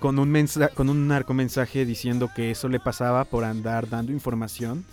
con 0.00 0.18
un, 0.18 0.30
mensa- 0.30 0.68
con 0.68 0.88
un 0.88 1.06
narcomensaje 1.06 1.84
diciendo 1.84 2.30
que 2.34 2.50
eso 2.50 2.68
le 2.68 2.80
pasaba 2.80 3.24
por 3.24 3.44
andar 3.44 3.88
dando 3.88 4.12
información 4.12 4.84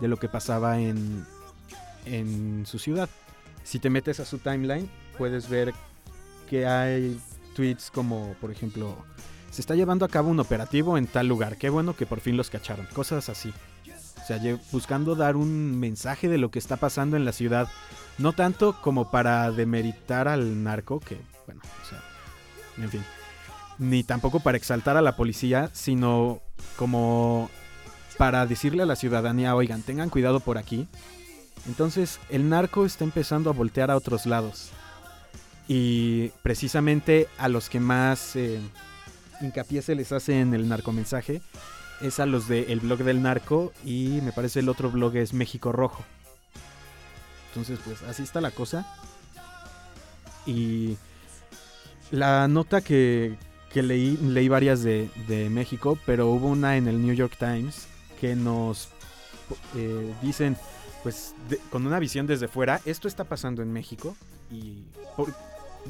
de 0.00 0.08
lo 0.08 0.16
que 0.16 0.28
pasaba 0.28 0.78
en, 0.80 1.26
en 2.06 2.64
su 2.66 2.78
ciudad. 2.78 3.08
Si 3.64 3.78
te 3.78 3.90
metes 3.90 4.20
a 4.20 4.24
su 4.24 4.38
timeline, 4.38 4.88
puedes 5.18 5.48
ver 5.48 5.74
que 6.48 6.66
hay 6.66 7.20
tweets 7.54 7.90
como, 7.90 8.34
por 8.40 8.50
ejemplo, 8.50 8.96
se 9.50 9.60
está 9.60 9.74
llevando 9.74 10.04
a 10.04 10.08
cabo 10.08 10.30
un 10.30 10.40
operativo 10.40 10.96
en 10.96 11.06
tal 11.06 11.28
lugar. 11.28 11.56
Qué 11.56 11.68
bueno 11.68 11.94
que 11.94 12.06
por 12.06 12.20
fin 12.20 12.36
los 12.36 12.48
cacharon. 12.50 12.86
Cosas 12.94 13.28
así. 13.28 13.52
O 14.22 14.24
sea, 14.24 14.40
buscando 14.70 15.16
dar 15.16 15.36
un 15.36 15.78
mensaje 15.78 16.28
de 16.28 16.38
lo 16.38 16.50
que 16.50 16.58
está 16.60 16.76
pasando 16.76 17.16
en 17.16 17.24
la 17.24 17.32
ciudad. 17.32 17.68
No 18.18 18.32
tanto 18.32 18.80
como 18.80 19.10
para 19.10 19.50
demeritar 19.50 20.28
al 20.28 20.62
narco, 20.62 21.00
que, 21.00 21.18
bueno, 21.46 21.60
o 21.82 21.88
sea, 21.88 22.00
en 22.82 22.90
fin. 22.90 23.04
Ni 23.82 24.04
tampoco 24.04 24.38
para 24.38 24.56
exaltar 24.56 24.96
a 24.96 25.02
la 25.02 25.16
policía, 25.16 25.68
sino 25.72 26.40
como 26.76 27.50
para 28.16 28.46
decirle 28.46 28.84
a 28.84 28.86
la 28.86 28.94
ciudadanía, 28.94 29.56
oigan, 29.56 29.82
tengan 29.82 30.08
cuidado 30.08 30.38
por 30.38 30.56
aquí. 30.56 30.86
Entonces, 31.66 32.20
el 32.30 32.48
narco 32.48 32.86
está 32.86 33.02
empezando 33.02 33.50
a 33.50 33.52
voltear 33.52 33.90
a 33.90 33.96
otros 33.96 34.24
lados. 34.24 34.70
Y 35.66 36.28
precisamente 36.44 37.26
a 37.38 37.48
los 37.48 37.68
que 37.68 37.80
más 37.80 38.36
eh, 38.36 38.60
hincapié 39.40 39.82
se 39.82 39.96
les 39.96 40.12
hace 40.12 40.40
en 40.40 40.54
el 40.54 40.68
narcomensaje 40.68 41.42
es 42.00 42.20
a 42.20 42.26
los 42.26 42.46
del 42.46 42.78
blog 42.78 43.00
del 43.00 43.20
narco 43.20 43.72
y 43.84 44.20
me 44.22 44.32
parece 44.32 44.60
el 44.60 44.68
otro 44.68 44.90
blog 44.92 45.16
es 45.16 45.32
México 45.34 45.72
Rojo. 45.72 46.04
Entonces, 47.48 47.80
pues 47.84 48.02
así 48.02 48.22
está 48.22 48.40
la 48.40 48.52
cosa. 48.52 48.86
Y 50.46 50.96
la 52.12 52.46
nota 52.46 52.80
que, 52.80 53.36
que 53.72 53.82
leí, 53.82 54.16
leí 54.18 54.48
varias 54.48 54.82
de, 54.82 55.08
de 55.28 55.48
México, 55.50 55.98
pero 56.06 56.28
hubo 56.28 56.48
una 56.48 56.76
en 56.76 56.88
el 56.88 57.00
New 57.04 57.14
York 57.14 57.36
Times 57.38 57.86
que 58.20 58.36
nos 58.36 58.88
eh, 59.76 60.12
dicen, 60.22 60.56
pues 61.02 61.34
de- 61.48 61.58
con 61.70 61.86
una 61.86 61.98
visión 61.98 62.26
desde 62.26 62.48
fuera, 62.48 62.80
esto 62.84 63.08
está 63.08 63.24
pasando 63.24 63.62
en 63.62 63.72
México 63.72 64.16
y, 64.50 64.82
por- 65.16 65.34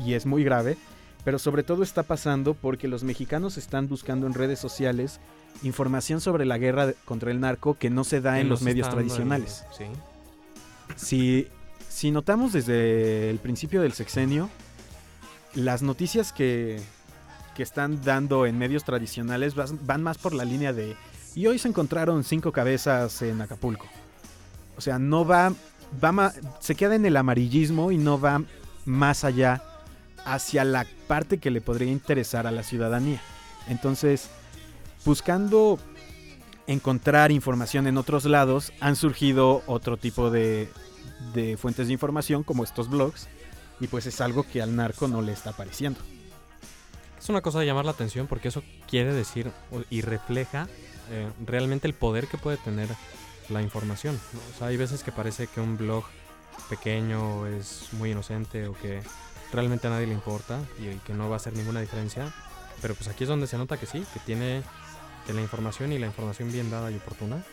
y 0.05 0.15
es 0.15 0.27
muy 0.27 0.45
grave, 0.45 0.77
pero 1.25 1.39
sobre 1.39 1.63
todo 1.63 1.83
está 1.83 2.03
pasando 2.03 2.55
porque 2.55 2.89
los 2.89 3.05
mexicanos 3.05 3.59
están 3.59 3.89
buscando 3.89 4.27
en 4.27 4.35
redes 4.35 4.59
sociales 4.59 5.21
información 5.63 6.21
sobre 6.21 6.45
la 6.47 6.59
guerra 6.59 6.93
contra 7.05 7.31
el 7.31 7.41
narco 7.41 7.75
que 7.79 7.91
no 7.91 8.05
se 8.05 8.21
da 8.21 8.41
en 8.41 8.49
los 8.49 8.63
medios 8.63 8.89
tradicionales. 8.91 9.65
Sí. 9.77 9.85
Si, 10.97 11.49
si 11.89 12.11
notamos 12.11 12.53
desde 12.53 13.29
el 13.31 13.39
principio 13.39 13.83
del 13.83 13.93
sexenio, 13.93 14.49
las 15.55 15.83
noticias 15.83 16.33
que, 16.33 16.81
que 17.55 17.63
están 17.63 18.03
dando 18.03 18.47
en 18.47 18.59
medios 18.59 18.85
tradicionales 18.85 19.55
van 19.55 20.03
más 20.03 20.19
por 20.19 20.35
la 20.35 20.45
línea 20.45 20.73
de 20.73 20.97
y 21.35 21.47
hoy 21.47 21.59
se 21.59 21.69
encontraron 21.69 22.25
cinco 22.25 22.53
cabezas 22.53 23.23
en 23.23 23.41
Acapulco. 23.41 23.87
O 24.77 24.81
sea, 24.81 24.99
no 24.99 25.25
va 25.25 25.53
va 26.03 26.33
se 26.61 26.75
queda 26.75 26.95
en 26.95 27.07
el 27.07 27.17
amarillismo 27.17 27.91
y 27.91 27.99
no 27.99 28.21
va 28.21 28.43
más 28.85 29.25
allá 29.25 29.63
hacia 30.25 30.65
la 30.65 30.87
parte 31.09 31.39
que 31.39 31.51
le 31.51 31.61
podría 31.61 31.91
interesar 31.91 32.47
a 32.47 32.51
la 32.51 32.63
ciudadanía. 32.63 33.21
Entonces, 33.69 34.29
buscando 35.05 35.79
encontrar 36.67 37.33
información 37.33 37.87
en 37.87 37.97
otros 37.97 38.25
lados, 38.25 38.73
han 38.81 38.97
surgido 38.97 39.63
otro 39.67 39.97
tipo 39.97 40.31
de, 40.31 40.69
de 41.35 41.57
fuentes 41.57 41.89
de 41.89 41.93
información 41.93 42.43
como 42.43 42.65
estos 42.65 42.89
blogs. 42.89 43.29
Y 43.81 43.89
pues 43.89 44.07
es 44.07 44.21
algo 44.21 44.45
que 44.45 44.63
al 44.63 44.77
narco 44.77 45.09
no 45.09 45.23
le 45.23 45.33
está 45.33 45.53
pareciendo. 45.53 45.99
Es 47.23 47.29
una 47.29 47.41
cosa 47.41 47.61
de 47.61 47.67
llamar 47.67 47.85
la 47.85 47.93
atención 47.93 48.27
porque 48.27 48.49
eso 48.49 48.65
quiere 48.89 49.15
decir 49.15 49.53
y 49.91 50.01
refleja 50.01 50.67
eh, 51.09 51.31
realmente 51.47 51.87
el 51.87 51.95
poder 51.95 52.27
que 52.27 52.37
puede 52.37 52.57
tener 52.57 52.89
la 53.49 53.63
información. 53.63 54.19
¿no? 54.33 54.41
O 54.53 54.59
sea, 54.59 54.67
hay 54.67 54.77
veces 54.77 55.05
que 55.05 55.13
parece 55.13 55.47
que 55.47 55.61
un 55.61 55.79
blog 55.79 56.03
pequeño 56.69 57.47
es 57.47 57.91
muy 57.93 58.11
inocente 58.11 58.67
o 58.67 58.75
que 58.75 59.03
realmente 59.53 59.87
a 59.87 59.91
nadie 59.91 60.09
le 60.09 60.15
importa 60.15 60.59
y 60.81 60.97
que 61.07 61.15
no 61.15 61.29
va 61.29 61.35
a 61.35 61.37
hacer 61.37 61.53
ninguna 61.53 61.81
diferencia. 61.81 62.35
Pero 62.81 62.97
pues 62.97 63.07
aquí 63.07 63.23
es 63.23 63.29
donde 63.29 63.47
se 63.47 63.57
nota 63.57 63.77
que 63.77 63.87
sí, 63.87 64.05
que 64.13 64.19
tiene 64.19 64.65
que 65.25 65.33
la 65.33 65.43
información 65.43 65.93
y 65.93 66.01
la 66.01 66.07
información 66.07 66.51
bien 66.51 66.73
dada 66.73 66.91
y 66.91 66.97
oportuna 66.97 67.45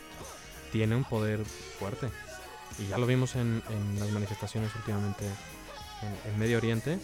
tiene 0.72 0.96
un 0.96 1.04
poder 1.04 1.44
fuerte. 1.78 2.08
Y 2.80 2.88
ya 2.88 2.98
lo 2.98 3.06
vimos 3.06 3.36
en, 3.36 3.62
en 3.70 4.00
las 4.00 4.10
manifestaciones 4.10 4.74
últimamente 4.74 5.24
en, 5.26 6.32
en 6.32 6.38
Medio 6.40 6.56
Oriente, 6.56 6.98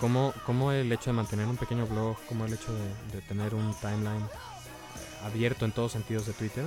como, 0.00 0.32
como 0.44 0.72
el 0.72 0.90
hecho 0.92 1.10
de 1.10 1.14
mantener 1.14 1.46
un 1.46 1.56
pequeño 1.56 1.86
blog, 1.86 2.16
como 2.26 2.44
el 2.44 2.52
hecho 2.52 2.72
de, 2.72 3.16
de 3.16 3.22
tener 3.22 3.54
un 3.54 3.74
timeline 3.74 4.22
eh, 4.22 5.24
abierto 5.24 5.64
en 5.64 5.72
todos 5.72 5.92
sentidos 5.92 6.26
de 6.26 6.32
Twitter, 6.32 6.64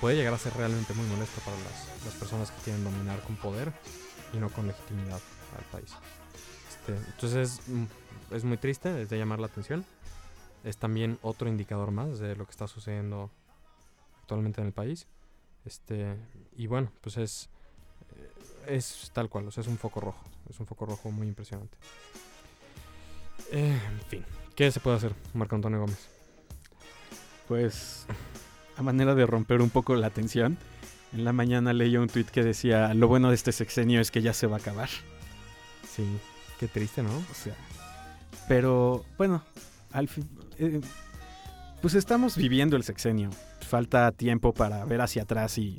puede 0.00 0.16
llegar 0.16 0.34
a 0.34 0.38
ser 0.38 0.54
realmente 0.54 0.92
muy 0.94 1.06
molesto 1.06 1.40
para 1.40 1.56
las, 1.56 2.04
las 2.04 2.14
personas 2.14 2.50
que 2.50 2.62
quieren 2.62 2.84
dominar 2.84 3.22
con 3.22 3.36
poder 3.36 3.72
y 4.32 4.38
no 4.38 4.50
con 4.50 4.66
legitimidad 4.66 5.20
al 5.56 5.64
país. 5.72 5.92
Este, 6.68 6.96
entonces 7.10 7.60
mm, 7.66 7.84
es 8.34 8.44
muy 8.44 8.56
triste, 8.56 9.02
es 9.02 9.08
de 9.08 9.18
llamar 9.18 9.40
la 9.40 9.46
atención. 9.46 9.84
Es 10.64 10.76
también 10.78 11.18
otro 11.22 11.48
indicador 11.48 11.90
más 11.90 12.18
de 12.18 12.34
lo 12.34 12.44
que 12.44 12.50
está 12.50 12.66
sucediendo 12.66 13.30
actualmente 14.20 14.60
en 14.60 14.66
el 14.68 14.72
país. 14.72 15.06
Este, 15.64 16.16
y 16.56 16.66
bueno, 16.66 16.90
pues 17.00 17.16
es, 17.16 17.48
eh, 18.16 18.74
es 18.74 19.10
tal 19.12 19.28
cual, 19.28 19.48
o 19.48 19.50
sea, 19.50 19.62
es 19.62 19.68
un 19.68 19.78
foco 19.78 20.00
rojo. 20.00 20.24
Es 20.48 20.58
un 20.60 20.66
foco 20.66 20.86
rojo 20.86 21.10
muy 21.10 21.28
impresionante. 21.28 21.76
Eh, 23.52 23.80
en 23.90 24.00
fin, 24.08 24.24
¿qué 24.54 24.70
se 24.70 24.80
puede 24.80 24.96
hacer, 24.96 25.12
Marco 25.34 25.54
Antonio 25.54 25.80
Gómez? 25.80 26.08
Pues 27.48 28.06
a 28.76 28.82
manera 28.82 29.14
de 29.14 29.26
romper 29.26 29.60
un 29.60 29.70
poco 29.70 29.94
la 29.94 30.10
tensión, 30.10 30.58
en 31.12 31.24
la 31.24 31.32
mañana 31.32 31.72
leí 31.72 31.96
un 31.96 32.08
tweet 32.08 32.24
que 32.24 32.42
decía, 32.42 32.92
lo 32.94 33.08
bueno 33.08 33.28
de 33.28 33.34
este 33.36 33.52
sexenio 33.52 34.00
es 34.00 34.10
que 34.10 34.22
ya 34.22 34.32
se 34.32 34.46
va 34.46 34.56
a 34.56 34.60
acabar. 34.60 34.88
Sí, 35.88 36.04
qué 36.58 36.68
triste, 36.68 37.02
¿no? 37.02 37.10
O 37.10 37.34
sea, 37.34 37.54
pero 38.48 39.04
bueno, 39.16 39.42
al 39.92 40.08
fin, 40.08 40.28
eh, 40.58 40.80
pues 41.80 41.94
estamos 41.94 42.36
viviendo 42.36 42.76
el 42.76 42.82
sexenio. 42.82 43.30
Falta 43.60 44.12
tiempo 44.12 44.52
para 44.52 44.84
ver 44.84 45.00
hacia 45.00 45.22
atrás 45.22 45.58
y 45.58 45.76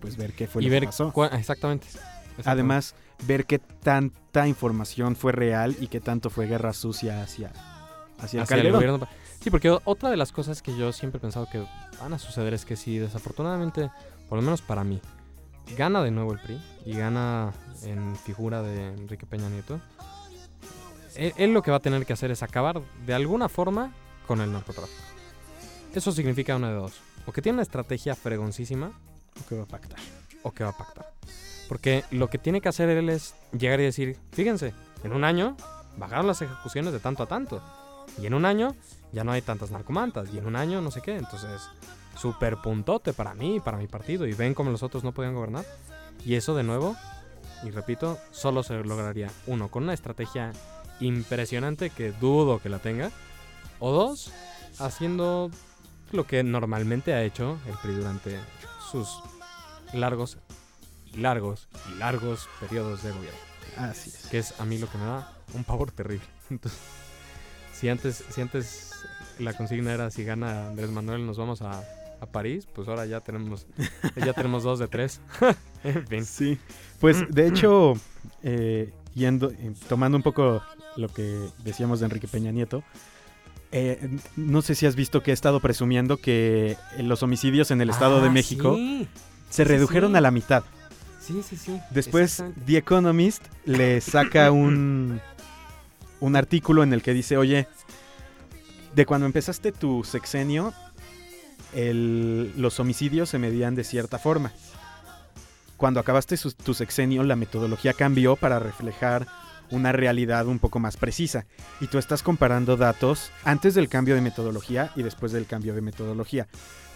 pues 0.00 0.16
ver 0.16 0.32
qué 0.32 0.46
fue 0.46 0.62
y 0.62 0.66
lo 0.66 0.72
ver 0.72 0.82
que 0.82 0.86
pasó. 0.86 1.12
exactamente. 1.32 1.86
Además, 2.44 2.94
ver 3.26 3.46
qué 3.46 3.58
tanta 3.58 4.46
información 4.48 5.16
fue 5.16 5.32
real 5.32 5.76
y 5.80 5.88
qué 5.88 6.00
tanto 6.00 6.30
fue 6.30 6.46
guerra 6.46 6.72
sucia 6.72 7.22
hacia, 7.22 7.48
hacia 7.48 7.58
el 7.58 8.24
Hacia 8.24 8.40
el 8.40 8.46
Calderón. 8.46 8.72
gobierno 8.72 9.08
Sí, 9.40 9.50
porque 9.50 9.70
otra 9.84 10.10
de 10.10 10.16
las 10.16 10.30
cosas 10.32 10.62
que 10.62 10.76
yo 10.76 10.92
siempre 10.92 11.18
he 11.18 11.20
pensado 11.20 11.48
que 11.50 11.64
van 12.00 12.12
a 12.12 12.18
suceder 12.18 12.54
es 12.54 12.64
que 12.64 12.76
si 12.76 12.98
desafortunadamente, 12.98 13.90
por 14.28 14.36
lo 14.38 14.42
menos 14.42 14.62
para 14.62 14.84
mí, 14.84 15.00
gana 15.76 16.02
de 16.02 16.10
nuevo 16.12 16.32
el 16.32 16.38
PRI 16.40 16.60
y 16.86 16.94
gana 16.96 17.52
en 17.82 18.14
figura 18.16 18.62
de 18.62 18.88
Enrique 18.88 19.26
Peña 19.26 19.48
Nieto, 19.48 19.80
él, 21.16 21.32
él 21.36 21.52
lo 21.52 21.62
que 21.62 21.70
va 21.72 21.78
a 21.78 21.80
tener 21.80 22.06
que 22.06 22.12
hacer 22.12 22.30
es 22.30 22.42
acabar 22.42 22.80
de 23.04 23.14
alguna 23.14 23.48
forma 23.48 23.92
con 24.26 24.40
el 24.40 24.52
narcotráfico. 24.52 25.02
Eso 25.94 26.12
significa 26.12 26.56
una 26.56 26.68
de 26.70 26.76
dos. 26.76 27.00
O 27.26 27.32
que 27.32 27.42
tiene 27.42 27.56
una 27.56 27.62
estrategia 27.62 28.14
fregoncísima 28.14 28.92
¿O 29.40 29.46
qué 29.48 29.56
va 29.56 29.64
a 29.64 29.66
pactar? 29.66 29.98
o 30.42 30.50
que 30.52 30.64
va 30.64 30.70
a 30.70 30.76
pactar. 30.76 31.12
Porque 31.72 32.04
lo 32.10 32.28
que 32.28 32.36
tiene 32.36 32.60
que 32.60 32.68
hacer 32.68 32.90
él 32.90 33.08
es 33.08 33.34
llegar 33.58 33.80
y 33.80 33.84
decir, 33.84 34.18
fíjense, 34.32 34.74
en 35.04 35.14
un 35.14 35.24
año 35.24 35.56
bajaron 35.96 36.26
las 36.26 36.42
ejecuciones 36.42 36.92
de 36.92 37.00
tanto 37.00 37.22
a 37.22 37.26
tanto. 37.26 37.62
Y 38.20 38.26
en 38.26 38.34
un 38.34 38.44
año 38.44 38.76
ya 39.10 39.24
no 39.24 39.32
hay 39.32 39.40
tantas 39.40 39.70
narcomantas. 39.70 40.28
Y 40.34 40.36
en 40.36 40.44
un 40.44 40.54
año 40.54 40.82
no 40.82 40.90
sé 40.90 41.00
qué. 41.00 41.16
Entonces, 41.16 41.62
súper 42.14 42.58
puntote 42.58 43.14
para 43.14 43.32
mí, 43.32 43.58
para 43.58 43.78
mi 43.78 43.86
partido. 43.86 44.26
Y 44.26 44.34
ven 44.34 44.52
cómo 44.52 44.70
los 44.70 44.82
otros 44.82 45.02
no 45.02 45.12
podían 45.12 45.34
gobernar. 45.34 45.64
Y 46.26 46.34
eso 46.34 46.54
de 46.54 46.62
nuevo, 46.62 46.94
y 47.64 47.70
repito, 47.70 48.18
solo 48.32 48.62
se 48.62 48.74
lograría, 48.84 49.30
uno, 49.46 49.68
con 49.68 49.84
una 49.84 49.94
estrategia 49.94 50.52
impresionante 51.00 51.88
que 51.88 52.12
dudo 52.12 52.58
que 52.58 52.68
la 52.68 52.80
tenga. 52.80 53.10
O 53.78 53.92
dos, 53.92 54.30
haciendo 54.78 55.50
lo 56.10 56.26
que 56.26 56.42
normalmente 56.42 57.14
ha 57.14 57.22
hecho 57.22 57.56
el 57.66 57.78
PRI 57.78 57.94
durante 57.94 58.38
sus 58.90 59.22
largos 59.94 60.36
largos 61.16 61.68
y 61.92 61.98
largos 61.98 62.48
periodos 62.60 63.02
de 63.02 63.10
gobierno. 63.12 63.38
Así 63.76 64.10
es. 64.10 64.26
Que 64.30 64.38
es 64.38 64.60
a 64.60 64.64
mí 64.64 64.78
lo 64.78 64.88
que 64.90 64.98
me 64.98 65.04
da 65.04 65.32
un 65.54 65.64
pavor 65.64 65.90
terrible. 65.92 66.24
Entonces, 66.50 66.80
si 67.72 67.88
antes, 67.88 68.24
si 68.30 68.40
antes 68.40 68.92
la 69.38 69.54
consigna 69.54 69.92
era 69.92 70.10
si 70.10 70.24
gana 70.24 70.68
Andrés 70.68 70.90
Manuel 70.90 71.26
nos 71.26 71.38
vamos 71.38 71.62
a, 71.62 71.82
a 72.20 72.26
París, 72.26 72.66
pues 72.72 72.86
ahora 72.88 73.06
ya 73.06 73.20
tenemos, 73.20 73.66
ya 74.16 74.32
tenemos 74.32 74.62
dos 74.62 74.78
de 74.78 74.88
tres. 74.88 75.20
en 75.84 76.06
fin. 76.06 76.24
Sí, 76.24 76.58
pues 77.00 77.24
de 77.30 77.48
hecho, 77.48 77.94
eh, 78.42 78.92
yendo, 79.14 79.50
eh, 79.50 79.72
tomando 79.88 80.16
un 80.16 80.22
poco 80.22 80.62
lo 80.96 81.08
que 81.08 81.48
decíamos 81.64 82.00
de 82.00 82.06
Enrique 82.06 82.28
Peña 82.28 82.52
Nieto, 82.52 82.84
eh, 83.72 84.18
no 84.36 84.60
sé 84.60 84.74
si 84.74 84.84
has 84.84 84.94
visto 84.94 85.22
que 85.22 85.30
he 85.30 85.34
estado 85.34 85.58
presumiendo 85.60 86.18
que 86.18 86.76
los 86.98 87.22
homicidios 87.22 87.70
en 87.70 87.80
el 87.80 87.88
Estado 87.88 88.20
de 88.20 88.28
Ah, 88.28 88.32
México 88.32 88.74
Sí, 88.76 89.08
se 89.48 89.64
sí, 89.64 89.68
redujeron 89.68 90.12
sí. 90.12 90.18
a 90.18 90.20
la 90.20 90.30
mitad. 90.30 90.62
Sí, 91.22 91.42
sí. 91.42 91.56
sí. 91.56 91.80
Después. 91.90 92.42
The 92.66 92.76
Economist 92.78 93.44
le 93.64 94.00
saca 94.00 94.50
un, 94.52 95.20
un 96.20 96.36
artículo 96.36 96.82
en 96.82 96.92
el 96.92 97.02
que 97.02 97.12
dice, 97.14 97.36
oye, 97.36 97.66
de 98.94 99.06
cuando 99.06 99.26
empezaste 99.26 99.72
tu 99.72 100.04
sexenio, 100.04 100.72
el- 101.74 102.52
los 102.56 102.78
homicidios 102.80 103.28
se 103.30 103.38
medían 103.38 103.74
de 103.74 103.84
cierta 103.84 104.18
forma. 104.18 104.52
Cuando 105.76 106.00
acabaste 106.00 106.36
su- 106.36 106.52
tu 106.52 106.74
sexenio, 106.74 107.22
la 107.24 107.36
metodología 107.36 107.92
cambió 107.92 108.36
para 108.36 108.58
reflejar 108.58 109.26
una 109.70 109.90
realidad 109.90 110.46
un 110.46 110.58
poco 110.58 110.78
más 110.78 110.96
precisa. 110.98 111.46
Y 111.80 111.86
tú 111.86 111.96
estás 111.98 112.22
comparando 112.22 112.76
datos 112.76 113.30
antes 113.42 113.74
del 113.74 113.88
cambio 113.88 114.14
de 114.14 114.20
metodología 114.20 114.92
y 114.96 115.02
después 115.02 115.32
del 115.32 115.46
cambio 115.46 115.74
de 115.74 115.80
metodología. 115.80 116.46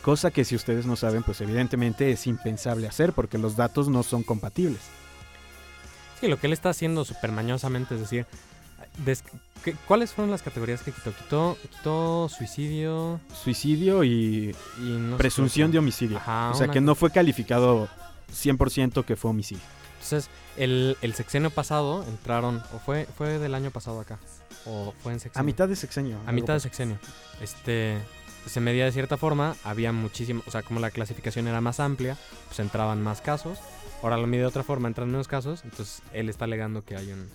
Cosa 0.06 0.30
que 0.30 0.44
si 0.44 0.54
ustedes 0.54 0.86
no 0.86 0.94
saben, 0.94 1.24
pues 1.24 1.40
evidentemente 1.40 2.12
es 2.12 2.28
impensable 2.28 2.86
hacer 2.86 3.12
porque 3.12 3.38
los 3.38 3.56
datos 3.56 3.88
no 3.88 4.04
son 4.04 4.22
compatibles. 4.22 4.80
Sí, 6.20 6.28
lo 6.28 6.38
que 6.38 6.46
él 6.46 6.52
está 6.52 6.70
haciendo 6.70 7.04
súper 7.04 7.32
mañosamente 7.32 7.96
es 7.96 8.00
decir, 8.02 8.24
des- 9.04 9.24
¿qué- 9.64 9.74
¿cuáles 9.88 10.12
fueron 10.12 10.30
las 10.30 10.42
categorías 10.42 10.82
que 10.82 10.92
quitó? 10.92 11.12
Quitó, 11.12 11.58
quitó 11.60 12.28
suicidio 12.28 13.18
Suicidio 13.34 14.04
y 14.04 14.54
y 14.78 14.82
no 14.82 15.16
sé 15.16 15.18
presunción 15.18 15.72
de 15.72 15.78
homicidio. 15.80 16.18
Ajá, 16.18 16.50
o 16.50 16.54
sea 16.54 16.68
que 16.68 16.80
no 16.80 16.94
fue 16.94 17.10
calificado 17.10 17.88
100% 18.32 19.04
que 19.04 19.16
fue 19.16 19.32
homicidio. 19.32 19.64
Entonces, 19.94 20.30
el, 20.56 20.96
el 21.02 21.14
sexenio 21.14 21.50
pasado 21.50 22.04
entraron, 22.08 22.62
o 22.72 22.78
fue, 22.78 23.08
fue 23.18 23.40
del 23.40 23.54
año 23.56 23.72
pasado 23.72 23.98
acá, 23.98 24.20
o 24.66 24.94
fue 25.02 25.12
en 25.14 25.18
sexenio. 25.18 25.40
A 25.40 25.44
mitad 25.44 25.68
de 25.68 25.74
sexenio. 25.74 26.18
A 26.26 26.30
mitad 26.32 26.54
de 26.54 26.60
sexenio. 26.60 26.96
Este, 27.40 27.98
se 28.46 28.60
medía 28.60 28.84
de 28.84 28.92
cierta 28.92 29.16
forma, 29.16 29.56
había 29.64 29.92
muchísimo, 29.92 30.42
o 30.46 30.50
sea, 30.50 30.62
como 30.62 30.80
la 30.80 30.90
clasificación 30.90 31.48
era 31.48 31.60
más 31.60 31.80
amplia, 31.80 32.16
pues 32.46 32.60
entraban 32.60 33.02
más 33.02 33.20
casos. 33.20 33.58
Ahora 34.02 34.16
lo 34.16 34.26
mide 34.26 34.42
de 34.42 34.46
otra 34.46 34.62
forma, 34.62 34.88
entran 34.88 35.10
menos 35.10 35.28
casos, 35.28 35.64
entonces 35.64 36.02
él 36.12 36.28
está 36.28 36.44
alegando 36.44 36.84
que 36.84 36.96
hay, 36.96 37.10
un, 37.12 37.28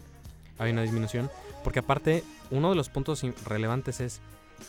hay 0.57 0.71
una 0.71 0.83
disminución. 0.83 1.29
Porque 1.63 1.79
aparte, 1.79 2.23
uno 2.49 2.69
de 2.69 2.75
los 2.75 2.89
puntos 2.89 3.23
relevantes 3.45 3.99
es, 3.99 4.21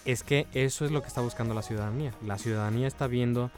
es 0.05 0.23
que 0.23 0.47
eso 0.53 0.85
es 0.85 0.91
lo 0.91 1.03
que 1.03 1.09
está 1.09 1.21
buscando 1.21 1.55
la 1.55 1.63
ciudadanía. 1.63 2.13
La 2.27 2.39
ciudadanía 2.39 2.89
está 2.89 3.07
viendo, 3.07 3.51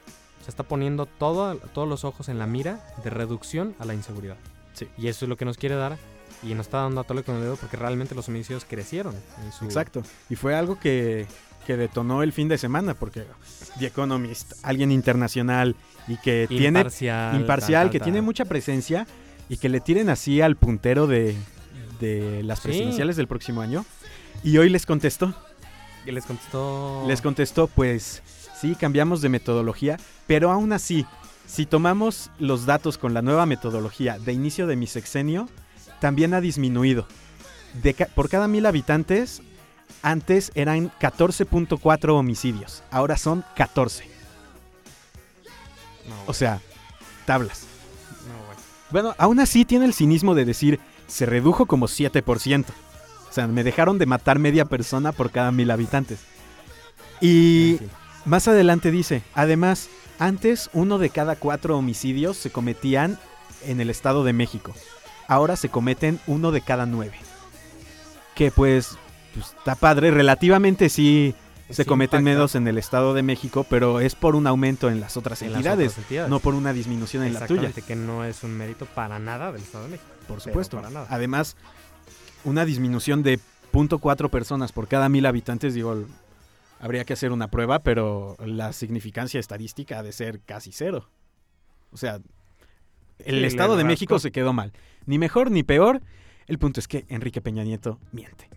se 0.43 0.51
está 0.51 0.63
poniendo 0.65 1.07
todo, 1.07 1.57
todos 1.57 1.89
los 1.89 2.05
ojos 2.05 2.29
en 2.29 2.39
la 2.39 2.47
mira 2.47 2.85
de 3.03 3.11
reducción 3.11 3.75
a 3.79 3.85
la 3.85 3.95
inseguridad. 3.95 4.37
Sí. 4.75 4.89
Y 4.99 5.09
eso 5.09 5.25
es 5.25 5.29
lo 5.29 5.37
que 5.37 5.45
nos 5.45 5.57
quiere 5.57 5.77
dar 5.77 5.97
y 6.43 6.55
nos 6.55 6.67
está 6.67 6.83
dando 6.83 7.01
a 7.01 7.05
tole 7.05 7.23
con 7.23 7.37
el 7.37 7.43
dedo 7.43 7.57
porque 7.57 7.77
realmente 7.77 8.15
los 8.15 8.29
homicidios 8.29 8.65
crecieron. 8.65 9.15
En 9.45 9.53
su, 9.53 9.65
Exacto. 9.65 10.03
Y 10.29 10.37
fue 10.37 10.55
algo 10.55 10.79
que, 10.79 11.27
que 11.67 11.77
detonó 11.77 12.23
el 12.23 12.33
fin 12.33 12.49
de 12.49 12.59
semana 12.59 12.95
porque 12.95 13.25
The 13.79 13.87
Economist, 13.87 14.53
alguien 14.63 14.91
internacional 14.93 15.75
y 16.09 16.17
que 16.19 16.47
tiene 16.49 16.81
imparcial, 16.81 17.41
imparcial, 17.41 17.83
tal, 17.85 17.91
que 17.91 17.99
tal, 17.99 18.05
tiene 18.07 18.23
mucha 18.23 18.45
presencia 18.45 19.07
y 19.49 19.57
que 19.57 19.69
le 19.69 19.81
tiren 19.81 20.11
así 20.11 20.41
al 20.41 20.57
puntero 20.57 21.07
de, 21.07 21.35
de 22.01 22.43
las 22.43 22.59
Sí. 22.61 22.69
presidenciales 22.69 23.17
del 23.17 23.27
próximo 23.29 23.61
año. 23.63 23.85
Y 24.43 24.59
hoy 24.59 24.69
les 24.69 24.85
contestó, 24.85 25.33
Y 26.07 26.11
les 26.13 26.27
contestó. 26.27 27.05
les 27.09 27.23
contestó, 27.23 27.67
pues 27.69 28.23
sí, 28.61 28.75
cambiamos 28.75 29.23
de 29.23 29.29
metodología, 29.31 29.97
pero 30.27 30.51
aún 30.51 30.73
así, 30.73 31.07
si 31.47 31.65
tomamos 31.67 32.31
los 32.39 32.67
datos 32.67 32.99
con 32.99 33.15
la 33.15 33.23
nueva 33.23 33.47
metodología 33.47 34.19
de 34.19 34.33
inicio 34.33 34.67
de 34.67 34.77
mi 34.77 34.87
sexenio, 34.87 35.49
también 36.05 36.35
ha 36.35 36.43
disminuido. 36.43 37.07
De 37.83 37.95
ca- 37.95 38.09
por 38.15 38.29
cada 38.29 38.47
mil 38.47 38.67
habitantes, 38.67 39.41
antes 40.03 40.53
eran 40.55 40.91
14.4 41.01 42.11
homicidios, 42.15 42.83
ahora 42.91 43.17
son 43.17 43.43
14. 43.57 44.05
No, 46.07 46.15
O 46.27 46.35
sea, 46.35 46.61
tablas. 47.25 47.63
no. 48.29 48.35
Bueno, 48.91 49.15
aún 49.17 49.41
así 49.41 49.65
tiene 49.65 49.87
el 49.87 49.95
cinismo 49.95 50.35
de 50.35 50.45
decir, 50.45 50.79
se 51.07 51.25
redujo 51.25 51.65
como 51.65 51.89
7%. 51.89 52.67
O 53.31 53.33
sea, 53.33 53.47
me 53.47 53.65
dejaron 53.65 53.97
de 53.97 54.05
matar 54.05 54.39
media 54.39 54.67
persona 54.67 55.11
por 55.13 55.31
cada 55.31 55.51
mil 55.53 55.71
habitantes. 55.71 56.19
Y 57.23 57.79
más 58.27 58.47
adelante 58.47 58.91
dice, 58.91 59.23
además, 59.33 59.89
antes 60.19 60.69
uno 60.75 60.99
de 60.99 61.09
cada 61.09 61.37
cuatro 61.37 61.79
homicidios 61.79 62.37
se 62.37 62.51
cometían 62.51 63.19
en 63.65 63.81
el 63.81 63.89
Estado 63.89 64.23
de 64.23 64.35
México. 64.35 64.75
Ahora 65.29 65.57
se 65.57 65.69
cometen 65.69 66.21
uno 66.27 66.53
de 66.53 66.61
cada 66.61 66.87
nueve. 66.87 67.17
Que 68.35 68.51
pues, 68.51 68.99
pues, 69.33 69.55
está 69.59 69.75
padre, 69.75 70.11
relativamente 70.11 70.89
sí 70.89 71.35
se 71.71 71.83
Sí 71.83 71.89
cometen 71.89 72.21
impacta 72.21 72.35
menos 72.37 72.55
en 72.57 72.69
el 72.69 72.77
Estado 72.77 73.15
de 73.15 73.23
México, 73.23 73.65
pero 73.69 74.01
es 74.01 74.15
por 74.15 74.37
un 74.37 74.47
aumento 74.47 74.91
en 74.91 75.01
las 75.01 75.17
otras 75.17 75.41
en 75.41 75.53
las 75.53 75.59
entidades, 75.59 75.93
otras 75.93 76.05
entidades. 76.05 76.31
no 76.31 76.39
por 76.39 76.55
una 76.55 76.73
disminución 76.75 77.23
en 77.25 77.33
la 77.35 77.47
tuya. 77.47 77.73
Que 77.73 77.97
no 77.97 78.25
es 78.25 78.43
un 78.43 78.55
mérito 78.57 78.85
para 78.85 79.19
nada 79.19 79.51
del 79.51 79.63
Estado 79.63 79.85
de 79.85 79.91
México. 79.93 80.11
Por 80.29 80.41
supuesto. 80.41 80.77
para 80.77 80.91
nada. 80.91 81.07
Además, 81.09 81.57
una 82.45 82.65
disminución 82.67 83.23
de 83.23 83.39
0.4 83.73 84.29
personas 84.31 84.73
por 84.73 84.89
cada 84.89 85.09
mil 85.09 85.25
habitantes, 85.27 85.75
digo, 85.75 86.05
habría 86.81 87.05
que 87.05 87.15
hacer 87.15 87.33
una 87.33 87.49
prueba, 87.49 87.79
pero 87.79 88.37
la 88.45 88.73
significancia 88.73 89.41
estadística 89.41 89.99
ha 89.99 90.03
de 90.03 90.13
ser 90.13 90.41
casi 90.41 90.71
cero. 90.71 91.09
O 91.93 91.97
sea, 91.97 92.21
el 93.19 93.41
Sí, 93.41 93.45
Estado 93.47 93.77
de. 93.77 93.85
México 93.85 94.19
se 94.19 94.33
quedó 94.33 94.53
mal. 94.53 94.73
Ni 95.07 95.19
mejor 95.19 95.51
ni 95.51 95.63
peor. 95.63 96.01
El 96.47 96.59
punto 96.59 96.81
es 96.81 96.89
que 96.89 97.05
Enrique 97.09 97.41
Peña 97.41 97.65
Nieto 97.65 97.99
miente. 98.13 98.49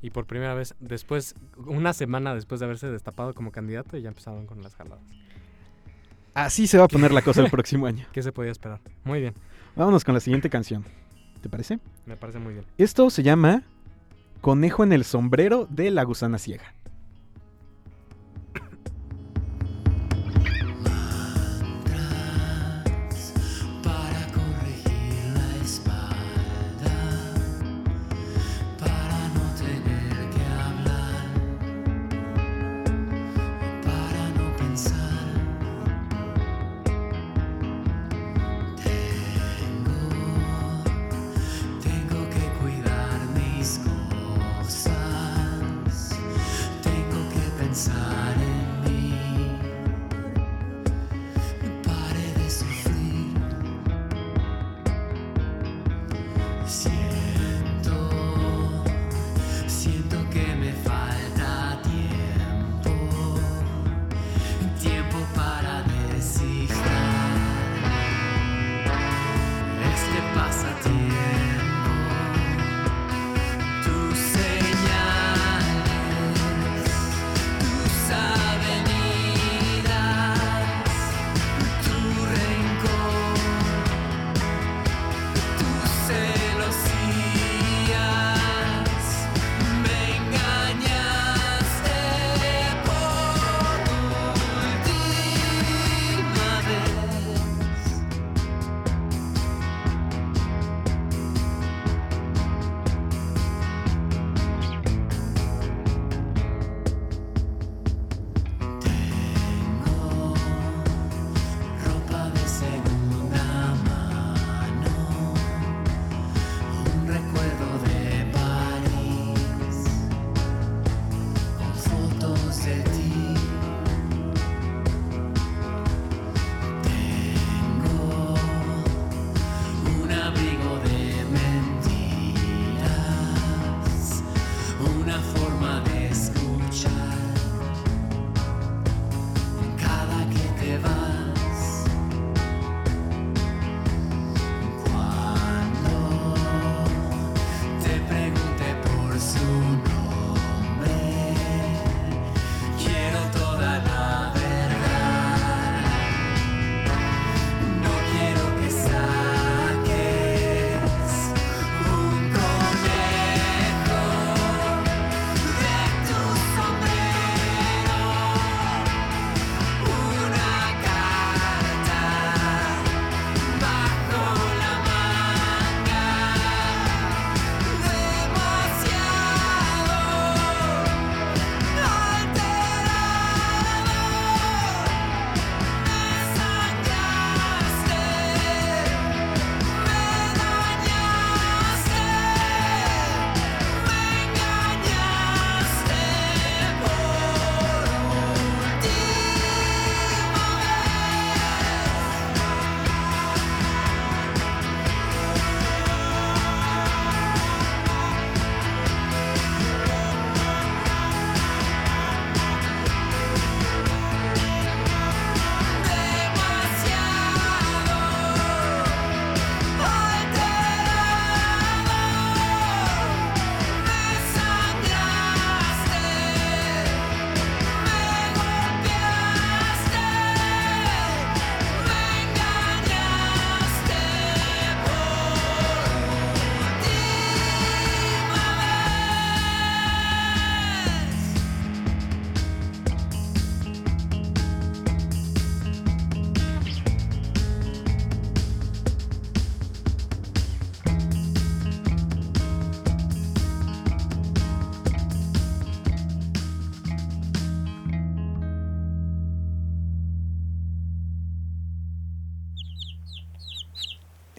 Y 0.00 0.10
por 0.10 0.26
primera 0.26 0.54
vez, 0.54 0.74
después, 0.78 1.34
una 1.56 1.92
semana 1.92 2.34
después 2.34 2.60
de 2.60 2.66
haberse 2.66 2.88
destapado 2.88 3.34
como 3.34 3.50
candidato, 3.50 3.96
ya 3.96 4.08
empezaron 4.08 4.46
con 4.46 4.62
las 4.62 4.74
jaladas. 4.76 5.02
Así 6.34 6.68
se 6.68 6.78
va 6.78 6.84
a 6.84 6.88
poner 6.88 7.12
la 7.12 7.22
cosa 7.22 7.42
el 7.42 7.50
próximo 7.50 7.86
año. 7.86 8.06
¿Qué 8.12 8.22
se 8.22 8.30
podía 8.30 8.52
esperar? 8.52 8.80
Muy 9.04 9.20
bien, 9.20 9.34
Vámonos 9.74 10.04
con 10.04 10.14
la 10.14 10.20
siguiente 10.20 10.50
canción. 10.50 10.84
¿Te 11.40 11.48
parece? 11.48 11.78
me 12.06 12.16
parece 12.16 12.38
muy 12.40 12.52
bien. 12.52 12.64
Esto 12.78 13.10
se 13.10 13.22
llama 13.22 13.62
Conejo 14.40 14.82
en 14.82 14.92
el 14.92 15.04
sombrero 15.04 15.66
de 15.70 15.90
la 15.90 16.02
gusana 16.04 16.38
ciega. 16.38 16.74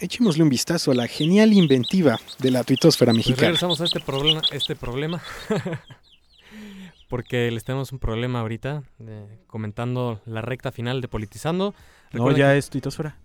Echémosle 0.01 0.43
un 0.43 0.49
vistazo 0.49 0.91
a 0.91 0.95
la 0.95 1.07
genial 1.07 1.51
inventiva 1.53 2.19
de 2.39 2.51
la 2.51 2.63
tuitosfera 2.63 3.11
Pues 3.11 3.17
mexicana. 3.27 3.47
regresamos 3.47 3.81
a 3.81 3.85
este 3.85 3.99
problema, 3.99 4.41
este 4.51 4.75
problema. 4.75 5.21
Porque 7.09 7.49
les 7.51 7.63
tenemos 7.63 7.91
un 7.91 7.99
problema 7.99 8.39
ahorita, 8.41 8.83
eh, 8.99 9.39
comentando 9.47 10.21
la 10.25 10.41
recta 10.41 10.71
final 10.71 11.01
de 11.01 11.07
Politizando. 11.07 11.73
No, 12.13 12.29
ya 12.31 12.51
que- 12.51 12.59
es 12.59 12.69
tuitosfera. 12.69 13.17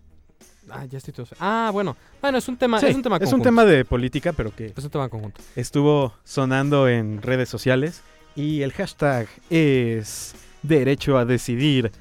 Ah, 0.71 0.87
ya 0.87 0.97
estoy 0.97 1.13
todo... 1.13 1.27
Ah, 1.41 1.69
bueno. 1.75 1.95
Bueno, 2.23 2.39
es 2.39 2.49
un 2.49 2.57
tema, 2.57 2.81
Sí, 2.81 2.87
es 2.87 2.97
un 2.97 3.03
tema 3.03 3.17
es 3.17 3.25
un 3.25 3.27
conjunto. 3.41 3.45
tema 3.45 3.65
de 3.67 3.85
política, 3.85 4.33
pero 4.33 4.55
que 4.57 4.73
Es 4.75 4.83
un 4.85 4.89
tema 4.91 5.11
conjunto. 5.11 5.39
estuvo 5.57 6.15
sonando 6.25 6.89
en 6.89 7.21
redes 7.21 7.51
sociales 7.51 8.03
y 8.35 8.63
el 8.63 8.73
hashtag 8.73 9.29
es 9.51 10.35
derecho 10.63 11.19
a 11.19 11.27
decidir 11.27 11.93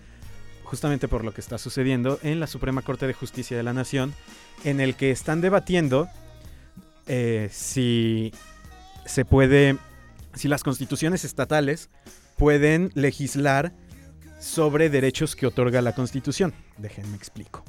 justamente 0.73 1.07
por 1.07 1.23
lo 1.23 1.31
que 1.35 1.39
está 1.39 1.59
sucediendo 1.59 2.17
en 2.23 2.39
la 2.39 2.47
Suprema 2.47 2.81
Corte 2.81 3.05
de 3.05 3.13
Justicia 3.13 3.55
de 3.55 3.61
la 3.61 3.73
Nación 3.73 4.11
en 4.63 4.79
el 4.79 4.95
que 4.95 5.11
están 5.11 5.39
debatiendo 5.39 6.09
eh, 7.05 7.47
si 7.51 8.33
se 9.05 9.23
puede 9.23 9.77
si 10.33 10.47
las 10.47 10.63
constituciones 10.63 11.25
estatales 11.25 11.91
pueden 12.39 12.89
legislar 12.95 13.71
sobre 14.39 14.89
derechos 14.89 15.35
que 15.35 15.45
otorga 15.45 15.79
la 15.83 15.93
Constitución. 15.93 16.55
Déjenme 16.79 17.17
explico. 17.17 17.63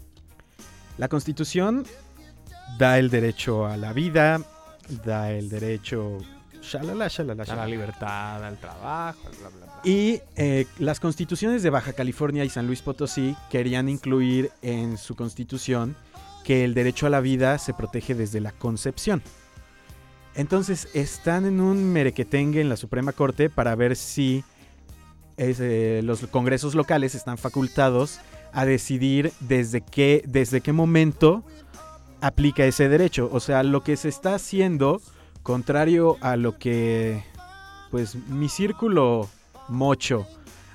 La 0.97 1.09
Constitución 1.09 1.85
da 2.79 2.99
el 2.99 3.11
derecho 3.11 3.67
a 3.67 3.77
la 3.77 3.93
vida, 3.93 4.41
da 5.05 5.31
el 5.31 5.51
derecho 5.51 6.21
shalala, 6.65 7.09
shalala, 7.09 7.45
A 7.45 7.57
la 7.57 7.67
libertad, 7.67 8.45
al 8.45 8.59
trabajo, 8.59 9.21
bla, 9.41 9.49
bla, 9.51 9.67
bla. 9.67 9.81
Y 9.85 10.21
eh, 10.37 10.67
las 10.79 10.99
constituciones 10.99 11.63
de 11.63 11.71
Baja 11.71 11.93
California 11.93 12.45
y 12.45 12.49
San 12.49 12.67
Luis 12.67 12.83
Potosí 12.83 13.37
querían 13.51 13.89
incluir 13.89 14.51
en 14.63 14.97
su 14.97 15.15
constitución 15.15 15.95
que 16.43 16.65
el 16.65 16.75
derecho 16.75 17.07
a 17.07 17.11
la 17.11 17.21
vida 17.21 17.59
se 17.59 17.75
protege 17.75 18.15
desde 18.15 18.41
la 18.41 18.53
concepción. 18.53 19.23
Entonces 20.35 20.89
están 20.95 21.47
en 21.47 21.61
un 21.61 21.85
merequetengue 21.93 22.61
en 22.61 22.69
la 22.69 22.77
Suprema 22.77 23.13
Corte 23.13 23.51
para 23.51 23.75
ver 23.77 23.95
si 23.95 24.43
es, 25.37 25.59
eh, 25.61 26.01
los 26.03 26.27
congresos 26.27 26.75
locales 26.75 27.15
están 27.15 27.39
facultados 27.39 28.21
a 28.53 28.65
decidir 28.65 29.33
desde 29.41 29.81
qué, 29.81 30.23
desde 30.27 30.61
qué 30.61 30.73
momento 30.73 31.45
aplica 32.21 32.65
ese 32.65 32.89
derecho. 32.89 33.29
O 33.33 33.41
sea, 33.41 33.63
lo 33.63 33.83
que 33.83 33.97
se 33.97 34.09
está 34.09 34.35
haciendo, 34.35 35.01
contrario 35.45 36.17
a 36.21 36.35
lo 36.35 36.59
que 36.59 37.23
pues 37.93 38.17
mi 38.17 38.49
círculo 38.49 39.29
mocho 39.69 40.27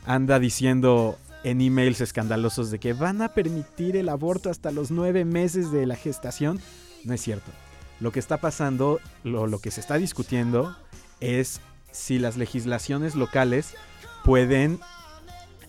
anda 0.06 0.40
diciendo 0.40 1.18
en 1.44 1.60
emails 1.60 2.00
escandalosos 2.00 2.72
de 2.72 2.80
que 2.80 2.94
van 2.94 3.22
a 3.22 3.30
permitir 3.30 3.98
el 3.98 4.08
aborto 4.08 4.50
hasta 4.50 4.72
los 4.72 4.92
nueve 4.92 5.26
meses 5.26 5.72
de 5.72 5.86
la 5.86 5.98
gestación, 5.98 6.62
no 7.04 7.14
es 7.14 7.22
cierto. 7.22 7.52
Lo 8.00 8.14
que 8.14 8.20
está 8.20 8.38
pasando, 8.38 9.02
lo, 9.26 9.48
lo 9.48 9.60
que 9.60 9.72
se 9.72 9.82
está 9.82 9.98
discutiendo 9.98 10.76
es 11.20 11.60
si 11.92 12.20
las 12.20 12.38
legislaciones 12.38 13.16
locales 13.16 13.76
pueden 14.24 14.80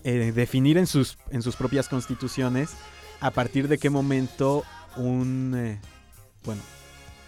eh, 0.03 0.31
definir 0.33 0.77
en 0.77 0.87
sus, 0.87 1.17
en 1.29 1.41
sus 1.41 1.55
propias 1.55 1.89
constituciones 1.89 2.71
a 3.19 3.31
partir 3.31 3.67
de 3.67 3.77
qué 3.77 3.89
momento 3.89 4.63
un, 4.95 5.53
eh, 5.55 5.79
bueno, 6.43 6.61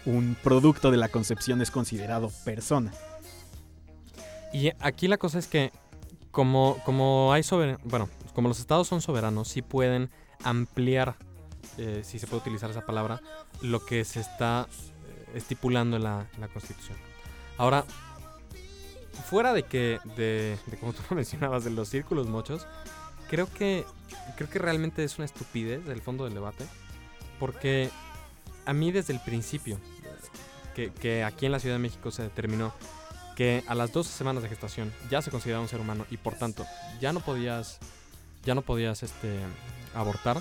un 0.06 0.36
producto 0.42 0.90
de 0.90 0.96
la 0.96 1.08
concepción 1.08 1.60
es 1.62 1.70
considerado 1.70 2.30
persona. 2.44 2.92
Y 4.52 4.70
aquí 4.80 5.08
la 5.08 5.16
cosa 5.18 5.38
es 5.38 5.46
que 5.46 5.72
como, 6.30 6.78
como 6.84 7.32
hay 7.32 7.42
sober- 7.42 7.78
bueno, 7.84 8.08
como 8.34 8.48
los 8.48 8.60
estados 8.60 8.88
son 8.88 9.00
soberanos, 9.00 9.48
sí 9.48 9.62
pueden 9.62 10.10
ampliar, 10.42 11.16
eh, 11.78 12.02
si 12.04 12.18
se 12.18 12.26
puede 12.26 12.42
utilizar 12.42 12.70
esa 12.70 12.84
palabra, 12.84 13.20
lo 13.62 13.84
que 13.84 14.04
se 14.04 14.20
está 14.20 14.68
eh, 14.70 15.32
estipulando 15.34 15.96
en 15.96 16.02
la, 16.04 16.26
Constitución. 16.52 16.98
Ahora, 17.56 17.84
fuera 19.28 19.52
de 19.52 19.62
que, 19.62 19.98
de, 20.16 20.58
de 20.66 20.76
como 20.78 20.92
tú 20.92 21.02
mencionabas, 21.14 21.64
de 21.64 21.70
los 21.70 21.88
círculos 21.88 22.26
mochos, 22.28 22.66
creo 23.30 23.50
que, 23.52 23.84
creo 24.36 24.50
que 24.50 24.58
realmente 24.58 25.02
es 25.04 25.18
una 25.18 25.24
estupidez 25.24 25.86
el 25.88 26.02
fondo 26.02 26.24
del 26.24 26.34
debate, 26.34 26.64
porque 27.38 27.90
a 28.66 28.72
mí 28.72 28.92
desde 28.92 29.12
el 29.12 29.20
principio, 29.20 29.78
que, 30.74 30.92
que 30.92 31.24
aquí 31.24 31.46
en 31.46 31.52
la 31.52 31.60
Ciudad 31.60 31.76
de 31.76 31.80
México 31.80 32.10
se 32.10 32.22
determinó 32.22 32.72
que 33.34 33.64
a 33.66 33.74
las 33.74 33.92
12 33.92 34.10
semanas 34.10 34.42
de 34.42 34.48
gestación 34.48 34.92
ya 35.10 35.22
se 35.22 35.30
consideraba 35.30 35.62
un 35.62 35.68
ser 35.68 35.80
humano 35.80 36.06
y 36.10 36.16
por 36.16 36.34
tanto 36.34 36.64
ya 37.00 37.12
no 37.12 37.20
podías 37.20 37.78
ya 38.44 38.54
no 38.54 38.62
podías 38.62 39.02
este 39.02 39.40
abortar 39.94 40.40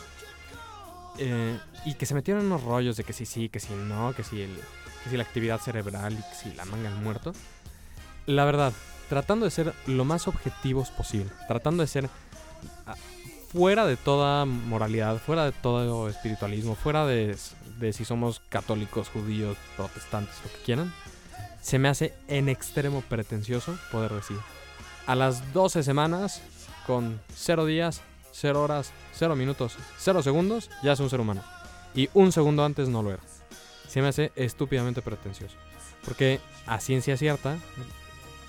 eh, 1.18 1.58
y 1.86 1.96
que 1.96 2.06
se 2.06 2.14
metieron 2.14 2.46
unos 2.46 2.64
rollos 2.64 2.98
de 2.98 3.04
que 3.04 3.14
sí 3.14 3.26
sí 3.26 3.50
que 3.50 3.60
sí 3.60 3.74
no 3.74 4.14
que 4.16 4.24
si 4.24 4.42
el 4.42 4.56
que 5.04 5.10
si 5.10 5.18
la 5.18 5.24
actividad 5.24 5.60
cerebral 5.60 6.14
y 6.14 6.18
que 6.18 6.36
si 6.36 6.56
la 6.56 6.66
manga 6.66 6.90
del 6.90 7.00
muerto. 7.00 7.34
La 8.26 8.46
verdad 8.46 8.74
tratando 9.10 9.46
de 9.46 9.52
ser 9.52 9.74
lo 9.86 10.06
más 10.06 10.28
objetivos 10.28 10.90
posible 10.90 11.30
tratando 11.48 11.84
de 11.84 11.88
ser 11.88 12.10
ah, 12.88 12.96
fuera 13.52 13.86
de 13.86 13.98
toda 13.98 14.46
moralidad 14.46 15.18
fuera 15.18 15.46
de 15.46 15.52
todo 15.52 16.10
espiritualismo 16.10 16.76
fuera 16.76 17.06
de, 17.06 17.36
de 17.80 17.94
si 17.94 18.06
somos 18.06 18.42
católicos 18.50 19.10
judíos 19.10 19.58
protestantes 19.76 20.36
lo 20.44 20.52
que 20.52 20.64
quieran 20.66 20.94
se 21.62 21.80
me 21.80 21.88
hace 21.88 22.14
en 22.28 22.50
extremo 22.50 23.02
pretencioso 23.02 23.78
poder 23.92 24.12
decir 24.12 24.38
a 25.08 25.16
las 25.16 25.54
12 25.54 25.84
semanas 25.84 26.42
con 26.86 27.20
0 27.36 27.66
días, 27.66 28.02
0 28.32 28.62
horas, 28.62 28.92
0 29.14 29.36
minutos, 29.36 29.76
0 29.98 30.24
segundos, 30.24 30.70
ya 30.82 30.94
es 30.94 31.00
un 31.00 31.10
ser 31.10 31.20
humano. 31.20 31.44
Y 31.96 32.10
un 32.14 32.32
segundo 32.32 32.66
antes 32.66 32.90
no 32.90 33.04
lo 33.04 33.12
era. 33.12 33.24
Se 33.88 34.02
me 34.02 34.08
hace 34.08 34.32
estúpidamente 34.36 35.02
pretencioso. 35.02 35.56
Porque 36.04 36.40
a 36.66 36.80
ciencia 36.80 37.16
cierta, 37.18 37.58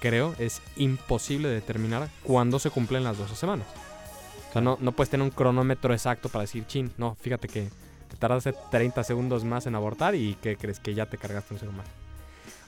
creo, 0.01 0.35
es 0.39 0.62
imposible 0.77 1.49
determinar 1.49 2.09
cuándo 2.22 2.59
se 2.59 2.70
cumplen 2.70 3.05
las 3.05 3.18
12 3.18 3.37
semanas. 3.37 3.66
O 4.49 4.53
sea, 4.53 4.62
no, 4.62 4.79
no 4.81 4.93
puedes 4.93 5.11
tener 5.11 5.25
un 5.25 5.31
cronómetro 5.31 5.93
exacto 5.93 6.29
para 6.29 6.43
decir, 6.43 6.66
chin, 6.66 6.93
no, 6.97 7.16
fíjate 7.20 7.49
que 7.49 7.68
tardaste 8.29 8.55
30 8.70 9.05
segundos 9.05 9.45
más 9.45 9.66
en 9.66 9.75
abortar 9.75 10.14
y 10.14 10.35
que 10.37 10.57
crees 10.57 10.81
que 10.81 10.95
ya 10.95 11.05
te 11.07 11.18
cargaste 11.18 11.53
un 11.53 11.61
ser 11.61 11.68
humano 11.68 11.89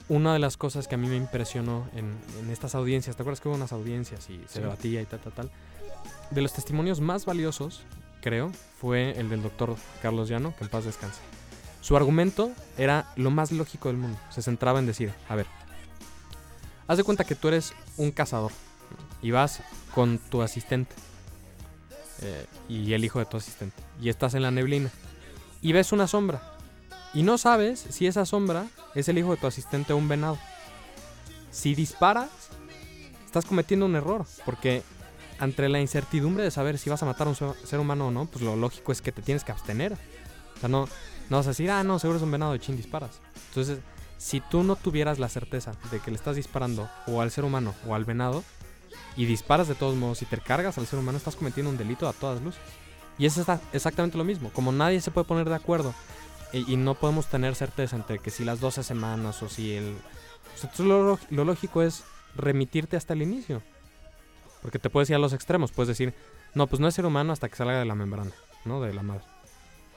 una 0.09 0.31
de 0.33 0.39
las 0.39 0.55
cosas 0.55 0.87
que 0.87 0.95
a 0.95 0.97
mí 0.97 1.07
me 1.07 1.17
impresionó 1.17 1.85
en, 1.93 2.15
en 2.39 2.49
estas 2.49 2.75
audiencias, 2.75 3.15
¿te 3.17 3.23
acuerdas 3.23 3.41
que 3.41 3.49
hubo 3.49 3.55
unas 3.57 3.73
audiencias 3.73 4.29
y 4.29 4.37
se 4.47 4.53
Sí. 4.53 4.59
debatía 4.61 5.01
y 5.01 5.05
tal, 5.05 5.19
tal, 5.19 5.33
tal? 5.33 5.51
De 6.31 6.41
los 6.41 6.53
testimonios 6.53 7.01
más 7.01 7.25
valiosos, 7.25 7.81
creo, 8.21 8.51
fue 8.79 9.19
el 9.19 9.27
del 9.27 9.41
doctor 9.43 9.75
Carlos 10.01 10.29
Llano, 10.29 10.53
que 10.57 10.63
en 10.63 10.69
paz 10.69 10.85
descanse. 10.85 11.19
Su 11.81 11.97
argumento 11.97 12.51
era 12.77 13.11
lo 13.17 13.31
más 13.31 13.51
lógico 13.51 13.89
del 13.89 13.97
mundo. 13.97 14.17
Se 14.29 14.41
centraba 14.41 14.79
en 14.79 14.85
decir, 14.85 15.11
a 15.27 15.35
ver, 15.35 15.45
haz 16.87 16.95
de 16.97 17.03
cuenta 17.03 17.25
que 17.25 17.35
tú 17.35 17.49
eres 17.49 17.73
un 17.97 18.11
cazador 18.11 18.53
y 19.21 19.31
vas 19.31 19.59
con 19.93 20.19
tu 20.19 20.41
asistente 20.41 20.95
eh, 22.21 22.45
y 22.69 22.93
el 22.93 23.03
hijo 23.03 23.19
de 23.19 23.25
tu 23.25 23.35
asistente 23.35 23.75
y 24.01 24.07
estás 24.07 24.35
en 24.35 24.43
la 24.43 24.51
neblina 24.51 24.89
y 25.61 25.71
ves 25.71 25.91
una 25.91 26.07
sombra 26.07 26.57
y 27.13 27.23
no 27.23 27.37
sabes 27.37 27.85
si 27.89 28.05
esa 28.05 28.25
sombra 28.25 28.67
es 28.93 29.09
el 29.09 29.17
hijo 29.17 29.31
de 29.31 29.37
tu 29.37 29.47
asistente 29.47 29.93
o 29.93 29.97
un 29.97 30.07
venado. 30.07 30.37
Si 31.51 31.73
disparas, 31.73 32.29
estás 33.25 33.45
cometiendo 33.45 33.85
un 33.85 33.95
error, 33.95 34.25
porque 34.45 34.83
ante 35.39 35.67
la 35.69 35.79
incertidumbre 35.79 36.43
de 36.43 36.51
saber 36.51 36.77
si 36.77 36.89
vas 36.89 37.01
a 37.01 37.05
matar 37.05 37.27
a 37.27 37.31
un 37.31 37.35
ser 37.35 37.79
humano 37.79 38.07
o 38.07 38.11
no, 38.11 38.25
pues 38.25 38.43
lo 38.43 38.55
lógico 38.55 38.91
es 38.91 39.01
que 39.01 39.11
te 39.11 39.21
tienes 39.21 39.43
que 39.43 39.51
abstener. 39.51 39.93
O 39.93 40.59
sea, 40.59 40.69
no, 40.69 40.87
no 41.29 41.37
vas 41.37 41.47
a 41.47 41.49
decir, 41.49 41.71
ah, 41.71 41.83
no, 41.83 41.99
seguro 41.99 42.17
es 42.17 42.23
un 42.23 42.31
venado 42.31 42.53
y 42.55 42.59
chin 42.59 42.77
disparas. 42.77 43.19
Entonces, 43.49 43.79
si 44.17 44.41
tú 44.41 44.63
no 44.63 44.75
tuvieras 44.75 45.19
la 45.19 45.29
certeza 45.29 45.73
de 45.91 45.99
que 45.99 46.11
le 46.11 46.17
estás 46.17 46.35
disparando 46.35 46.89
o 47.07 47.21
al 47.21 47.31
ser 47.31 47.45
humano 47.45 47.73
o 47.87 47.95
al 47.95 48.05
venado, 48.05 48.43
y 49.15 49.25
disparas 49.25 49.67
de 49.67 49.75
todos 49.75 49.95
modos 49.95 50.21
y 50.21 50.25
te 50.25 50.37
cargas 50.37 50.77
al 50.77 50.85
ser 50.85 50.99
humano, 50.99 51.17
estás 51.17 51.35
cometiendo 51.35 51.71
un 51.71 51.77
delito 51.77 52.07
a 52.07 52.13
todas 52.13 52.41
luces. 52.41 52.61
Y 53.17 53.25
es 53.25 53.37
exactamente 53.73 54.17
lo 54.17 54.23
mismo. 54.23 54.51
Como 54.51 54.71
nadie 54.71 55.01
se 55.01 55.11
puede 55.11 55.25
poner 55.25 55.49
de 55.49 55.55
acuerdo 55.55 55.93
y, 56.53 56.77
no 56.77 56.95
podemos 56.95 57.27
tener 57.27 57.55
certeza 57.55 57.95
entre 57.95 58.19
que 58.19 58.29
si 58.29 58.45
las 58.45 58.59
12 58.59 58.83
semanas 58.83 59.41
o 59.43 59.49
si 59.49 59.73
el... 59.73 59.97
entonces 60.55 60.85
lo, 60.85 61.19
lo 61.29 61.43
lógico 61.43 61.81
es 61.81 62.03
remitirte 62.35 62.95
hasta 62.95 63.13
el 63.13 63.21
inicio. 63.21 63.61
Porque 64.61 64.79
te 64.79 64.89
puedes 64.89 65.09
ir 65.09 65.15
a 65.15 65.19
los 65.19 65.33
extremos. 65.33 65.71
Puedes 65.71 65.89
decir, 65.89 66.13
no, 66.53 66.67
pues 66.67 66.79
no 66.79 66.87
es 66.87 66.93
ser 66.93 67.05
humano 67.05 67.33
hasta 67.33 67.49
que 67.49 67.55
salga 67.55 67.79
de 67.79 67.85
la 67.85 67.95
membrana, 67.95 68.31
¿no? 68.65 68.81
De 68.81 68.93
la 68.93 69.03
madre 69.03 69.23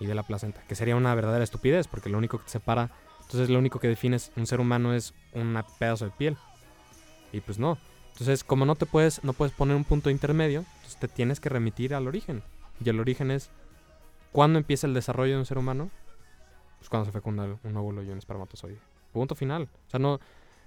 y 0.01 0.07
de 0.07 0.15
la 0.15 0.23
placenta. 0.23 0.63
Que 0.67 0.75
sería 0.75 0.97
una 0.97 1.15
verdadera 1.15 1.45
estupidez, 1.45 1.87
porque 1.87 2.09
lo 2.09 2.19
único 2.19 2.39
que 2.39 2.45
te 2.45 2.51
separa, 2.51 2.91
entonces 3.23 3.49
lo 3.49 3.59
único 3.59 3.79
que 3.79 3.89
defines 3.89 4.33
un 4.37 4.47
ser 4.47 4.61
humano 4.61 4.95
es 4.95 5.15
un 5.33 5.63
pedazo 5.79 6.07
de 6.07 6.11
piel. 6.11 6.37
Y 7.33 7.41
pues 7.41 7.59
no. 7.59 7.79
Entonces, 8.13 8.43
como 8.45 8.67
no 8.67 8.75
te 8.75 8.87
puedes, 8.87 9.23
no 9.25 9.33
puedes 9.33 9.55
poner 9.55 9.77
un 9.77 9.85
punto 9.85 10.11
intermedio, 10.11 10.65
entonces 10.77 10.99
te 10.99 11.09
tienes 11.09 11.39
que 11.41 11.49
remitir 11.49 11.95
al 11.95 12.09
origen. 12.09 12.43
Y 12.85 12.89
el 12.89 13.01
origen 13.01 13.31
es 13.31 13.51
cuándo 14.33 14.59
empieza 14.59 14.87
el 14.87 14.95
desarrollo 14.95 15.35
de 15.35 15.39
un 15.39 15.47
ser 15.47 15.59
humano. 15.59 15.91
Pues 16.79 16.89
cuando 16.89 17.07
se 17.07 17.13
fecunda 17.13 17.59
un 17.63 17.77
óvulo 17.77 18.03
y 18.03 18.11
un 18.11 18.19
espermatozoide. 18.19 18.79
Punto 19.13 19.35
final. 19.35 19.69
O 19.87 19.91
sea, 19.91 20.01
no, 20.01 20.19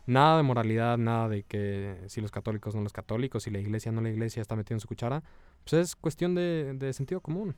nada 0.05 0.37
de 0.37 0.43
moralidad, 0.43 0.97
nada 0.97 1.29
de 1.29 1.43
que 1.43 1.97
si 2.07 2.21
los 2.21 2.31
católicos 2.31 2.75
no 2.75 2.81
los 2.81 2.93
católicos, 2.93 3.43
si 3.43 3.51
la 3.51 3.59
iglesia 3.59 3.91
no 3.91 4.01
la 4.01 4.09
iglesia 4.09 4.41
está 4.41 4.55
metiendo 4.55 4.81
su 4.81 4.87
cuchara. 4.87 5.23
Pues 5.63 5.73
es 5.73 5.95
cuestión 5.95 6.35
de, 6.35 6.91
sentido 6.93 7.21
común. 7.21 7.55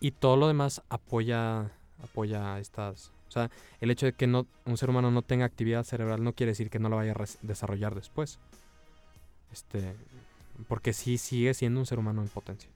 Y 0.00 0.12
todo 0.12 0.36
lo 0.36 0.48
demás 0.48 0.82
apoya, 0.88 1.70
apoya 2.02 2.58
estas... 2.58 3.12
O 3.28 3.30
sea, 3.30 3.50
el 3.80 3.90
hecho 3.90 4.06
de 4.06 4.12
que 4.12 4.26
un 4.26 4.76
ser 4.76 4.88
humano 4.88 5.10
no 5.10 5.22
tenga 5.22 5.44
actividad 5.44 5.82
cerebral 5.82 6.22
no 6.22 6.32
quiere 6.32 6.52
decir 6.52 6.70
que 6.70 6.78
no 6.78 6.88
la 6.88 6.96
vaya 6.96 7.12
a 7.12 7.24
desarrollar 7.42 7.94
después. 7.94 8.38
Este, 9.52 9.94
porque 10.68 10.92
sí 10.92 11.18
sigue 11.18 11.52
siendo 11.52 11.80
un 11.80 11.86
ser 11.86 11.98
humano 11.98 12.22
en 12.22 12.28
potencia. 12.28 12.70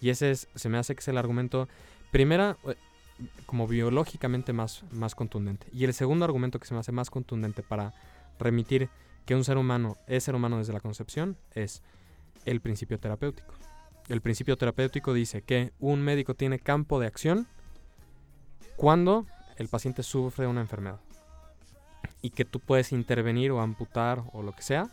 Y 0.00 0.10
ese 0.10 0.30
es, 0.30 0.48
se 0.54 0.68
me 0.68 0.78
hace 0.78 0.94
que 0.94 1.00
es 1.00 1.08
el 1.08 1.18
argumento, 1.18 1.68
primera, 2.10 2.56
eh, 2.64 2.74
como 3.46 3.66
biológicamente 3.66 4.52
más, 4.52 4.84
más 4.92 5.14
contundente. 5.14 5.66
Y 5.72 5.84
el 5.84 5.94
segundo 5.94 6.24
argumento 6.24 6.58
que 6.58 6.66
se 6.66 6.74
me 6.74 6.80
hace 6.80 6.92
más 6.92 7.10
contundente 7.10 7.62
para 7.62 7.94
remitir 8.38 8.90
que 9.24 9.34
un 9.34 9.44
ser 9.44 9.58
humano 9.58 9.96
es 10.06 10.24
ser 10.24 10.34
humano 10.34 10.58
desde 10.58 10.72
la 10.72 10.80
concepción 10.80 11.36
es 11.52 11.82
el 12.44 12.60
principio 12.60 12.98
terapéutico. 12.98 13.52
El 14.08 14.20
principio 14.20 14.56
terapéutico 14.56 15.12
dice 15.12 15.42
que 15.42 15.72
un 15.80 16.00
médico 16.00 16.34
tiene 16.34 16.60
campo 16.60 17.00
de 17.00 17.08
acción 17.08 17.48
cuando 18.76 19.26
el 19.56 19.68
paciente 19.68 20.02
sufre 20.02 20.46
una 20.46 20.60
enfermedad. 20.60 21.00
Y 22.22 22.30
que 22.30 22.44
tú 22.44 22.60
puedes 22.60 22.92
intervenir 22.92 23.50
o 23.50 23.60
amputar 23.60 24.22
o 24.32 24.42
lo 24.42 24.52
que 24.52 24.62
sea 24.62 24.90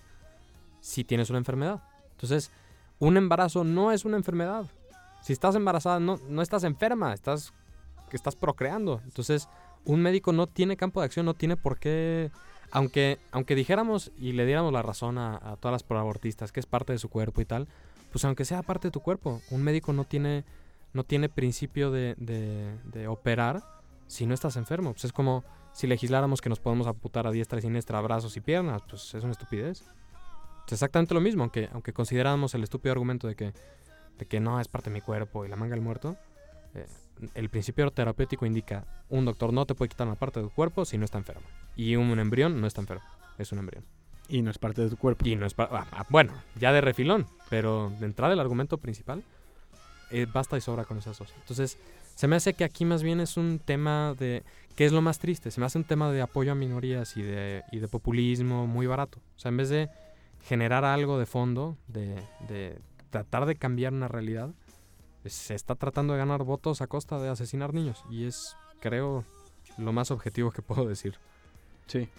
si 0.82 1.04
tienes 1.04 1.30
una 1.30 1.40
enfermedad. 1.40 1.84
Entonces, 2.12 2.52
un 3.00 3.18
embarazo 3.18 3.64
no 3.64 3.92
es 3.92 4.04
una 4.04 4.18
enfermedad. 4.18 4.66
Si 5.24 5.34
estás 5.34 5.56
embarazada, 5.56 6.00
no, 6.00 6.20
no 6.30 6.42
estás 6.42 6.64
enferma, 6.66 7.14
estás, 7.14 7.54
estás 8.12 8.36
procreando. 8.36 9.02
Entonces, 9.06 9.50
un 9.86 10.02
médico 10.02 10.34
no 10.34 10.46
tiene 10.48 10.78
campo 10.78 11.00
de 11.00 11.06
acción, 11.06 11.26
no 11.26 11.34
tiene 11.34 11.58
por 11.58 11.80
qué... 11.80 12.30
Aunque, 12.72 13.20
aunque 13.32 13.56
dijéramos 13.56 14.12
y 14.18 14.32
le 14.34 14.46
diéramos 14.46 14.74
la 14.74 14.82
razón 14.82 15.18
a, 15.18 15.36
a 15.36 15.56
todas 15.58 15.72
las 15.74 15.84
proabortistas 15.84 16.52
que 16.52 16.60
es 16.60 16.66
parte 16.66 16.92
de 16.92 16.98
su 17.00 17.08
cuerpo 17.08 17.40
y 17.40 17.46
tal, 17.46 17.68
pues 18.12 18.26
aunque 18.26 18.46
sea 18.46 18.64
parte 18.64 18.88
de 18.88 18.92
tu 18.92 19.00
cuerpo, 19.00 19.42
un 19.52 19.62
médico 19.64 19.94
no 19.94 20.06
tiene, 20.06 20.44
no 20.92 21.04
tiene 21.04 21.30
principio 21.30 21.92
de, 21.92 22.16
de- 22.18 22.76
de 22.86 23.08
operar 23.08 23.64
si 24.08 24.26
no 24.26 24.34
estás 24.34 24.56
enfermo. 24.58 24.92
Pues 24.94 25.06
es 25.06 25.14
como 25.14 25.44
si 25.72 25.86
legisláramos 25.88 26.42
que 26.42 26.50
nos 26.50 26.60
podemos 26.60 26.88
amputar 26.88 27.28
a 27.28 27.32
diestra 27.32 27.60
y 27.60 27.62
siniestra 27.62 28.02
brazos 28.02 28.36
y 28.38 28.42
piernas, 28.42 28.82
pues 28.90 29.14
es 29.14 29.24
una 29.24 29.32
estupidez. 29.34 29.82
Es 30.66 30.74
exactamente 30.74 31.14
lo 31.14 31.22
mismo, 31.22 31.44
aunque, 31.44 31.70
aunque 31.74 31.94
consideráramos 31.94 32.56
el 32.56 32.64
estúpido 32.64 32.92
argumento 32.94 33.28
de 33.28 33.36
que, 33.36 33.54
de 34.18 34.26
que 34.26 34.40
no 34.40 34.60
es 34.60 34.68
parte 34.68 34.90
de 34.90 34.94
mi 34.94 35.02
cuerpo 35.02 35.46
y 35.46 35.50
la 35.50 35.56
manga 35.56 35.76
del 35.76 35.84
muerto. 35.84 36.18
eh, 36.76 36.86
el 37.36 37.50
principio 37.50 37.90
terapéutico 37.92 38.46
indica 38.46 38.86
un 39.10 39.26
doctor 39.26 39.54
no 39.54 39.66
te 39.66 39.76
puede 39.76 39.90
quitar 39.90 40.08
una 40.08 40.16
parte 40.16 40.40
de 40.42 40.48
tu 40.48 40.54
cuerpo 40.54 40.84
si 40.86 40.98
no 40.98 41.06
está 41.06 41.18
enfermo. 41.18 41.44
Y 41.76 41.96
un 41.96 42.18
embrión 42.20 42.60
no 42.60 42.68
está 42.68 42.82
enfermo, 42.82 43.06
es 43.38 43.52
un 43.52 43.60
embrión. 43.60 43.86
Y 44.28 44.42
no 44.42 44.52
es 44.52 44.58
parte 44.58 44.82
de 44.82 44.90
tu 44.90 44.98
cuerpo. 44.98 45.26
Y 45.28 45.36
no 45.36 45.46
es 45.46 45.54
para... 45.54 45.86
bueno, 46.10 46.34
ya 46.60 46.72
de 46.72 46.82
refilón, 46.82 47.28
pero 47.50 47.92
de 48.00 48.06
entrada 48.06 48.34
el 48.34 48.40
argumento 48.40 48.78
principal, 48.78 49.24
eh, 50.12 50.26
basta 50.32 50.58
y 50.58 50.62
sobra 50.62 50.86
con 50.86 50.98
esas 50.98 51.18
dos. 51.18 51.34
Entonces, 51.40 51.78
se 52.16 52.28
me 52.28 52.36
hace 52.36 52.54
que 52.54 52.64
aquí 52.64 52.86
más 52.86 53.04
bien 53.04 53.20
es 53.20 53.38
un 53.38 53.60
tema 53.60 54.16
de... 54.18 54.44
¿Qué 54.76 54.86
es 54.86 54.92
lo 54.92 55.02
más 55.02 55.20
triste? 55.20 55.52
Se 55.52 55.60
me 55.60 55.68
hace 55.68 55.78
un 55.78 55.84
tema 55.84 56.12
de 56.12 56.22
apoyo 56.22 56.52
a 56.52 56.56
minorías 56.56 57.16
y 57.16 57.22
de, 57.22 57.64
y 57.72 57.80
de 57.80 57.88
populismo 57.88 58.66
muy 58.66 58.88
barato. 58.88 59.20
O 59.36 59.40
sea, 59.40 59.50
en 59.50 59.58
vez 59.58 59.70
de 59.70 59.90
generar 60.48 60.84
algo 60.84 61.20
de 61.20 61.26
fondo, 61.26 61.78
de, 61.88 62.16
de 62.48 62.80
tratar 63.14 63.46
de 63.46 63.56
cambiar 63.56 63.94
una 63.94 64.08
realidad, 64.08 64.50
pues, 65.22 65.36
se 65.36 65.54
está 65.54 65.76
tratando 65.76 66.14
de 66.14 66.20
ganar 66.20 66.44
votos 66.44 66.82
a 66.82 66.88
costa 66.88 67.20
de 67.20 67.30
asesinar 67.30 67.72
niños. 67.72 68.04
Y 68.10 68.26
es, 68.26 68.58
creo, 68.80 69.24
lo 69.78 69.94
más 69.94 70.10
objetivo 70.10 70.52
que 70.52 70.62
puedo 70.70 70.88
decir. 70.88 71.20
Sí. 71.86 72.10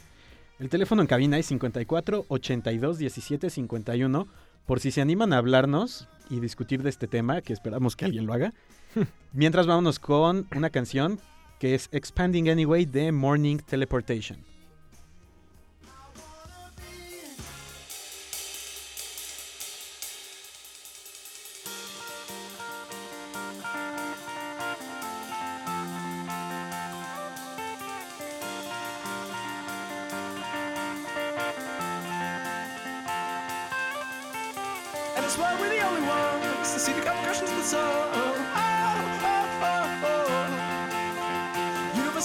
El 0.61 0.68
teléfono 0.68 1.03
en 1.03 1.09
cabina 1.09 1.36
es 1.36 1.47
54 1.47 2.26
82 2.28 2.99
17 2.99 3.51
51. 3.51 4.28
Por 4.66 4.78
si 4.78 4.92
se 4.92 5.01
animan 5.01 5.32
a 5.32 5.38
hablarnos 5.38 6.09
y 6.30 6.38
discutir 6.38 6.84
de 6.84 6.90
este 6.90 7.09
tema, 7.09 7.42
que 7.42 7.53
esperamos 7.53 7.97
que 7.97 8.05
alguien 8.05 8.26
lo 8.26 8.32
haga. 8.32 8.55
Mientras 9.32 9.66
vámonos 9.66 9.99
con 9.99 10.47
una 10.55 10.70
canción 10.70 11.18
que 11.59 11.74
es 11.74 11.88
Expanding 11.90 12.49
Anyway 12.49 12.84
de 12.86 13.11
Morning 13.11 13.57
Teleportation. 13.59 14.53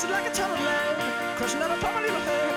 Is 0.04 0.10
like 0.10 0.26
a 0.28 0.34
tunnel 0.34 0.56
land, 0.64 1.38
crushing 1.38 1.62
out 1.62 1.72
upon 1.72 1.94
my 1.94 2.02
little 2.02 2.22
head. 2.22 2.49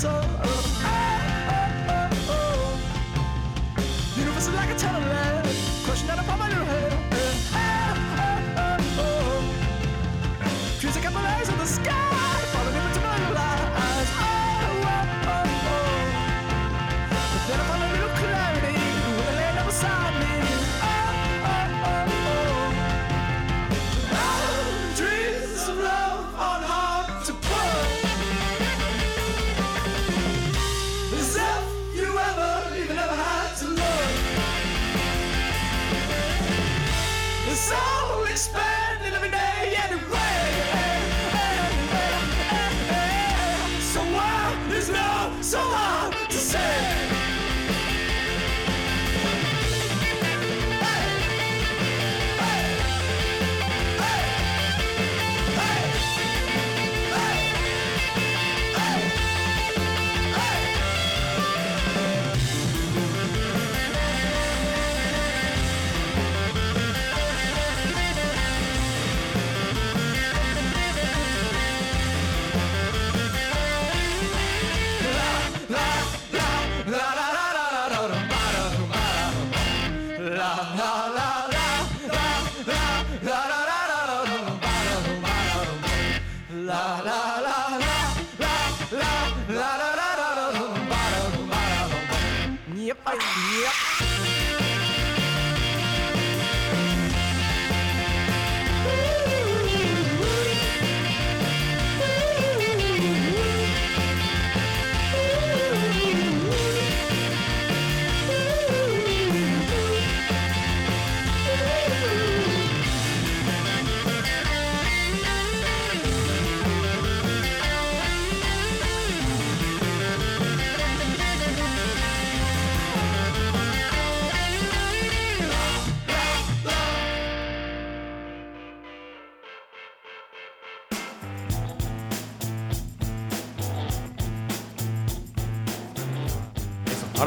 soul. 0.00 0.39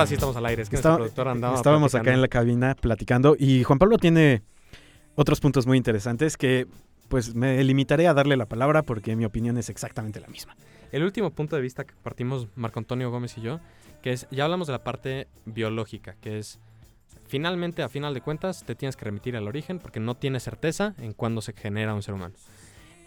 Ahora 0.03 0.09
sí 0.09 0.13
estamos 0.15 0.35
al 0.35 0.45
aire. 0.45 0.61
Es 0.63 0.69
que 0.69 0.77
productor 0.77 1.27
andaba 1.29 1.55
estábamos 1.55 1.95
acá 1.95 2.13
en 2.13 2.21
la 2.21 2.27
cabina 2.27 2.75
platicando 2.75 3.35
y 3.39 3.63
Juan 3.63 3.79
Pablo 3.79 3.97
tiene 3.97 4.43
otros 5.15 5.39
puntos 5.39 5.65
muy 5.65 5.77
interesantes 5.77 6.37
que 6.37 6.67
pues 7.07 7.35
me 7.35 7.63
limitaré 7.63 8.07
a 8.07 8.13
darle 8.13 8.35
la 8.35 8.47
palabra 8.47 8.81
porque 8.81 9.15
mi 9.15 9.23
opinión 9.25 9.57
es 9.57 9.69
exactamente 9.69 10.19
la 10.19 10.27
misma. 10.27 10.55
El 10.91 11.03
último 11.03 11.31
punto 11.31 11.55
de 11.55 11.61
vista 11.61 11.83
que 11.85 11.93
partimos 12.01 12.47
Marco 12.55 12.79
Antonio 12.79 13.11
Gómez 13.11 13.37
y 13.37 13.41
yo, 13.41 13.59
que 14.01 14.13
es, 14.13 14.27
ya 14.31 14.45
hablamos 14.45 14.67
de 14.67 14.73
la 14.73 14.83
parte 14.83 15.27
biológica, 15.45 16.15
que 16.21 16.39
es, 16.39 16.59
finalmente, 17.27 17.83
a 17.83 17.89
final 17.89 18.13
de 18.13 18.21
cuentas, 18.21 18.63
te 18.63 18.75
tienes 18.75 18.95
que 18.95 19.05
remitir 19.05 19.35
al 19.35 19.47
origen 19.47 19.79
porque 19.79 19.99
no 19.99 20.15
tienes 20.15 20.43
certeza 20.43 20.95
en 20.99 21.13
cuándo 21.13 21.41
se 21.41 21.53
genera 21.53 21.93
un 21.93 22.03
ser 22.03 22.15
humano. 22.15 22.35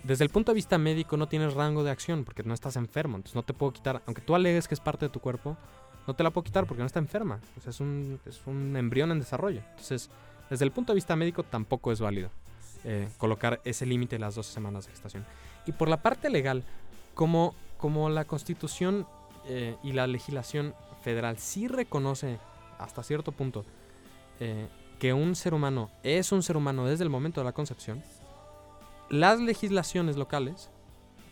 Desde 0.05 0.25
el 0.25 0.31
punto 0.31 0.53
de 0.53 0.57
vista 0.57 0.79
médico 0.79 1.17
no 1.17 1.27
tienes 1.27 1.55
rango 1.55 1.83
de 1.83 1.91
acción 1.91 2.25
porque 2.25 2.45
no 2.45 2.55
estás 2.55 2.77
enfermo, 2.77 3.17
entonces 3.17 3.35
no 3.35 3.43
te 3.43 3.55
puedo 3.55 3.73
quitar, 3.73 4.03
aunque 4.07 4.23
tú 4.23 4.37
alegues 4.37 4.69
que 4.69 4.75
es 4.75 4.81
parte 4.81 5.07
de 5.07 5.11
tu 5.11 5.19
cuerpo, 5.19 5.57
no 6.07 6.15
te 6.15 6.23
la 6.23 6.31
puedo 6.31 6.45
quitar 6.45 6.67
porque 6.67 6.83
no 6.83 6.87
está 6.87 6.99
enferma, 6.99 7.41
es 7.67 7.81
un, 7.81 8.21
es 8.27 8.41
un 8.47 8.77
embrión 8.77 9.11
en 9.11 9.19
desarrollo. 9.19 9.61
Entonces, 9.71 10.11
desde 10.51 10.65
el 10.65 10.71
punto 10.71 10.93
de 10.93 10.97
vista 10.97 11.17
médico 11.17 11.43
tampoco 11.43 11.93
es 11.93 12.01
válido 12.01 12.31
eh, 12.85 13.09
colocar 13.19 13.61
ese 13.65 13.85
límite 13.85 14.15
de 14.15 14.21
las 14.21 14.37
12 14.37 14.53
semanas 14.53 14.87
de 14.87 14.93
gestación. 14.93 15.27
Y 15.67 15.73
por 15.73 15.89
la 15.89 16.03
parte 16.03 16.31
legal, 16.31 16.63
como, 17.15 17.55
como 17.79 18.09
la 18.11 18.25
constitución 18.25 19.09
eh, 19.47 19.77
y 19.83 19.93
la 19.93 20.07
legislación 20.07 20.73
federal 21.03 21.39
sí 21.39 21.67
reconoce 21.67 22.39
hasta 22.79 23.03
cierto 23.03 23.33
punto 23.33 23.65
eh, 24.39 24.69
que 25.01 25.13
un 25.13 25.35
ser 25.35 25.53
humano 25.53 25.91
es 26.05 26.31
un 26.31 26.45
ser 26.45 26.57
humano 26.57 26.87
desde 26.87 27.03
el 27.03 27.11
momento 27.11 27.41
de 27.41 27.47
la 27.47 27.53
concepción, 27.53 28.05
las 29.11 29.41
legislaciones 29.41 30.17
locales, 30.17 30.71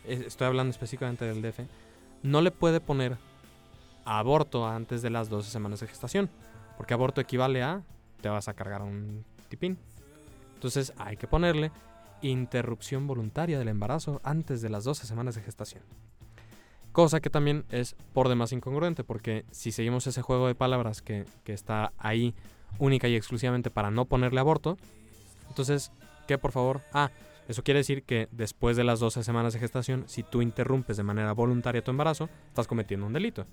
estoy 0.05 0.47
hablando 0.47 0.71
específicamente 0.71 1.23
del 1.23 1.41
DF, 1.41 1.61
no 2.21 2.41
le 2.41 2.51
puede 2.51 2.81
poner 2.81 3.17
aborto 4.05 4.67
antes 4.67 5.01
de 5.01 5.09
las 5.09 5.29
12 5.29 5.49
semanas 5.49 5.79
de 5.81 5.87
gestación, 5.87 6.29
porque 6.77 6.93
aborto 6.93 7.21
equivale 7.21 7.63
a 7.63 7.81
te 8.21 8.29
vas 8.29 8.47
a 8.47 8.53
cargar 8.53 8.81
un 8.81 9.25
tipín. 9.49 9.77
Entonces 10.53 10.93
hay 10.97 11.17
que 11.17 11.27
ponerle 11.27 11.71
interrupción 12.21 13.07
voluntaria 13.07 13.59
del 13.59 13.67
embarazo 13.67 14.21
antes 14.23 14.61
de 14.61 14.69
las 14.69 14.83
12 14.83 15.05
semanas 15.05 15.35
de 15.35 15.41
gestación. 15.41 15.83
Cosa 16.91 17.19
que 17.19 17.29
también 17.29 17.65
es 17.69 17.95
por 18.13 18.29
demás 18.29 18.53
incongruente, 18.53 19.03
porque 19.03 19.45
si 19.51 19.71
seguimos 19.71 20.07
ese 20.07 20.21
juego 20.21 20.47
de 20.47 20.55
palabras 20.55 21.01
que, 21.01 21.25
que 21.43 21.53
está 21.53 21.91
ahí 21.97 22.33
única 22.79 23.07
y 23.07 23.15
exclusivamente 23.15 23.69
para 23.69 23.91
no 23.91 24.05
ponerle 24.05 24.39
aborto, 24.39 24.77
entonces, 25.49 25.91
¿qué 26.27 26.37
por 26.37 26.51
favor? 26.51 26.81
Ah, 26.93 27.11
eso 27.47 27.63
quiere 27.63 27.79
decir 27.79 28.03
que 28.03 28.27
después 28.31 28.75
de 28.75 28.83
las 28.83 28.99
12 28.99 29.23
semanas 29.23 29.53
de 29.53 29.59
gestación, 29.59 30.05
si 30.07 30.23
tú 30.23 30.41
interrumpes 30.41 30.97
de 30.97 31.03
manera 31.03 31.31
voluntaria 31.33 31.83
tu 31.83 31.91
embarazo, 31.91 32.29
estás 32.47 32.67
cometiendo 32.67 33.05
un 33.05 33.13
delito. 33.13 33.45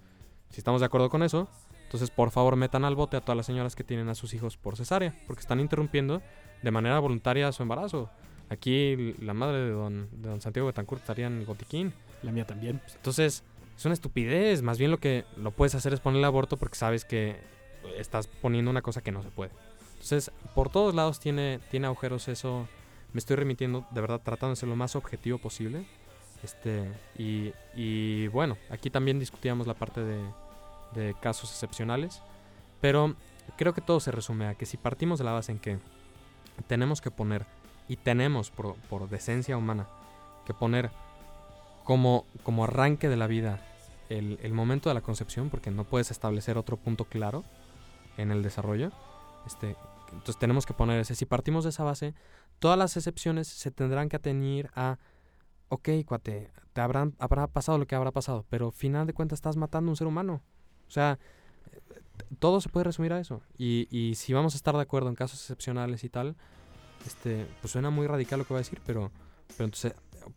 Si 0.53 0.61
estamos 0.61 0.81
de 0.81 0.87
acuerdo 0.87 1.09
con 1.09 1.23
eso, 1.23 1.49
entonces 1.85 2.11
por 2.11 2.31
favor 2.31 2.57
metan 2.57 2.85
al 2.85 2.95
bote 2.95 3.17
a 3.17 3.23
todas 3.23 3.37
las 3.37 3.47
señoras 3.47 3.75
que 3.75 3.85
tienen 3.85 4.09
a 4.09 4.15
sus 4.15 4.35
hijos 4.35 4.57
por 4.57 4.77
cesárea, 4.77 5.15
porque 5.27 5.41
están 5.41 5.61
interrumpiendo 5.61 6.23
de 6.63 6.71
manera 6.71 6.99
voluntaria 6.99 7.51
su 7.53 7.63
embarazo. 7.63 8.11
Aquí 8.51 9.15
la 9.21 9.33
madre 9.33 9.59
de 9.61 9.71
don, 9.71 10.09
de 10.13 10.29
don 10.29 10.41
Santiago 10.43 10.67
Betancourt 10.67 11.01
estaría 11.01 11.27
en 11.27 11.39
el 11.39 11.47
botiquín. 11.47 11.95
La 12.23 12.33
mía 12.33 12.47
también. 12.47 12.83
Entonces, 12.95 13.45
es 13.77 13.85
una 13.87 13.95
estupidez. 13.95 14.61
Más 14.61 14.79
bien 14.79 14.91
lo 14.91 14.99
que 14.99 15.25
lo 15.39 15.53
puedes 15.53 15.75
hacer 15.75 15.95
es 15.95 16.01
ponerle 16.01 16.27
aborto 16.27 16.59
porque 16.59 16.77
sabes 16.77 17.07
que 17.07 17.41
estás 17.97 18.27
poniendo 18.27 18.71
una 18.71 18.83
cosa 18.83 19.01
que 19.01 19.11
no 19.11 19.23
se 19.23 19.31
puede. 19.31 19.53
Entonces, 19.95 20.31
por 20.55 20.69
todos 20.69 20.95
lados 20.95 21.19
tiene, 21.19 21.61
tiene 21.71 21.87
agujeros 21.87 22.29
eso. 22.29 22.69
Me 23.15 23.19
estoy 23.19 23.37
remitiendo, 23.37 23.87
de 23.91 24.01
verdad, 24.03 24.21
tratando 24.23 24.51
de 24.51 24.57
ser 24.57 24.69
lo 24.69 24.77
más 24.77 24.97
objetivo 24.97 25.39
posible. 25.39 25.87
Este, 26.43 26.91
y, 27.17 27.53
y 27.75 28.29
bueno, 28.29 28.59
aquí 28.69 28.91
también 28.91 29.19
discutíamos 29.19 29.67
la 29.67 29.75
parte 29.75 30.03
de, 30.03 30.21
de 30.95 31.15
casos 31.21 31.51
excepcionales. 31.51 32.23
Pero 32.81 33.17
creo 33.57 33.75
que 33.75 33.81
todo 33.81 34.01
se 34.01 34.11
resume 34.11 34.47
a 34.47 34.55
que 34.55 34.67
si 34.67 34.77
partimos 34.77 35.19
de 35.19 35.25
la 35.25 35.33
base 35.33 35.53
en 35.53 35.59
que 35.59 35.79
tenemos 36.67 37.01
que 37.01 37.11
poner, 37.11 37.47
y 37.89 37.97
tenemos 37.97 38.51
por, 38.51 38.77
por 38.89 39.09
decencia 39.09 39.57
humana, 39.57 39.87
que 40.47 40.55
poner 40.55 40.91
como, 41.85 42.27
como 42.43 42.65
arranque 42.65 43.09
de 43.09 43.17
la 43.17 43.27
vida 43.27 43.61
el, 44.09 44.39
el 44.43 44.53
momento 44.53 44.89
de 44.89 44.95
la 44.95 45.01
concepción, 45.01 45.51
porque 45.51 45.71
no 45.71 45.85
puedes 45.85 46.11
establecer 46.11 46.59
otro 46.59 46.77
punto 46.77 47.05
claro 47.05 47.45
en 48.17 48.31
el 48.31 48.43
desarrollo. 48.43 48.91
Este, 49.47 49.77
entonces 50.13 50.39
tenemos 50.39 50.67
que 50.67 50.75
poner 50.75 51.01
ese. 51.01 51.15
Si 51.15 51.27
partimos 51.27 51.65
de 51.65 51.71
esa 51.71 51.85
base, 51.85 52.15
todas 52.59 52.79
las 52.79 52.97
excepciones 52.97 53.49
se 53.49 53.71
tendrán 53.71 54.09
que 54.09 54.17
atener 54.17 54.71
a, 54.75 54.99
ok, 55.69 55.89
cuate, 56.07 56.51
te 56.73 56.81
habrán, 56.81 57.15
habrá 57.19 57.47
pasado 57.47 57.79
lo 57.79 57.87
que 57.87 57.95
habrá 57.95 58.11
pasado, 58.11 58.47
pero 58.49 58.71
final 58.71 59.07
de 59.07 59.15
cuentas 59.15 59.39
estás 59.39 59.57
matando 59.57 59.91
a 59.91 59.93
un 59.93 59.97
ser 59.97 60.07
humano. 60.07 60.43
O 60.93 60.95
sea, 60.95 61.19
todo 62.39 62.61
se 62.61 62.69
puede 62.69 62.85
resumir 62.85 63.15
a 63.15 63.19
eso. 63.19 63.41
Y, 63.57 63.89
y 63.91 64.15
si 64.17 64.35
vamos 64.35 64.53
a 64.53 64.59
estar 64.59 64.75
de 64.75 64.83
acuerdo 64.83 65.09
en 65.09 65.15
casos 65.15 65.41
excepcionales 65.41 66.05
y 66.05 66.11
tal, 66.11 66.37
este, 67.07 67.47
pues 67.63 67.73
suena 67.73 67.89
muy 67.89 68.07
radical 68.07 68.41
lo 68.41 68.45
que 68.45 68.53
voy 68.53 68.59
a 68.59 68.67
decir, 68.67 68.79
pero, 68.85 69.11
pero 69.57 69.65
entonces 69.65 69.95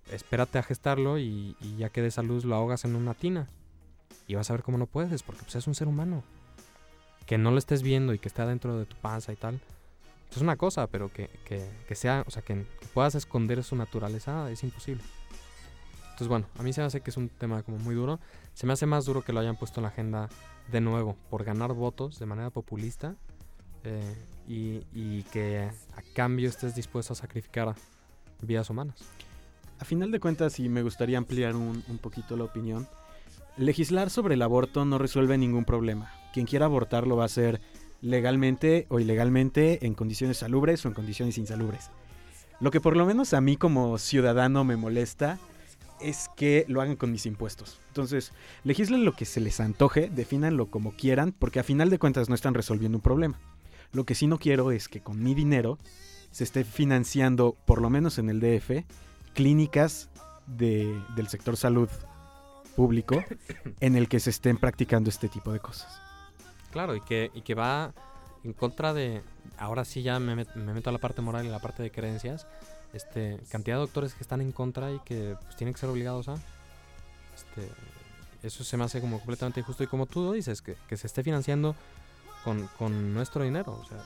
espérate 0.10 0.58
a 0.58 0.64
gestarlo 0.64 1.20
y, 1.20 1.58
y 1.60 1.76
ya 1.76 1.90
que 1.90 2.02
de 2.02 2.08
esa 2.08 2.24
luz 2.24 2.46
lo 2.46 2.56
ahogas 2.56 2.86
en 2.86 2.96
una 2.96 3.14
tina. 3.14 3.50
Y 4.28 4.36
vas 4.36 4.50
a 4.50 4.54
ver 4.54 4.64
cómo 4.64 4.78
no 4.78 4.88
puedes, 4.88 5.24
porque 5.24 5.42
pues, 5.44 5.58
es 5.58 5.68
un 5.68 5.76
ser 5.76 5.90
humano. 5.90 6.24
Que 7.26 7.38
no 7.38 7.52
lo 7.52 7.58
estés 7.58 7.84
viendo 7.84 8.14
y 8.14 8.20
que 8.20 8.30
esté 8.30 8.42
adentro 8.42 8.80
de 8.80 8.86
tu 8.86 8.96
panza 8.96 9.34
y 9.34 9.36
tal. 9.36 9.60
Es 10.32 10.38
una 10.38 10.56
cosa, 10.56 10.88
pero 10.88 11.12
que, 11.12 11.30
que, 11.44 11.70
que 11.86 11.96
sea, 11.96 12.24
o 12.28 12.32
sea, 12.32 12.44
que 12.44 12.66
puedas 12.94 13.16
esconder 13.16 13.62
su 13.62 13.76
naturaleza 13.76 14.50
es 14.50 14.64
imposible. 14.64 15.04
Entonces, 16.16 16.30
bueno, 16.30 16.48
a 16.58 16.64
mí 16.64 16.72
se 16.72 16.80
me 16.80 16.88
hace 16.88 17.02
que 17.02 17.10
es 17.10 17.18
un 17.18 17.28
tema 17.28 17.62
como 17.64 17.78
muy 17.78 17.94
duro. 17.94 18.22
Se 18.54 18.66
me 18.66 18.72
hace 18.72 18.86
más 18.86 19.04
duro 19.04 19.22
que 19.22 19.34
lo 19.34 19.42
hayan 19.42 19.58
puesto 19.58 19.82
en 19.82 19.84
la 19.84 19.90
agenda 19.90 20.30
de 20.72 20.80
nuevo 20.80 21.18
por 21.30 21.44
ganar 21.44 21.74
votos 21.74 22.20
de 22.20 22.26
manera 22.26 22.52
populista 22.52 23.18
eh, 23.84 24.16
y, 24.48 24.80
y 24.94 25.24
que 25.24 25.60
a 25.60 26.02
cambio 26.14 26.48
estés 26.48 26.74
dispuesto 26.74 27.12
a 27.12 27.16
sacrificar 27.18 27.76
vidas 28.42 28.70
humanas. 28.70 28.96
A 29.78 29.84
final 29.84 30.10
de 30.10 30.22
cuentas, 30.22 30.58
y 30.62 30.70
me 30.70 30.84
gustaría 30.84 31.18
ampliar 31.18 31.54
un, 31.54 31.84
un 31.90 31.98
poquito 31.98 32.38
la 32.38 32.46
opinión, 32.46 32.88
legislar 33.58 34.10
sobre 34.10 34.36
el 34.36 34.42
aborto 34.42 34.86
no 34.86 34.98
resuelve 34.98 35.38
ningún 35.38 35.66
problema. 35.66 36.14
Quien 36.34 36.46
quiera 36.46 36.68
abortar 36.68 37.08
lo 37.08 37.18
va 37.18 37.24
a 37.24 37.26
hacer 37.26 37.60
legalmente 38.00 38.86
o 38.88 39.02
ilegalmente, 39.02 39.86
en 39.86 39.96
condiciones 39.96 40.38
salubres 40.38 40.86
o 40.86 40.88
en 40.88 40.94
condiciones 40.94 41.38
insalubres. 41.38 41.90
Lo 42.62 42.72
que 42.72 42.80
por 42.80 42.96
lo 42.96 43.06
menos 43.06 43.34
a 43.34 43.42
mí 43.42 43.58
como 43.58 43.98
ciudadano 43.98 44.64
me 44.64 44.78
molesta 44.78 45.40
es 46.02 46.30
que 46.36 46.66
lo 46.68 46.82
hagan 46.82 46.96
con 46.96 47.12
mis 47.12 47.26
impuestos. 47.26 47.80
Entonces, 47.88 48.32
legislen 48.64 49.06
lo 49.06 49.14
que 49.16 49.26
se 49.26 49.40
les 49.40 49.60
antoje, 49.60 50.10
defínanlo 50.10 50.68
como 50.68 50.92
quieran, 50.92 51.32
porque 51.38 51.60
a 51.60 51.64
final 51.64 51.90
de 51.90 52.00
cuentas 52.00 52.30
no 52.30 52.36
están 52.36 52.54
resolviendo 52.54 52.98
un 52.98 53.02
problema. 53.02 53.40
Lo 53.92 54.04
que 54.06 54.16
sí 54.16 54.28
no 54.28 54.38
quiero 54.40 54.72
es 54.72 54.88
que 54.90 55.02
con 55.02 55.24
mi 55.24 55.34
dinero 55.34 55.78
se 56.32 56.44
esté 56.44 56.64
financiando, 56.66 57.56
por 57.66 57.82
lo 57.82 57.90
menos 57.90 58.18
en 58.18 58.30
el 58.30 58.40
DF, 58.42 58.84
clínicas 59.34 60.10
de- 60.48 61.02
del 61.16 61.28
sector 61.28 61.56
salud 61.58 61.90
público 62.76 63.24
en 63.80 63.96
el 63.96 64.10
que 64.10 64.20
se 64.20 64.30
estén 64.32 64.58
practicando 64.58 65.10
este 65.10 65.30
tipo 65.30 65.52
de 65.54 65.60
cosas. 65.60 66.02
Claro, 66.72 66.96
y 66.96 67.02
que, 67.02 67.32
y 67.34 67.42
que 67.42 67.56
va 67.56 67.94
en 68.44 68.52
contra 68.54 68.94
de. 68.94 69.22
Ahora 69.58 69.86
sí 69.86 70.04
ya 70.04 70.20
me, 70.20 70.36
me 70.36 70.74
meto 70.74 70.90
a 70.90 70.94
la 70.94 71.00
parte 71.00 71.22
moral 71.22 71.46
y 71.46 71.50
la 71.50 71.60
parte 71.60 71.82
de 71.84 71.90
creencias. 71.92 72.46
Este, 72.94 73.40
cantidad 73.50 73.76
de 73.76 73.82
doctores 73.82 74.14
que 74.14 74.22
están 74.22 74.42
en 74.42 74.52
contra 74.52 74.92
y 74.92 75.00
que 75.00 75.36
pues, 75.44 75.56
tienen 75.56 75.74
que 75.74 75.80
ser 75.80 75.90
obligados 75.90 76.30
a. 76.30 76.36
Este, 77.36 77.70
eso 78.44 78.64
se 78.64 78.78
me 78.78 78.84
hace 78.84 79.02
como 79.02 79.18
completamente 79.18 79.60
injusto. 79.60 79.84
Y 79.84 79.88
como 79.88 80.06
tú 80.06 80.32
dices, 80.32 80.62
que, 80.62 80.76
que 80.88 80.98
se 80.98 81.08
esté 81.08 81.24
financiando 81.24 81.76
con, 82.44 82.68
con 82.78 83.14
nuestro 83.14 83.44
dinero. 83.44 83.80
O 83.82 83.86
sea, 83.86 83.98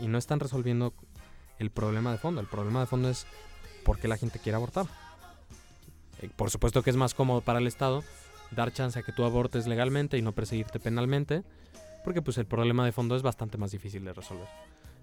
y 0.00 0.08
no 0.08 0.18
están 0.18 0.40
resolviendo 0.40 0.94
el 1.58 1.70
problema 1.70 2.12
de 2.12 2.18
fondo. 2.18 2.40
El 2.40 2.46
problema 2.46 2.80
de 2.80 2.86
fondo 2.86 3.10
es 3.10 3.26
por 3.84 3.98
qué 3.98 4.08
la 4.08 4.16
gente 4.16 4.38
quiere 4.38 4.56
abortar. 4.56 4.86
Eh, 6.20 6.30
por 6.34 6.50
supuesto 6.50 6.82
que 6.82 6.90
es 6.90 6.96
más 6.96 7.14
cómodo 7.14 7.40
para 7.40 7.58
el 7.58 7.66
Estado 7.66 8.02
dar 8.50 8.72
chance 8.72 8.98
a 8.98 9.02
que 9.02 9.12
tú 9.12 9.24
abortes 9.24 9.66
legalmente 9.66 10.18
y 10.18 10.22
no 10.22 10.32
perseguirte 10.32 10.80
penalmente, 10.80 11.44
porque 12.04 12.22
pues 12.22 12.38
el 12.38 12.46
problema 12.46 12.84
de 12.84 12.92
fondo 12.92 13.16
es 13.16 13.22
bastante 13.22 13.58
más 13.58 13.70
difícil 13.70 14.04
de 14.04 14.12
resolver. 14.12 14.48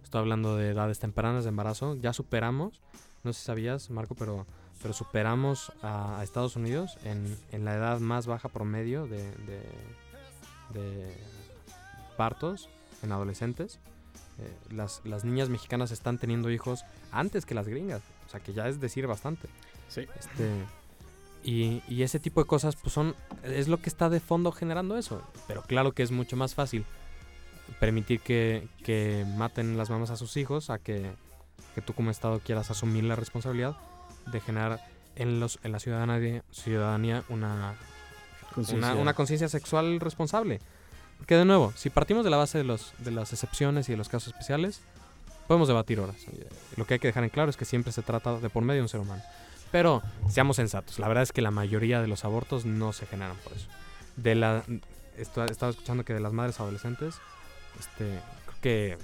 Estoy 0.04 0.20
hablando 0.20 0.56
de 0.58 0.70
edades 0.70 1.00
tempranas 1.00 1.44
de 1.44 1.50
embarazo, 1.50 1.96
ya 1.96 2.14
superamos, 2.14 2.82
no 3.24 3.34
sé 3.34 3.40
si 3.40 3.46
sabías 3.46 3.90
Marco, 3.90 4.16
pero, 4.16 4.46
pero 4.82 4.94
superamos 4.94 5.72
a, 5.82 6.20
a 6.20 6.24
Estados 6.24 6.56
Unidos 6.56 6.98
en, 7.04 7.38
en 7.52 7.66
la 7.66 7.76
edad 7.76 8.00
más 8.00 8.28
baja 8.28 8.50
promedio 8.50 9.08
de, 9.08 9.24
de, 9.32 9.62
de 10.74 11.18
partos 12.18 12.70
en 13.04 13.12
adolescentes. 13.12 13.80
Eh, 14.40 14.56
las, 14.72 15.02
las 15.04 15.26
niñas 15.26 15.50
mexicanas 15.50 15.92
están 15.92 16.20
teniendo 16.20 16.52
hijos 16.52 16.86
antes 17.12 17.46
que 17.46 17.56
las 17.56 17.68
gringas, 17.68 18.02
o 18.28 18.30
sea 18.30 18.40
que 18.40 18.54
ya 18.54 18.68
es 18.68 18.80
decir 18.80 19.08
bastante. 19.08 19.48
Sí. 19.90 20.06
Este, 20.20 20.64
y, 21.44 21.82
y 21.88 22.04
ese 22.04 22.20
tipo 22.20 22.42
de 22.42 22.48
cosas 22.48 22.76
pues 22.76 22.94
son 22.94 23.16
es 23.44 23.68
lo 23.68 23.78
que 23.78 23.90
está 23.90 24.10
de 24.10 24.20
fondo 24.20 24.52
generando 24.52 24.98
eso. 24.98 25.22
Pero 25.48 25.64
claro 25.64 25.94
que 25.94 26.04
es 26.04 26.12
mucho 26.12 26.36
más 26.36 26.54
fácil 26.54 26.86
permitir 27.80 28.20
que, 28.22 28.68
que 28.84 29.26
maten 29.38 29.78
las 29.78 29.90
mamás 29.90 30.10
a 30.10 30.18
sus 30.18 30.38
hijos 30.38 30.70
a 30.70 30.78
que, 30.78 31.12
que 31.78 31.82
tú 31.84 31.94
como 31.94 32.10
Estado 32.10 32.40
quieras 32.40 32.72
asumir 32.72 33.04
la 33.04 33.16
responsabilidad 33.16 33.78
de 34.26 34.40
generar 34.42 34.84
en, 35.16 35.40
los, 35.40 35.60
en 35.62 35.72
la 35.72 35.80
ciudadanía, 35.80 36.42
ciudadanía 36.52 37.24
una, 37.30 37.76
una, 38.56 38.94
una 38.96 39.14
conciencia 39.14 39.48
sexual 39.48 40.00
responsable. 40.00 40.60
Porque 41.20 41.36
de 41.36 41.46
nuevo, 41.46 41.72
si 41.76 41.92
partimos 41.92 42.24
de 42.24 42.32
la 42.32 42.38
base 42.38 42.58
de, 42.58 42.64
los, 42.64 42.94
de 42.98 43.12
las 43.12 43.32
excepciones 43.32 43.90
y 43.90 43.92
de 43.92 43.98
los 43.98 44.10
casos 44.10 44.30
especiales, 44.34 44.82
podemos 45.48 45.68
debatir 45.68 46.00
horas. 46.00 46.16
Lo 46.78 46.88
que 46.88 46.96
hay 46.96 47.00
que 47.00 47.10
dejar 47.10 47.24
en 47.24 47.30
claro 47.30 47.52
es 47.52 47.58
que 47.58 47.66
siempre 47.66 47.92
se 47.92 48.02
trata 48.02 48.40
de 48.40 48.50
por 48.50 48.64
medio 48.64 48.80
de 48.80 48.84
un 48.84 48.90
ser 48.90 49.00
humano. 49.02 49.22
Pero 49.72 50.02
seamos 50.30 50.56
sensatos, 50.56 50.98
la 50.98 51.08
verdad 51.08 51.22
es 51.22 51.32
que 51.32 51.44
la 51.44 51.52
mayoría 51.52 52.02
de 52.02 52.08
los 52.08 52.26
abortos 52.26 52.66
no 52.66 52.92
se 52.92 53.06
generan 53.06 53.38
por 53.44 53.54
eso. 53.54 53.68
De 54.16 54.34
la, 54.34 54.64
esto- 55.16 55.46
estaba 55.46 55.70
escuchando 55.70 56.04
que 56.04 56.16
de 56.16 56.22
las 56.22 56.34
madres 56.34 56.60
adolescentes, 56.60 57.16
este, 57.80 58.20
creo 58.46 58.58
que, 58.62 58.98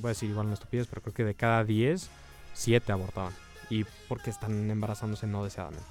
voy 0.00 0.08
a 0.08 0.12
decir 0.12 0.30
igual 0.30 0.46
una 0.46 0.54
estupidez, 0.54 0.86
pero 0.88 1.02
creo 1.02 1.14
que 1.14 1.24
de 1.24 1.34
cada 1.34 1.64
10, 1.64 2.08
7 2.54 2.92
abortaban. 2.92 3.32
Y 3.68 3.84
porque 4.08 4.30
están 4.30 4.70
embarazándose 4.70 5.26
no 5.26 5.44
deseadamente. 5.44 5.86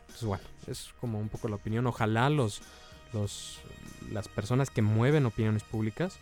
Entonces, 0.00 0.24
bueno, 0.24 0.44
es 0.66 0.90
como 1.00 1.18
un 1.18 1.28
poco 1.28 1.48
la 1.48 1.56
opinión. 1.56 1.86
Ojalá 1.86 2.30
los, 2.30 2.62
los, 3.12 3.60
las 4.10 4.28
personas 4.28 4.70
que 4.70 4.82
mueven 4.82 5.26
opiniones 5.26 5.62
públicas 5.62 6.16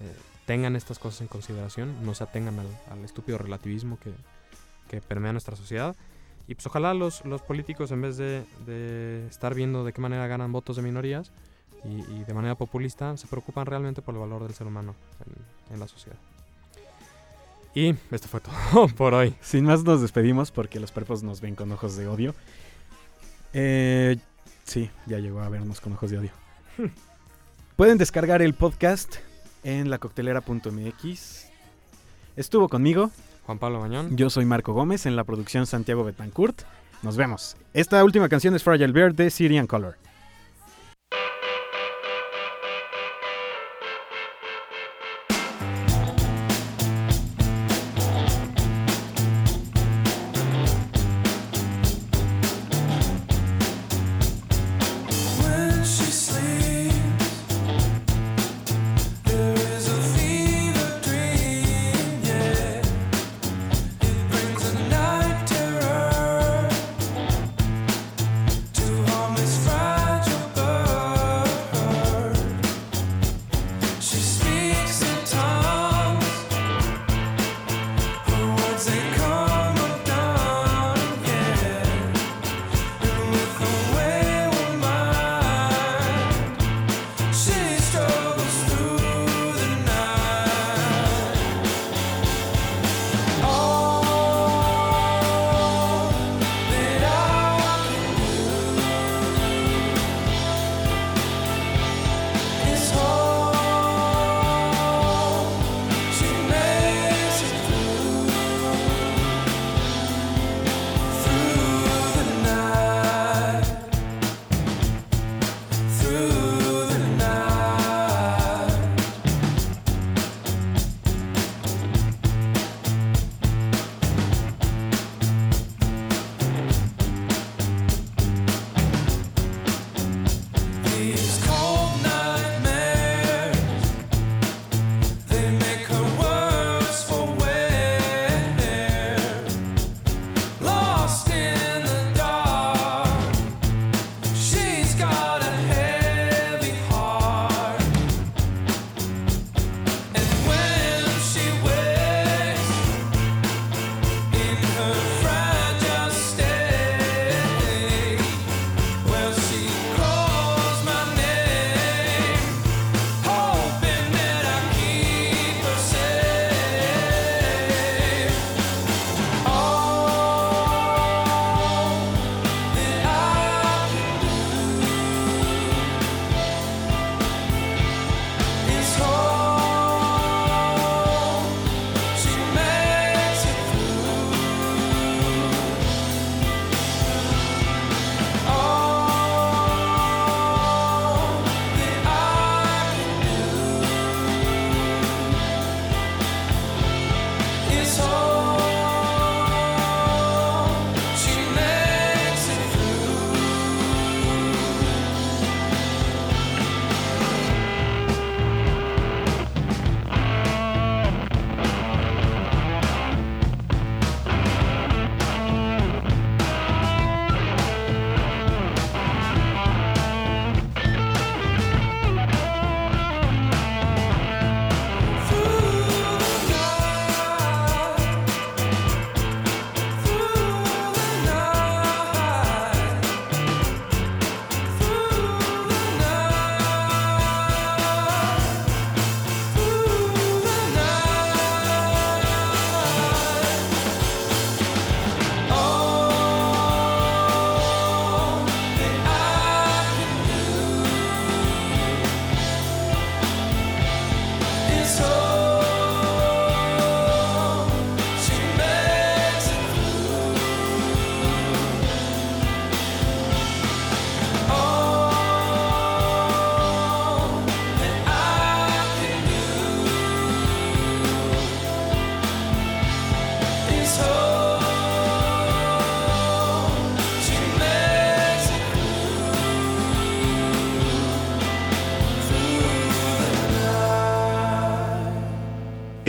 eh, 0.00 0.14
tengan 0.46 0.74
estas 0.74 0.98
cosas 0.98 1.20
en 1.20 1.28
consideración, 1.28 2.04
no 2.04 2.14
se 2.14 2.24
atengan 2.24 2.58
al, 2.58 2.66
al 2.90 3.04
estúpido 3.04 3.38
relativismo 3.38 3.98
que, 4.00 4.12
que 4.88 5.00
permea 5.00 5.32
nuestra 5.32 5.56
sociedad. 5.56 5.94
Y 6.48 6.54
pues 6.56 6.66
ojalá 6.66 6.92
los, 6.94 7.24
los 7.24 7.40
políticos, 7.42 7.92
en 7.92 8.02
vez 8.02 8.16
de, 8.16 8.44
de 8.66 9.26
estar 9.28 9.54
viendo 9.54 9.84
de 9.84 9.92
qué 9.92 10.00
manera 10.00 10.26
ganan 10.26 10.50
votos 10.50 10.76
de 10.76 10.82
minorías 10.82 11.30
y, 11.84 12.00
y 12.12 12.24
de 12.24 12.34
manera 12.34 12.54
populista, 12.54 13.16
se 13.16 13.26
preocupan 13.26 13.66
realmente 13.66 14.02
por 14.02 14.14
el 14.14 14.20
valor 14.20 14.42
del 14.44 14.54
ser 14.54 14.66
humano 14.66 14.94
en, 15.26 15.74
en 15.74 15.80
la 15.80 15.88
sociedad. 15.88 16.18
Y 17.74 17.94
esto 18.10 18.28
fue 18.28 18.40
todo 18.40 18.88
por 18.96 19.14
hoy. 19.14 19.34
Sin 19.40 19.64
más 19.64 19.82
nos 19.82 20.02
despedimos 20.02 20.50
porque 20.50 20.78
los 20.78 20.92
perpos 20.92 21.22
nos 21.22 21.40
ven 21.40 21.54
con 21.54 21.72
ojos 21.72 21.96
de 21.96 22.06
odio. 22.06 22.34
Eh, 23.52 24.18
sí, 24.64 24.90
ya 25.06 25.18
llegó 25.18 25.40
a 25.40 25.48
vernos 25.48 25.80
con 25.80 25.92
ojos 25.94 26.10
de 26.10 26.18
odio. 26.18 26.30
Pueden 27.76 27.98
descargar 27.98 28.42
el 28.42 28.54
podcast 28.54 29.16
en 29.64 29.90
lacoctelera.mx. 29.90 31.46
Estuvo 32.36 32.68
conmigo, 32.68 33.10
Juan 33.46 33.58
Pablo 33.58 33.80
Mañón. 33.80 34.16
yo 34.16 34.30
soy 34.30 34.44
Marco 34.44 34.72
Gómez, 34.72 35.06
en 35.06 35.16
la 35.16 35.24
producción 35.24 35.66
Santiago 35.66 36.04
Betancourt. 36.04 36.62
Nos 37.02 37.16
vemos. 37.16 37.56
Esta 37.74 38.04
última 38.04 38.28
canción 38.28 38.54
es 38.54 38.62
Fragile 38.62 38.92
Bird 38.92 39.14
de 39.14 39.30
Syrian 39.30 39.66
Color. 39.66 39.96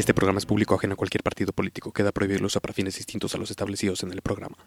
Este 0.04 0.14
programa 0.14 0.40
es 0.40 0.46
público 0.46 0.76
ajeno 0.76 0.96
a 0.96 0.98
cualquier 0.98 1.24
partido 1.24 1.54
político. 1.54 1.94
Queda 1.94 2.12
prohibido 2.12 2.40
el 2.40 2.44
uso 2.44 2.60
para 2.60 2.74
fines 2.74 2.98
distintos 2.98 3.36
a 3.36 3.38
los 3.38 3.50
establecidos 3.50 4.04
en 4.04 4.12
el 4.12 4.22
programa. 4.22 4.58